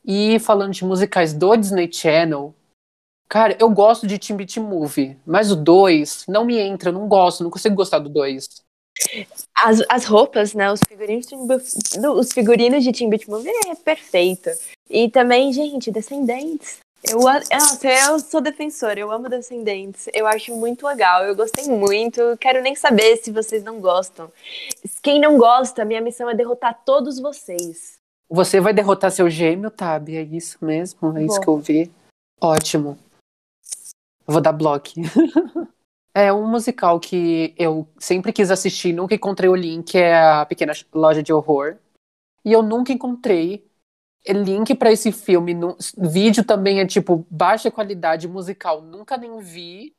E 0.04 0.38
falando 0.40 0.74
de 0.74 0.84
musicais 0.84 1.32
do 1.32 1.56
Disney 1.56 1.90
Channel, 1.90 2.54
Cara, 3.30 3.56
eu 3.60 3.68
gosto 3.68 4.06
de 4.06 4.18
Team 4.18 4.38
Beat 4.38 4.56
Movie, 4.56 5.18
mas 5.26 5.50
o 5.50 5.56
2 5.56 6.24
não 6.26 6.46
me 6.46 6.58
entra, 6.58 6.90
não 6.90 7.06
gosto, 7.06 7.44
não 7.44 7.50
consigo 7.50 7.74
gostar 7.74 7.98
do 7.98 8.08
2. 8.08 8.64
As, 9.55 9.82
as 9.88 10.05
roupas, 10.05 10.55
né? 10.55 10.70
Os 10.70 10.80
figurinos, 10.86 11.26
de, 11.26 11.34
os 12.09 12.32
figurinos 12.32 12.84
de 12.84 12.92
Team 12.92 13.11
Beat 13.11 13.26
Movie 13.26 13.51
é 13.66 13.74
perfeito. 13.74 14.51
E 14.88 15.11
também, 15.11 15.53
gente, 15.53 15.90
Descendentes. 15.90 16.78
Eu, 17.03 17.20
nossa, 17.20 17.88
eu 17.88 18.18
sou 18.18 18.40
defensora, 18.40 18.99
eu 18.99 19.11
amo 19.11 19.28
Descendentes. 19.28 20.09
Eu 20.12 20.26
acho 20.26 20.55
muito 20.57 20.86
legal, 20.86 21.24
eu 21.24 21.36
gostei 21.36 21.64
muito. 21.66 22.36
Quero 22.40 22.61
nem 22.61 22.74
saber 22.74 23.16
se 23.18 23.30
vocês 23.30 23.62
não 23.62 23.80
gostam. 23.80 24.30
Quem 25.01 25.20
não 25.20 25.38
gosta, 25.38 25.84
minha 25.84 26.01
missão 26.01 26.28
é 26.28 26.34
derrotar 26.34 26.82
todos 26.84 27.20
vocês. 27.20 27.99
Você 28.28 28.61
vai 28.61 28.74
derrotar 28.74 29.11
seu 29.11 29.30
gêmeo, 29.30 29.70
Tabi? 29.70 30.16
É 30.16 30.22
isso 30.22 30.59
mesmo? 30.61 31.09
É 31.11 31.12
Vou. 31.12 31.20
isso 31.22 31.40
que 31.40 31.49
eu 31.49 31.59
vi. 31.59 31.90
Ótimo. 32.40 32.99
Vou 34.26 34.40
dar 34.40 34.53
bloco. 34.53 34.90
é 36.20 36.32
um 36.32 36.46
musical 36.48 36.98
que 36.98 37.54
eu 37.56 37.88
sempre 37.98 38.32
quis 38.32 38.50
assistir, 38.50 38.92
nunca 38.92 39.14
encontrei 39.14 39.48
o 39.48 39.54
link, 39.54 39.94
é 39.96 40.16
a 40.16 40.44
Pequena 40.44 40.72
Loja 40.92 41.22
de 41.22 41.32
Horror. 41.32 41.76
E 42.44 42.52
eu 42.52 42.62
nunca 42.62 42.92
encontrei 42.92 43.68
link 44.26 44.74
para 44.74 44.92
esse 44.92 45.12
filme. 45.12 45.54
No, 45.54 45.76
vídeo 45.96 46.44
também 46.44 46.80
é 46.80 46.86
tipo 46.86 47.26
baixa 47.30 47.70
qualidade 47.70 48.26
musical, 48.26 48.82
nunca 48.82 49.16
nem 49.16 49.38
vi. 49.38 49.94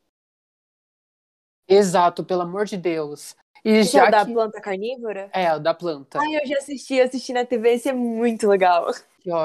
Exato, 1.68 2.24
pelo 2.24 2.42
amor 2.42 2.66
de 2.66 2.78
Deus. 2.78 3.36
E 3.64 3.70
esse 3.70 3.94
já 3.94 4.06
é 4.06 4.08
o 4.08 4.12
da 4.12 4.26
que... 4.26 4.34
planta 4.34 4.62
carnívora? 4.62 5.30
É, 5.34 5.54
o 5.54 5.60
da 5.60 5.74
planta. 5.74 6.20
Ai, 6.20 6.38
eu 6.38 6.48
já 6.48 6.58
assisti, 6.58 7.00
assisti 7.00 7.34
na 7.34 7.46
TV, 7.46 7.74
esse 7.74 7.90
é 7.90 7.94
muito 7.94 8.48
legal. 8.48 8.92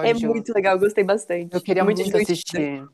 É 0.04 0.14
muito 0.14 0.52
legal, 0.54 0.78
gostei 0.78 1.04
bastante. 1.04 1.54
Eu 1.54 1.60
queria 1.60 1.84
muito, 1.84 2.00
muito 2.00 2.16
assistir. 2.16 2.88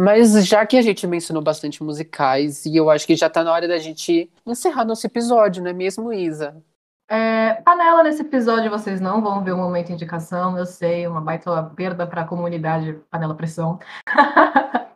Mas 0.00 0.46
já 0.46 0.64
que 0.64 0.76
a 0.76 0.82
gente 0.82 1.04
mencionou 1.08 1.42
bastante 1.42 1.82
musicais, 1.82 2.64
e 2.64 2.76
eu 2.76 2.88
acho 2.88 3.04
que 3.04 3.16
já 3.16 3.28
tá 3.28 3.42
na 3.42 3.50
hora 3.50 3.66
da 3.66 3.78
gente 3.78 4.30
encerrar 4.46 4.84
nosso 4.84 5.04
episódio, 5.04 5.60
não 5.60 5.70
é 5.70 5.72
mesmo, 5.72 6.12
Isa? 6.12 6.62
É, 7.10 7.54
panela 7.64 8.04
nesse 8.04 8.22
episódio 8.22 8.70
vocês 8.70 9.00
não 9.00 9.20
vão 9.20 9.42
ver 9.42 9.50
o 9.50 9.56
momento 9.56 9.90
indicação, 9.90 10.56
eu 10.56 10.66
sei, 10.66 11.04
uma 11.08 11.20
baita 11.20 11.64
perda 11.74 12.06
para 12.06 12.22
a 12.22 12.24
comunidade 12.24 12.92
Panela 13.10 13.34
Pressão. 13.34 13.80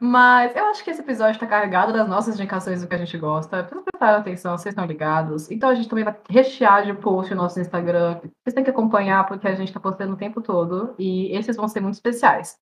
Mas 0.00 0.56
eu 0.56 0.64
acho 0.66 0.82
que 0.82 0.90
esse 0.90 1.02
episódio 1.02 1.34
está 1.34 1.46
carregado 1.46 1.92
das 1.92 2.08
nossas 2.08 2.34
indicações 2.34 2.82
do 2.82 2.88
que 2.88 2.94
a 2.96 2.98
gente 2.98 3.16
gosta. 3.16 3.62
Vocês 3.62 3.84
prestaram 3.84 4.18
atenção, 4.18 4.58
vocês 4.58 4.72
estão 4.72 4.86
ligados. 4.86 5.48
Então 5.52 5.70
a 5.70 5.74
gente 5.76 5.88
também 5.88 6.04
vai 6.04 6.16
rechear 6.28 6.84
de 6.84 6.92
post 6.94 7.32
o 7.32 7.36
nosso 7.36 7.60
Instagram. 7.60 8.18
Vocês 8.42 8.52
têm 8.52 8.64
que 8.64 8.70
acompanhar 8.70 9.24
porque 9.28 9.46
a 9.46 9.54
gente 9.54 9.68
está 9.68 9.78
postando 9.78 10.14
o 10.14 10.16
tempo 10.16 10.40
todo 10.40 10.96
e 10.98 11.32
esses 11.36 11.54
vão 11.54 11.68
ser 11.68 11.78
muito 11.78 11.94
especiais. 11.94 12.58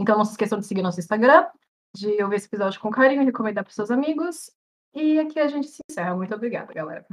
Então 0.00 0.16
não 0.16 0.24
se 0.24 0.32
esqueçam 0.32 0.58
de 0.58 0.66
seguir 0.66 0.80
nosso 0.80 0.98
Instagram, 0.98 1.46
de 1.94 2.22
ouvir 2.22 2.36
esse 2.36 2.46
episódio 2.46 2.80
com 2.80 2.90
carinho, 2.90 3.24
recomendar 3.24 3.62
para 3.62 3.72
seus 3.72 3.90
amigos. 3.90 4.50
E 4.94 5.20
aqui 5.20 5.38
a 5.38 5.46
gente 5.46 5.68
se 5.68 5.82
encerra. 5.88 6.16
Muito 6.16 6.34
obrigada, 6.34 6.72
galera. 6.72 7.06